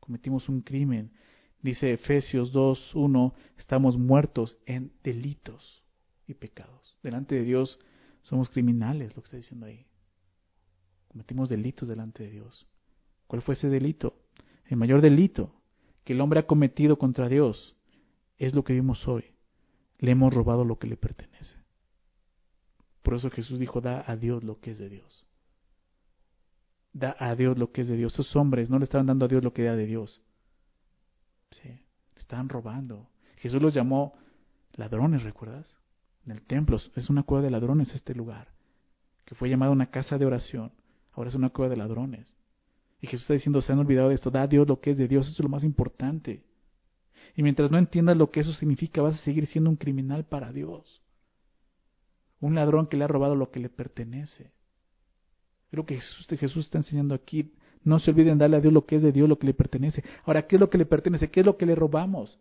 Cometimos 0.00 0.48
un 0.48 0.62
crimen. 0.62 1.12
Dice 1.62 1.92
Efesios 1.92 2.52
2, 2.52 2.94
1, 2.94 3.34
estamos 3.56 3.96
muertos 3.96 4.58
en 4.64 4.92
delitos 5.02 5.82
y 6.26 6.34
pecados. 6.34 6.98
Delante 7.02 7.34
de 7.34 7.42
Dios 7.42 7.80
somos 8.22 8.48
criminales, 8.50 9.16
lo 9.16 9.22
que 9.22 9.26
está 9.26 9.36
diciendo 9.36 9.66
ahí. 9.66 9.86
Cometimos 11.08 11.48
delitos 11.48 11.88
delante 11.88 12.24
de 12.24 12.30
Dios. 12.30 12.66
¿Cuál 13.26 13.42
fue 13.42 13.54
ese 13.54 13.68
delito? 13.68 14.14
El 14.66 14.76
mayor 14.76 15.00
delito 15.00 15.52
que 16.04 16.12
el 16.12 16.20
hombre 16.20 16.40
ha 16.40 16.46
cometido 16.46 16.96
contra 16.96 17.28
Dios 17.28 17.76
es 18.36 18.54
lo 18.54 18.62
que 18.62 18.72
vimos 18.72 19.08
hoy. 19.08 19.24
Le 19.98 20.12
hemos 20.12 20.32
robado 20.32 20.64
lo 20.64 20.78
que 20.78 20.86
le 20.86 20.96
pertenece. 20.96 21.56
Por 23.02 23.14
eso 23.14 23.30
Jesús 23.30 23.58
dijo, 23.58 23.80
da 23.80 24.04
a 24.06 24.16
Dios 24.16 24.44
lo 24.44 24.60
que 24.60 24.70
es 24.72 24.78
de 24.78 24.88
Dios. 24.88 25.26
Da 26.92 27.16
a 27.18 27.34
Dios 27.34 27.58
lo 27.58 27.72
que 27.72 27.80
es 27.80 27.88
de 27.88 27.96
Dios. 27.96 28.14
Esos 28.14 28.36
hombres 28.36 28.70
no 28.70 28.78
le 28.78 28.84
estaban 28.84 29.06
dando 29.06 29.24
a 29.24 29.28
Dios 29.28 29.42
lo 29.42 29.52
que 29.52 29.62
era 29.62 29.76
de 29.76 29.86
Dios. 29.86 30.22
Sí, 31.50 31.80
estaban 32.16 32.48
robando. 32.48 33.08
Jesús 33.36 33.62
los 33.62 33.74
llamó 33.74 34.14
ladrones, 34.74 35.22
¿recuerdas? 35.22 35.76
En 36.24 36.32
el 36.32 36.42
templo 36.42 36.76
es 36.94 37.10
una 37.10 37.22
cueva 37.22 37.44
de 37.44 37.50
ladrones 37.50 37.94
este 37.94 38.14
lugar, 38.14 38.48
que 39.24 39.34
fue 39.34 39.48
llamada 39.48 39.72
una 39.72 39.90
casa 39.90 40.18
de 40.18 40.26
oración. 40.26 40.72
Ahora 41.12 41.30
es 41.30 41.34
una 41.34 41.50
cueva 41.50 41.70
de 41.70 41.76
ladrones. 41.76 42.36
Y 43.00 43.06
Jesús 43.06 43.22
está 43.22 43.34
diciendo, 43.34 43.60
se 43.60 43.72
han 43.72 43.78
olvidado 43.78 44.08
de 44.08 44.14
esto, 44.14 44.30
da 44.30 44.42
a 44.42 44.46
Dios 44.46 44.68
lo 44.68 44.80
que 44.80 44.90
es 44.90 44.98
de 44.98 45.08
Dios, 45.08 45.26
eso 45.26 45.36
es 45.36 45.44
lo 45.44 45.48
más 45.48 45.64
importante. 45.64 46.44
Y 47.34 47.42
mientras 47.42 47.70
no 47.70 47.78
entiendas 47.78 48.16
lo 48.16 48.30
que 48.30 48.40
eso 48.40 48.52
significa, 48.52 49.02
vas 49.02 49.14
a 49.14 49.24
seguir 49.24 49.46
siendo 49.46 49.70
un 49.70 49.76
criminal 49.76 50.24
para 50.24 50.52
Dios. 50.52 51.02
Un 52.40 52.54
ladrón 52.54 52.88
que 52.88 52.96
le 52.96 53.04
ha 53.04 53.08
robado 53.08 53.34
lo 53.36 53.50
que 53.50 53.60
le 53.60 53.68
pertenece. 53.68 54.52
Es 55.70 55.76
lo 55.76 55.86
que 55.86 55.96
Jesús, 55.96 56.26
Jesús 56.38 56.64
está 56.64 56.78
enseñando 56.78 57.14
aquí. 57.14 57.52
No 57.88 57.98
se 57.98 58.10
olviden 58.10 58.36
darle 58.36 58.58
a 58.58 58.60
Dios 58.60 58.70
lo 58.70 58.84
que 58.84 58.96
es 58.96 59.02
de 59.02 59.12
Dios, 59.12 59.26
lo 59.26 59.38
que 59.38 59.46
le 59.46 59.54
pertenece. 59.54 60.04
Ahora, 60.26 60.46
¿qué 60.46 60.56
es 60.56 60.60
lo 60.60 60.68
que 60.68 60.76
le 60.76 60.84
pertenece? 60.84 61.30
¿Qué 61.30 61.40
es 61.40 61.46
lo 61.46 61.56
que 61.56 61.64
le 61.64 61.74
robamos? 61.74 62.38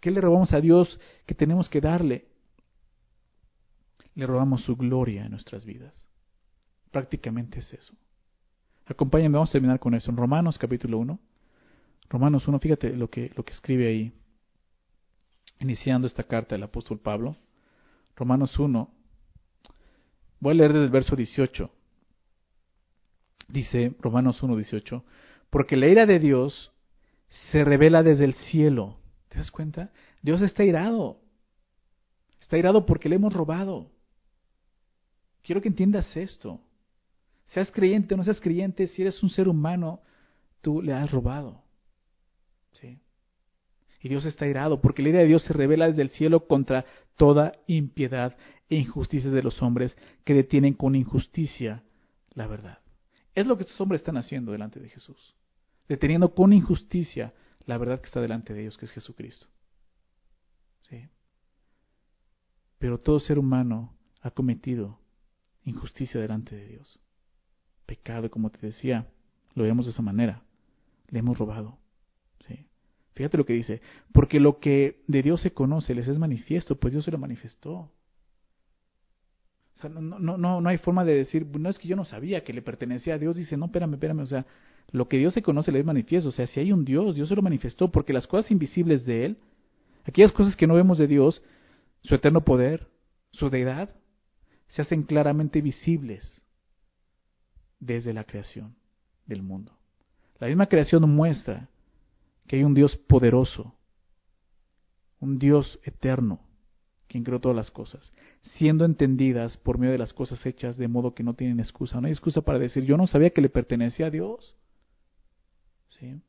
¿Qué 0.00 0.10
le 0.10 0.22
robamos 0.22 0.54
a 0.54 0.60
Dios 0.62 0.98
que 1.26 1.34
tenemos 1.34 1.68
que 1.68 1.82
darle? 1.82 2.28
Le 4.14 4.26
robamos 4.26 4.64
su 4.64 4.74
gloria 4.74 5.26
en 5.26 5.32
nuestras 5.32 5.66
vidas. 5.66 6.08
Prácticamente 6.90 7.58
es 7.58 7.74
eso. 7.74 7.94
Acompáñenme, 8.86 9.36
vamos 9.36 9.50
a 9.50 9.52
terminar 9.52 9.78
con 9.80 9.92
eso. 9.92 10.10
En 10.10 10.16
Romanos 10.16 10.56
capítulo 10.56 10.96
1. 10.96 11.18
Romanos 12.08 12.48
1, 12.48 12.58
fíjate 12.58 12.96
lo 12.96 13.10
que, 13.10 13.30
lo 13.36 13.44
que 13.44 13.52
escribe 13.52 13.86
ahí, 13.86 14.14
iniciando 15.60 16.06
esta 16.06 16.22
carta 16.22 16.54
del 16.54 16.62
apóstol 16.62 16.98
Pablo. 16.98 17.36
Romanos 18.16 18.58
1. 18.58 18.90
Voy 20.40 20.52
a 20.52 20.54
leer 20.54 20.72
desde 20.72 20.86
el 20.86 20.90
verso 20.90 21.14
18. 21.14 21.70
Dice 23.48 23.94
Romanos 24.00 24.42
1, 24.42 24.56
18. 24.56 25.04
Porque 25.50 25.76
la 25.76 25.88
ira 25.88 26.06
de 26.06 26.18
Dios 26.18 26.72
se 27.50 27.64
revela 27.64 28.02
desde 28.02 28.24
el 28.24 28.34
cielo. 28.34 28.98
¿Te 29.28 29.38
das 29.38 29.50
cuenta? 29.50 29.90
Dios 30.22 30.42
está 30.42 30.64
irado. 30.64 31.20
Está 32.40 32.58
irado 32.58 32.86
porque 32.86 33.08
le 33.08 33.16
hemos 33.16 33.32
robado. 33.32 33.90
Quiero 35.42 35.60
que 35.62 35.68
entiendas 35.68 36.16
esto. 36.16 36.60
Seas 37.48 37.70
creyente 37.72 38.14
o 38.14 38.16
no 38.16 38.24
seas 38.24 38.40
creyente, 38.40 38.86
si 38.86 39.02
eres 39.02 39.22
un 39.22 39.30
ser 39.30 39.48
humano, 39.48 40.00
tú 40.60 40.82
le 40.82 40.92
has 40.92 41.10
robado. 41.10 41.62
¿Sí? 42.72 42.98
Y 44.02 44.08
Dios 44.08 44.26
está 44.26 44.46
irado, 44.46 44.80
porque 44.80 45.02
la 45.02 45.08
ira 45.08 45.18
de 45.20 45.26
Dios 45.26 45.42
se 45.42 45.54
revela 45.54 45.86
desde 45.86 46.02
el 46.02 46.10
cielo 46.10 46.46
contra 46.46 46.84
toda 47.16 47.52
impiedad 47.66 48.36
e 48.68 48.76
injusticia 48.76 49.30
de 49.30 49.42
los 49.42 49.62
hombres 49.62 49.96
que 50.24 50.34
detienen 50.34 50.74
con 50.74 50.94
injusticia 50.94 51.82
la 52.34 52.46
verdad. 52.46 52.78
Es 53.38 53.46
lo 53.46 53.56
que 53.56 53.62
estos 53.62 53.80
hombres 53.80 54.00
están 54.00 54.16
haciendo 54.16 54.52
delante 54.52 54.80
de 54.80 54.88
Jesús, 54.88 55.36
deteniendo 55.88 56.34
con 56.34 56.52
injusticia 56.52 57.34
la 57.66 57.78
verdad 57.78 58.00
que 58.00 58.06
está 58.06 58.20
delante 58.20 58.54
de 58.54 58.62
ellos, 58.62 58.78
que 58.78 58.86
es 58.86 58.92
Jesucristo. 58.92 59.46
¿Sí? 60.80 61.08
Pero 62.78 62.98
todo 62.98 63.20
ser 63.20 63.38
humano 63.38 63.94
ha 64.22 64.30
cometido 64.30 64.98
injusticia 65.64 66.20
delante 66.20 66.56
de 66.56 66.66
Dios 66.66 66.98
pecado, 67.88 68.30
como 68.30 68.50
te 68.50 68.64
decía, 68.64 69.08
lo 69.54 69.64
vemos 69.64 69.86
de 69.86 69.92
esa 69.92 70.02
manera. 70.02 70.42
Le 71.08 71.20
hemos 71.20 71.38
robado. 71.38 71.78
¿sí? 72.46 72.66
Fíjate 73.14 73.38
lo 73.38 73.46
que 73.46 73.54
dice, 73.54 73.80
porque 74.12 74.38
lo 74.38 74.60
que 74.60 75.02
de 75.08 75.22
Dios 75.22 75.40
se 75.40 75.52
conoce 75.52 75.94
les 75.94 76.06
es 76.06 76.18
manifiesto, 76.18 76.78
pues 76.78 76.92
Dios 76.92 77.06
se 77.06 77.10
lo 77.10 77.18
manifestó. 77.18 77.90
No, 79.84 80.00
no, 80.00 80.38
no, 80.38 80.60
no 80.60 80.68
hay 80.68 80.78
forma 80.78 81.04
de 81.04 81.14
decir, 81.14 81.46
no 81.58 81.68
es 81.68 81.78
que 81.78 81.88
yo 81.88 81.96
no 81.96 82.04
sabía 82.04 82.42
que 82.42 82.52
le 82.52 82.62
pertenecía 82.62 83.14
a 83.14 83.18
Dios. 83.18 83.36
Dice, 83.36 83.56
no, 83.56 83.66
espérame, 83.66 83.94
espérame. 83.94 84.20
O 84.20 84.26
sea, 84.26 84.46
lo 84.90 85.08
que 85.08 85.18
Dios 85.18 85.34
se 85.34 85.42
conoce 85.42 85.72
le 85.72 85.80
es 85.80 85.84
manifiesto. 85.84 86.30
O 86.30 86.32
sea, 86.32 86.46
si 86.46 86.60
hay 86.60 86.72
un 86.72 86.84
Dios, 86.84 87.14
Dios 87.14 87.28
se 87.28 87.36
lo 87.36 87.42
manifestó, 87.42 87.90
porque 87.90 88.12
las 88.12 88.26
cosas 88.26 88.50
invisibles 88.50 89.04
de 89.04 89.26
Él, 89.26 89.38
aquellas 90.04 90.32
cosas 90.32 90.56
que 90.56 90.66
no 90.66 90.74
vemos 90.74 90.98
de 90.98 91.06
Dios, 91.06 91.42
su 92.02 92.14
eterno 92.14 92.44
poder, 92.44 92.88
su 93.32 93.50
deidad, 93.50 93.90
se 94.68 94.82
hacen 94.82 95.02
claramente 95.02 95.60
visibles 95.60 96.42
desde 97.80 98.12
la 98.12 98.24
creación 98.24 98.74
del 99.26 99.42
mundo. 99.42 99.72
La 100.38 100.46
misma 100.46 100.66
creación 100.66 101.08
muestra 101.10 101.68
que 102.46 102.56
hay 102.56 102.64
un 102.64 102.74
Dios 102.74 102.96
poderoso, 102.96 103.74
un 105.20 105.38
Dios 105.38 105.78
eterno, 105.82 106.40
quien 107.08 107.24
creó 107.24 107.40
todas 107.40 107.56
las 107.56 107.70
cosas, 107.70 108.12
siendo 108.56 108.84
entendidas 108.84 109.56
por 109.56 109.78
medio 109.78 109.92
de 109.92 109.98
las 109.98 110.12
cosas 110.12 110.44
hechas 110.46 110.76
de 110.76 110.88
modo 110.88 111.14
que 111.14 111.24
no 111.24 111.34
tienen 111.34 111.58
excusa. 111.58 112.00
No 112.00 112.06
hay 112.06 112.12
excusa 112.12 112.42
para 112.42 112.58
decir, 112.58 112.84
yo 112.84 112.96
no 112.96 113.06
sabía 113.06 113.30
que 113.30 113.40
le 113.40 113.48
pertenecía 113.48 114.06
a 114.06 114.10
Dios. 114.10 114.54
¿Sí? 115.88 116.20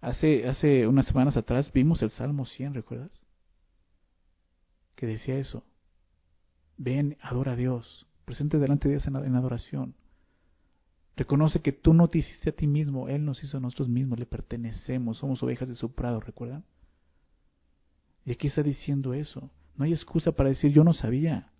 Hace, 0.00 0.48
hace 0.48 0.86
unas 0.86 1.06
semanas 1.06 1.36
atrás 1.36 1.72
vimos 1.72 2.02
el 2.02 2.10
Salmo 2.10 2.46
100, 2.46 2.74
¿recuerdas? 2.74 3.22
Que 4.96 5.06
decía 5.06 5.38
eso. 5.38 5.64
Ven, 6.76 7.16
adora 7.20 7.52
a 7.52 7.56
Dios 7.56 8.06
presente 8.24 8.58
delante 8.58 8.88
de 8.88 8.94
Dios 8.94 9.06
en, 9.06 9.36
adoración. 9.36 9.94
Reconoce 11.16 11.60
que 11.60 11.72
tú 11.72 11.94
no 11.94 12.08
te 12.08 12.18
hiciste 12.18 12.50
a 12.50 12.52
ti 12.54 12.66
mismo, 12.66 13.08
Él 13.08 13.24
nos 13.24 13.42
hizo 13.44 13.58
a 13.58 13.60
nosotros 13.60 13.88
mismos, 13.88 14.18
le 14.18 14.26
pertenecemos, 14.26 15.18
somos 15.18 15.42
ovejas 15.42 15.68
de 15.68 15.76
su 15.76 15.94
prado, 15.94 16.20
¿recuerdan? 16.20 16.64
Y 18.24 18.32
aquí 18.32 18.48
está 18.48 18.62
diciendo 18.62 19.14
eso. 19.14 19.50
No 19.76 19.84
hay 19.84 19.92
excusa 19.92 20.32
para 20.32 20.48
decir 20.48 20.72
yo 20.72 20.84
no 20.84 20.92
sabía. 20.92 21.50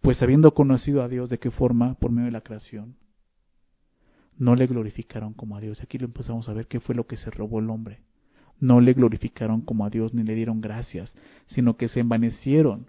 Pues 0.00 0.22
habiendo 0.22 0.54
conocido 0.54 1.02
a 1.02 1.08
Dios, 1.08 1.30
¿de 1.30 1.38
qué 1.38 1.50
forma? 1.50 1.94
Por 1.94 2.10
medio 2.10 2.26
de 2.26 2.32
la 2.32 2.40
creación. 2.40 2.96
No 4.36 4.54
le 4.54 4.66
glorificaron 4.66 5.34
como 5.34 5.56
a 5.56 5.60
Dios. 5.60 5.80
Aquí 5.82 5.98
lo 5.98 6.06
empezamos 6.06 6.48
a 6.48 6.52
ver 6.52 6.66
qué 6.66 6.80
fue 6.80 6.94
lo 6.94 7.06
que 7.06 7.16
se 7.16 7.30
robó 7.30 7.60
el 7.60 7.70
hombre. 7.70 8.00
No 8.58 8.80
le 8.80 8.92
glorificaron 8.92 9.60
como 9.60 9.84
a 9.84 9.90
Dios 9.90 10.14
ni 10.14 10.22
le 10.22 10.34
dieron 10.34 10.60
gracias, 10.60 11.16
sino 11.46 11.76
que 11.76 11.88
se 11.88 12.00
envanecieron 12.00 12.86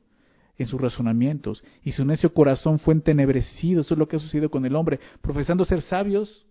en 0.57 0.67
sus 0.67 0.79
razonamientos, 0.79 1.63
y 1.83 1.93
su 1.93 2.05
necio 2.05 2.33
corazón 2.33 2.79
fue 2.79 2.93
entenebrecido. 2.93 3.81
Eso 3.81 3.95
es 3.95 3.97
lo 3.97 4.07
que 4.07 4.17
ha 4.17 4.19
sucedido 4.19 4.51
con 4.51 4.65
el 4.65 4.75
hombre. 4.75 4.99
Profesando 5.21 5.65
ser 5.65 5.81
sabios, 5.81 6.45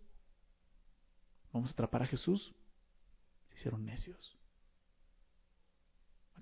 vamos 1.52 1.70
a 1.70 1.72
atrapar 1.72 2.02
a 2.02 2.06
Jesús. 2.06 2.52
Se 3.50 3.58
hicieron 3.58 3.84
necios. 3.84 4.36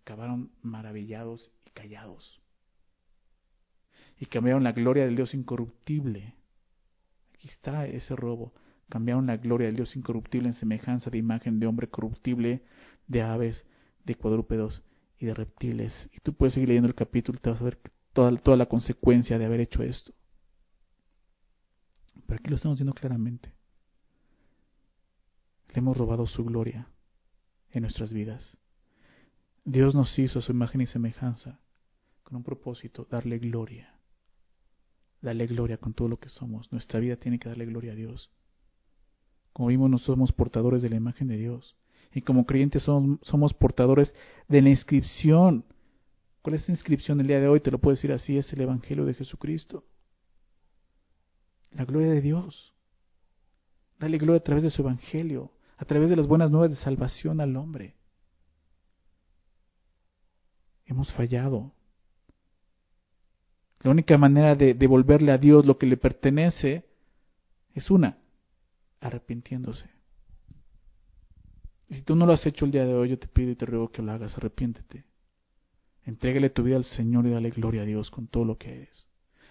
Acabaron 0.01 0.51
maravillados 0.63 1.51
y 1.67 1.71
callados. 1.71 2.41
Y 4.19 4.27
cambiaron 4.27 4.65
la 4.65 4.73
gloria 4.73 5.05
del 5.05 5.17
Dios 5.17 5.35
incorruptible. 5.35 6.35
Aquí 7.35 7.49
está 7.49 7.87
ese 7.87 8.17
robo. 8.17 8.53
Cambiaron 8.89 9.27
la 9.27 9.37
gloria 9.37 9.67
del 9.67 9.77
Dios 9.77 9.97
incorruptible 9.97 10.49
en 10.49 10.55
semejanza 10.55 11.11
de 11.11 11.19
imagen 11.19 11.61
de 11.61 11.67
hombre 11.67 11.89
corruptible, 11.89 12.63
de 13.07 13.23
aves, 13.23 13.65
de 14.05 14.15
cuadrúpedos 14.15 14.83
y 15.19 15.27
de 15.27 15.35
reptiles. 15.35 16.11
Y 16.13 16.21
tú 16.21 16.35
puedes 16.35 16.55
seguir 16.55 16.69
leyendo 16.69 16.89
el 16.89 16.95
capítulo 16.95 17.39
y 17.39 17.41
te 17.41 17.51
vas 17.51 17.61
a 17.61 17.65
ver 17.65 17.79
toda, 18.13 18.37
toda 18.39 18.57
la 18.57 18.67
consecuencia 18.67 19.39
de 19.39 19.45
haber 19.45 19.61
hecho 19.61 19.83
esto. 19.83 20.13
Pero 22.27 22.39
aquí 22.39 22.51
lo 22.51 22.57
estamos 22.57 22.79
viendo 22.79 22.95
claramente. 22.95 23.53
Le 25.73 25.79
hemos 25.79 25.97
robado 25.97 26.27
su 26.27 26.45
gloria 26.45 26.89
en 27.71 27.83
nuestras 27.83 28.13
vidas. 28.13 28.57
Dios 29.65 29.95
nos 29.95 30.19
hizo 30.19 30.41
su 30.41 30.53
imagen 30.53 30.81
y 30.81 30.87
semejanza 30.87 31.61
con 32.23 32.37
un 32.37 32.43
propósito, 32.43 33.07
darle 33.11 33.39
gloria. 33.39 33.95
Darle 35.21 35.47
gloria 35.47 35.77
con 35.77 35.93
todo 35.93 36.09
lo 36.09 36.19
que 36.19 36.29
somos. 36.29 36.73
Nuestra 36.73 37.01
vida 37.01 37.17
tiene 37.17 37.39
que 37.39 37.49
darle 37.49 37.67
gloria 37.67 37.93
a 37.93 37.97
Dios. 37.97 38.31
Como 39.53 39.69
vimos, 39.69 39.91
nosotros 39.91 40.17
somos 40.17 40.33
portadores 40.33 40.83
de 40.83 40.89
la 40.89 40.97
imagen 40.97 41.29
de 41.29 41.37
Dios 41.37 41.77
y 42.13 42.23
como 42.23 42.47
creyentes 42.47 42.83
somos, 42.83 43.55
portadores 43.55 44.15
de 44.49 44.63
la 44.63 44.71
inscripción 44.71 45.65
¿Cuál 46.43 46.55
es 46.55 46.67
la 46.69 46.73
inscripción 46.73 47.21
el 47.21 47.27
día 47.27 47.41
de 47.41 47.49
hoy? 47.49 47.61
Te 47.61 47.71
lo 47.71 47.79
puedo 47.79 47.95
decir 47.95 48.13
así, 48.13 48.39
es 48.39 48.51
el 48.53 48.63
Evangelio 48.63 49.05
de 49.05 49.15
Jesucristo. 49.15 49.85
La 51.73 51.85
gloria 51.85 52.11
de 52.11 52.23
Dios. 52.23 52.73
Dale 53.99 54.17
gloria 54.17 54.41
a 54.41 54.45
través 54.45 54.65
de 54.65 54.71
su 54.71 54.81
Evangelio, 54.81 55.53
a 55.77 55.85
través 55.85 56.09
de 56.09 56.17
las 56.17 56.27
buenas 56.27 56.51
nuevas 56.51 56.71
de 56.71 56.77
salvación 56.77 57.41
al 57.43 57.57
hombre. 57.57 57.95
Hemos 60.91 61.13
fallado. 61.13 61.73
La 63.83 63.93
única 63.93 64.19
manera 64.19 64.57
de 64.57 64.75
devolverle 64.75 65.31
a 65.31 65.39
Dios 65.39 65.65
lo 65.65 65.79
que 65.79 65.87
le 65.87 65.97
pertenece 65.97 66.85
es 67.75 67.93
una, 67.93 68.19
arrepintiéndose. 69.01 69.89
Y 71.89 71.95
si 71.95 72.03
tú 72.03 72.17
no 72.17 72.27
lo 72.27 72.33
has 72.33 72.45
hecho 72.45 72.65
el 72.65 72.73
día 72.73 72.85
de 72.85 72.93
hoy, 72.93 73.11
yo 73.11 73.19
te 73.21 73.29
pido 73.29 73.53
y 73.53 73.55
te 73.55 73.67
ruego 73.67 73.93
que 73.93 74.03
lo 74.03 74.11
hagas, 74.11 74.37
arrepiéntete. 74.37 75.05
Entrégale 76.05 76.51
tu 76.51 76.65
vida 76.65 76.75
al 76.75 76.85
Señor 76.85 77.25
y 77.25 77.31
dale 77.31 77.51
gloria 77.51 77.83
a 77.83 77.87
Dios 77.87 78.11
con 78.11 78.27
todo 78.27 78.45
lo 78.45 78.59
que 78.59 78.75
eres. 78.75 79.07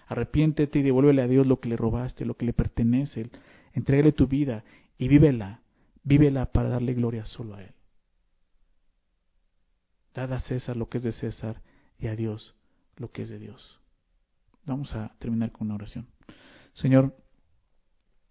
Arrepiéntete 0.08 0.80
y 0.80 0.82
devuélvele 0.82 1.22
a 1.22 1.26
Dios 1.26 1.46
lo 1.46 1.58
que 1.58 1.70
le 1.70 1.76
robaste, 1.78 2.26
lo 2.26 2.36
que 2.36 2.44
le 2.44 2.52
pertenece. 2.52 3.30
Entrégale 3.72 4.12
tu 4.12 4.26
vida 4.26 4.62
y 4.98 5.08
vívela, 5.08 5.62
vívela 6.04 6.52
para 6.52 6.68
darle 6.68 6.92
gloria 6.92 7.24
solo 7.24 7.54
a 7.54 7.62
Él. 7.62 7.72
Dad 10.14 10.32
a 10.32 10.40
César 10.40 10.76
lo 10.76 10.88
que 10.88 10.98
es 10.98 11.04
de 11.04 11.12
César 11.12 11.62
y 11.98 12.08
a 12.08 12.16
Dios 12.16 12.54
lo 12.96 13.10
que 13.10 13.22
es 13.22 13.28
de 13.30 13.38
Dios. 13.38 13.80
Vamos 14.66 14.94
a 14.94 15.14
terminar 15.18 15.52
con 15.52 15.66
una 15.66 15.74
oración. 15.74 16.06
Señor, 16.74 17.16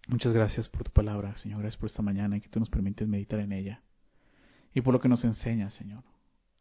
muchas 0.07 0.31
gracias 0.31 0.69
por 0.69 0.83
tu 0.83 0.91
palabra, 0.91 1.35
Señor. 1.37 1.61
Gracias 1.61 1.79
por 1.79 1.89
esta 1.89 2.01
mañana 2.01 2.37
y 2.37 2.41
que 2.41 2.49
tú 2.49 2.59
nos 2.59 2.69
permites 2.69 3.07
meditar 3.07 3.39
en 3.39 3.51
ella. 3.51 3.81
Y 4.73 4.81
por 4.81 4.93
lo 4.93 5.01
que 5.01 5.09
nos 5.09 5.23
enseña, 5.23 5.71
Señor. 5.71 6.03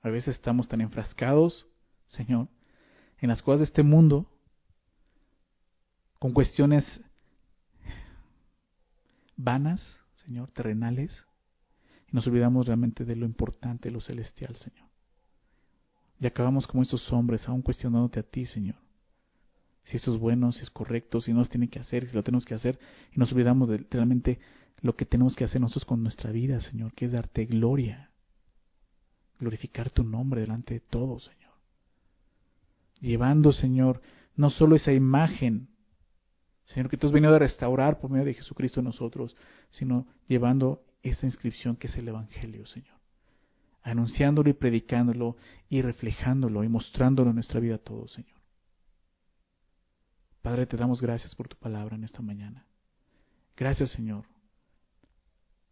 A 0.03 0.09
veces 0.09 0.37
estamos 0.37 0.69
tan 0.69 0.81
enfrascados, 0.81 1.67
Señor, 2.07 2.49
en 3.19 3.29
las 3.29 3.43
cosas 3.43 3.61
de 3.61 3.65
este 3.67 3.83
mundo, 3.83 4.31
con 6.19 6.33
cuestiones 6.33 7.01
vanas, 9.37 10.01
Señor, 10.17 10.51
terrenales, 10.53 11.27
y 12.11 12.17
nos 12.17 12.27
olvidamos 12.27 12.67
realmente 12.67 13.05
de 13.05 13.17
lo 13.17 13.27
importante, 13.27 13.91
lo 13.91 14.01
celestial, 14.01 14.57
Señor. 14.57 14.88
Y 16.21 16.27
acabamos 16.27 16.67
como 16.67 16.83
estos 16.83 17.13
hombres, 17.13 17.49
aún 17.49 17.63
cuestionándote 17.63 18.21
a 18.21 18.25
ti, 18.25 18.47
Señor. 18.47 18.77
Si 19.85 19.97
esto 19.97 20.13
es 20.13 20.21
bueno, 20.21 20.53
si 20.53 20.63
es 20.63 20.71
correcto, 20.71 21.21
si 21.21 21.33
no 21.33 21.45
se 21.45 21.51
tiene 21.51 21.69
que 21.69 21.79
hacer, 21.79 22.09
si 22.09 22.15
lo 22.15 22.23
tenemos 22.23 22.45
que 22.45 22.55
hacer, 22.55 22.79
y 23.15 23.19
nos 23.19 23.33
olvidamos 23.33 23.69
de 23.69 23.87
realmente 23.91 24.39
lo 24.81 24.97
que 24.97 25.07
tenemos 25.07 25.35
que 25.35 25.45
hacer 25.45 25.61
nosotros 25.61 25.85
con 25.85 26.03
nuestra 26.03 26.31
vida, 26.31 26.61
Señor, 26.61 26.93
que 26.95 27.07
es 27.07 27.13
darte 27.13 27.47
gloria 27.47 28.09
glorificar 29.39 29.91
tu 29.91 30.05
nombre 30.05 30.41
delante 30.41 30.75
de 30.75 30.81
todos, 30.81 31.25
Señor. 31.25 31.53
Llevando, 33.01 33.53
Señor, 33.53 34.01
no 34.35 34.51
solo 34.51 34.77
esa 34.77 34.93
imagen, 34.93 35.69
Señor, 36.65 36.91
que 36.91 36.97
tú 36.97 37.07
has 37.07 37.13
venido 37.13 37.35
a 37.35 37.39
restaurar 37.39 38.01
por 38.01 38.11
medio 38.11 38.27
de 38.27 38.35
Jesucristo 38.35 38.81
en 38.81 38.85
nosotros, 38.85 39.37
sino 39.71 40.07
llevando 40.27 40.83
esa 41.03 41.27
inscripción 41.27 41.77
que 41.77 41.87
es 41.87 41.97
el 41.97 42.09
Evangelio, 42.09 42.67
Señor. 42.67 42.98
Anunciándolo 43.83 44.51
y 44.51 44.55
predicándolo 44.55 45.37
y 45.69 45.83
reflejándolo 45.83 46.65
y 46.65 46.69
mostrándolo 46.69 47.31
en 47.31 47.37
nuestra 47.37 47.61
vida 47.61 47.77
a 47.77 47.79
todos, 47.79 48.13
Señor. 48.13 48.39
Padre, 50.43 50.67
te 50.67 50.77
damos 50.77 51.01
gracias 51.01 51.35
por 51.35 51.49
tu 51.49 51.57
palabra 51.57 51.97
en 51.97 52.05
esta 52.05 52.23
mañana. 52.23 52.67
Gracias, 53.57 53.91
Señor, 53.91 54.25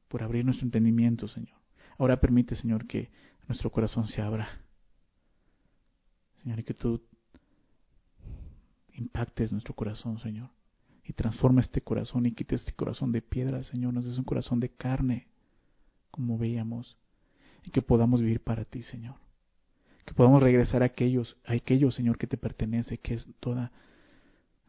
por 0.09 0.23
abrir 0.23 0.45
nuestro 0.45 0.67
entendimiento, 0.67 1.29
Señor. 1.29 1.57
Ahora 1.99 2.21
permite, 2.21 2.55
Señor, 2.57 2.87
que 2.87 3.11
nuestro 3.47 3.71
corazón 3.71 4.07
se 4.09 4.21
abra. 4.21 4.61
Señor, 6.43 6.59
y 6.59 6.65
que 6.65 6.75
tú 6.75 7.03
impactes 8.93 9.53
nuestro 9.53 9.75
corazón, 9.75 10.19
Señor, 10.19 10.51
y 11.05 11.13
transforma 11.13 11.61
este 11.61 11.81
corazón 11.81 12.27
y 12.27 12.33
quite 12.33 12.57
este 12.57 12.73
corazón 12.73 13.13
de 13.13 13.23
piedra, 13.23 13.63
Señor, 13.63 13.95
nos 13.95 14.05
des 14.05 14.19
un 14.19 14.25
corazón 14.25 14.59
de 14.61 14.71
carne, 14.71 15.29
como 16.11 16.39
veíamos, 16.39 16.97
y 17.65 17.71
que 17.71 17.83
podamos 17.83 18.21
vivir 18.21 18.41
para 18.41 18.65
ti, 18.65 18.83
Señor. 18.83 19.17
Que 20.05 20.15
podamos 20.15 20.43
regresar 20.43 20.83
a 20.83 20.87
aquellos, 20.87 21.37
a 21.45 21.53
aquellos, 21.53 21.95
Señor, 21.95 22.19
que 22.19 22.27
te 22.27 22.37
pertenece, 22.37 22.99
que 22.99 23.15
es 23.15 23.29
toda 23.41 23.73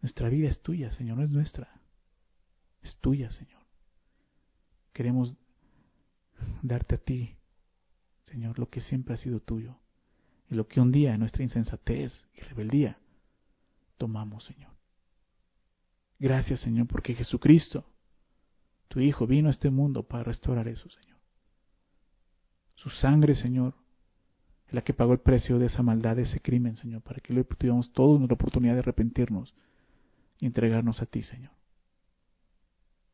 nuestra 0.01 0.29
vida 0.29 0.47
es 0.47 0.59
tuya, 0.61 0.91
Señor, 0.91 1.17
no 1.17 1.23
es 1.23 1.29
nuestra. 1.29 1.69
Es 2.81 2.97
tuya, 2.97 3.29
Señor. 3.31 3.61
Queremos 4.93 5.35
darte 6.61 6.95
a 6.95 6.97
ti 6.97 7.37
Señor, 8.27 8.59
lo 8.59 8.69
que 8.69 8.81
siempre 8.81 9.13
ha 9.13 9.17
sido 9.17 9.39
tuyo 9.39 9.77
y 10.49 10.55
lo 10.55 10.67
que 10.67 10.81
un 10.81 10.91
día 10.91 11.13
en 11.13 11.21
nuestra 11.21 11.43
insensatez 11.43 12.25
y 12.33 12.41
rebeldía 12.41 12.99
tomamos, 13.97 14.43
Señor. 14.43 14.71
Gracias, 16.19 16.59
Señor, 16.59 16.87
porque 16.87 17.13
Jesucristo, 17.13 17.85
tu 18.89 18.99
Hijo, 18.99 19.27
vino 19.27 19.47
a 19.47 19.51
este 19.51 19.69
mundo 19.69 20.03
para 20.03 20.23
restaurar 20.23 20.67
eso, 20.67 20.89
Señor. 20.89 21.16
Su 22.77 22.91
sangre, 22.91 23.33
Señor, 23.33 23.73
es 24.67 24.73
la 24.75 24.83
que 24.83 24.93
pagó 24.93 25.11
el 25.11 25.19
precio 25.19 25.57
de 25.57 25.65
esa 25.65 25.81
maldad, 25.81 26.15
de 26.15 26.21
ese 26.21 26.39
crimen, 26.39 26.75
Señor, 26.75 27.01
para 27.01 27.19
que 27.19 27.35
hoy 27.35 27.43
tuviéramos 27.43 27.91
todos 27.91 28.19
nuestra 28.19 28.35
oportunidad 28.35 28.73
de 28.73 28.79
arrepentirnos 28.79 29.55
y 30.39 30.45
entregarnos 30.45 31.01
a 31.01 31.07
ti, 31.07 31.23
Señor. 31.23 31.51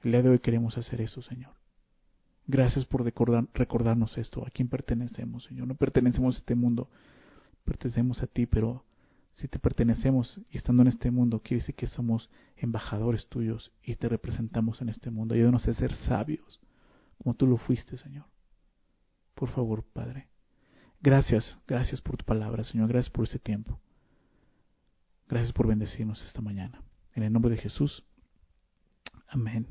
El 0.02 0.12
día 0.12 0.22
de 0.22 0.30
hoy 0.30 0.40
queremos 0.40 0.78
hacer 0.78 1.00
eso, 1.00 1.22
Señor. 1.22 1.54
Gracias 2.46 2.84
por 2.86 3.06
recordarnos 3.06 4.18
esto. 4.18 4.46
¿A 4.46 4.50
quién 4.50 4.68
pertenecemos, 4.68 5.46
Señor? 5.46 5.66
No 5.66 5.76
pertenecemos 5.76 6.36
a 6.36 6.40
este 6.40 6.56
mundo, 6.56 6.90
pertenecemos 7.64 8.22
a 8.22 8.28
ti, 8.28 8.46
pero 8.46 8.84
si 9.32 9.48
te 9.48 9.60
pertenecemos 9.60 10.42
y 10.52 10.58
estando 10.58 10.82
en 10.82 10.90
este 10.90 11.10
mundo, 11.10 11.40
quiere 11.40 11.62
decir 11.62 11.76
que 11.76 11.88
somos 11.88 12.30
embajadores 12.58 13.28
tuyos 13.28 13.72
y 13.82 13.96
te 13.96 14.10
representamos 14.10 14.82
en 14.82 14.90
este 14.90 15.10
mundo. 15.10 15.36
Ayúdanos 15.36 15.66
a 15.70 15.74
ser 15.74 15.96
sabios, 15.96 16.60
como 17.18 17.34
tú 17.34 17.48
lo 17.48 17.56
fuiste, 17.56 17.96
Señor. 17.96 18.26
Por 19.36 19.50
favor, 19.50 19.84
Padre. 19.94 20.28
Gracias, 21.02 21.58
gracias 21.68 22.02
por 22.02 22.18
tu 22.18 22.26
palabra, 22.26 22.64
Señor. 22.64 22.88
Gracias 22.88 23.12
por 23.12 23.26
este 23.26 23.40
tiempo. 23.40 23.80
Gracias 25.28 25.52
por 25.52 25.68
bendecirnos 25.68 26.24
esta 26.26 26.42
mañana. 26.42 26.82
En 27.14 27.24
el 27.24 27.34
nombre 27.34 27.52
de 27.52 27.58
Jesús. 27.58 28.04
Amén. 29.28 29.68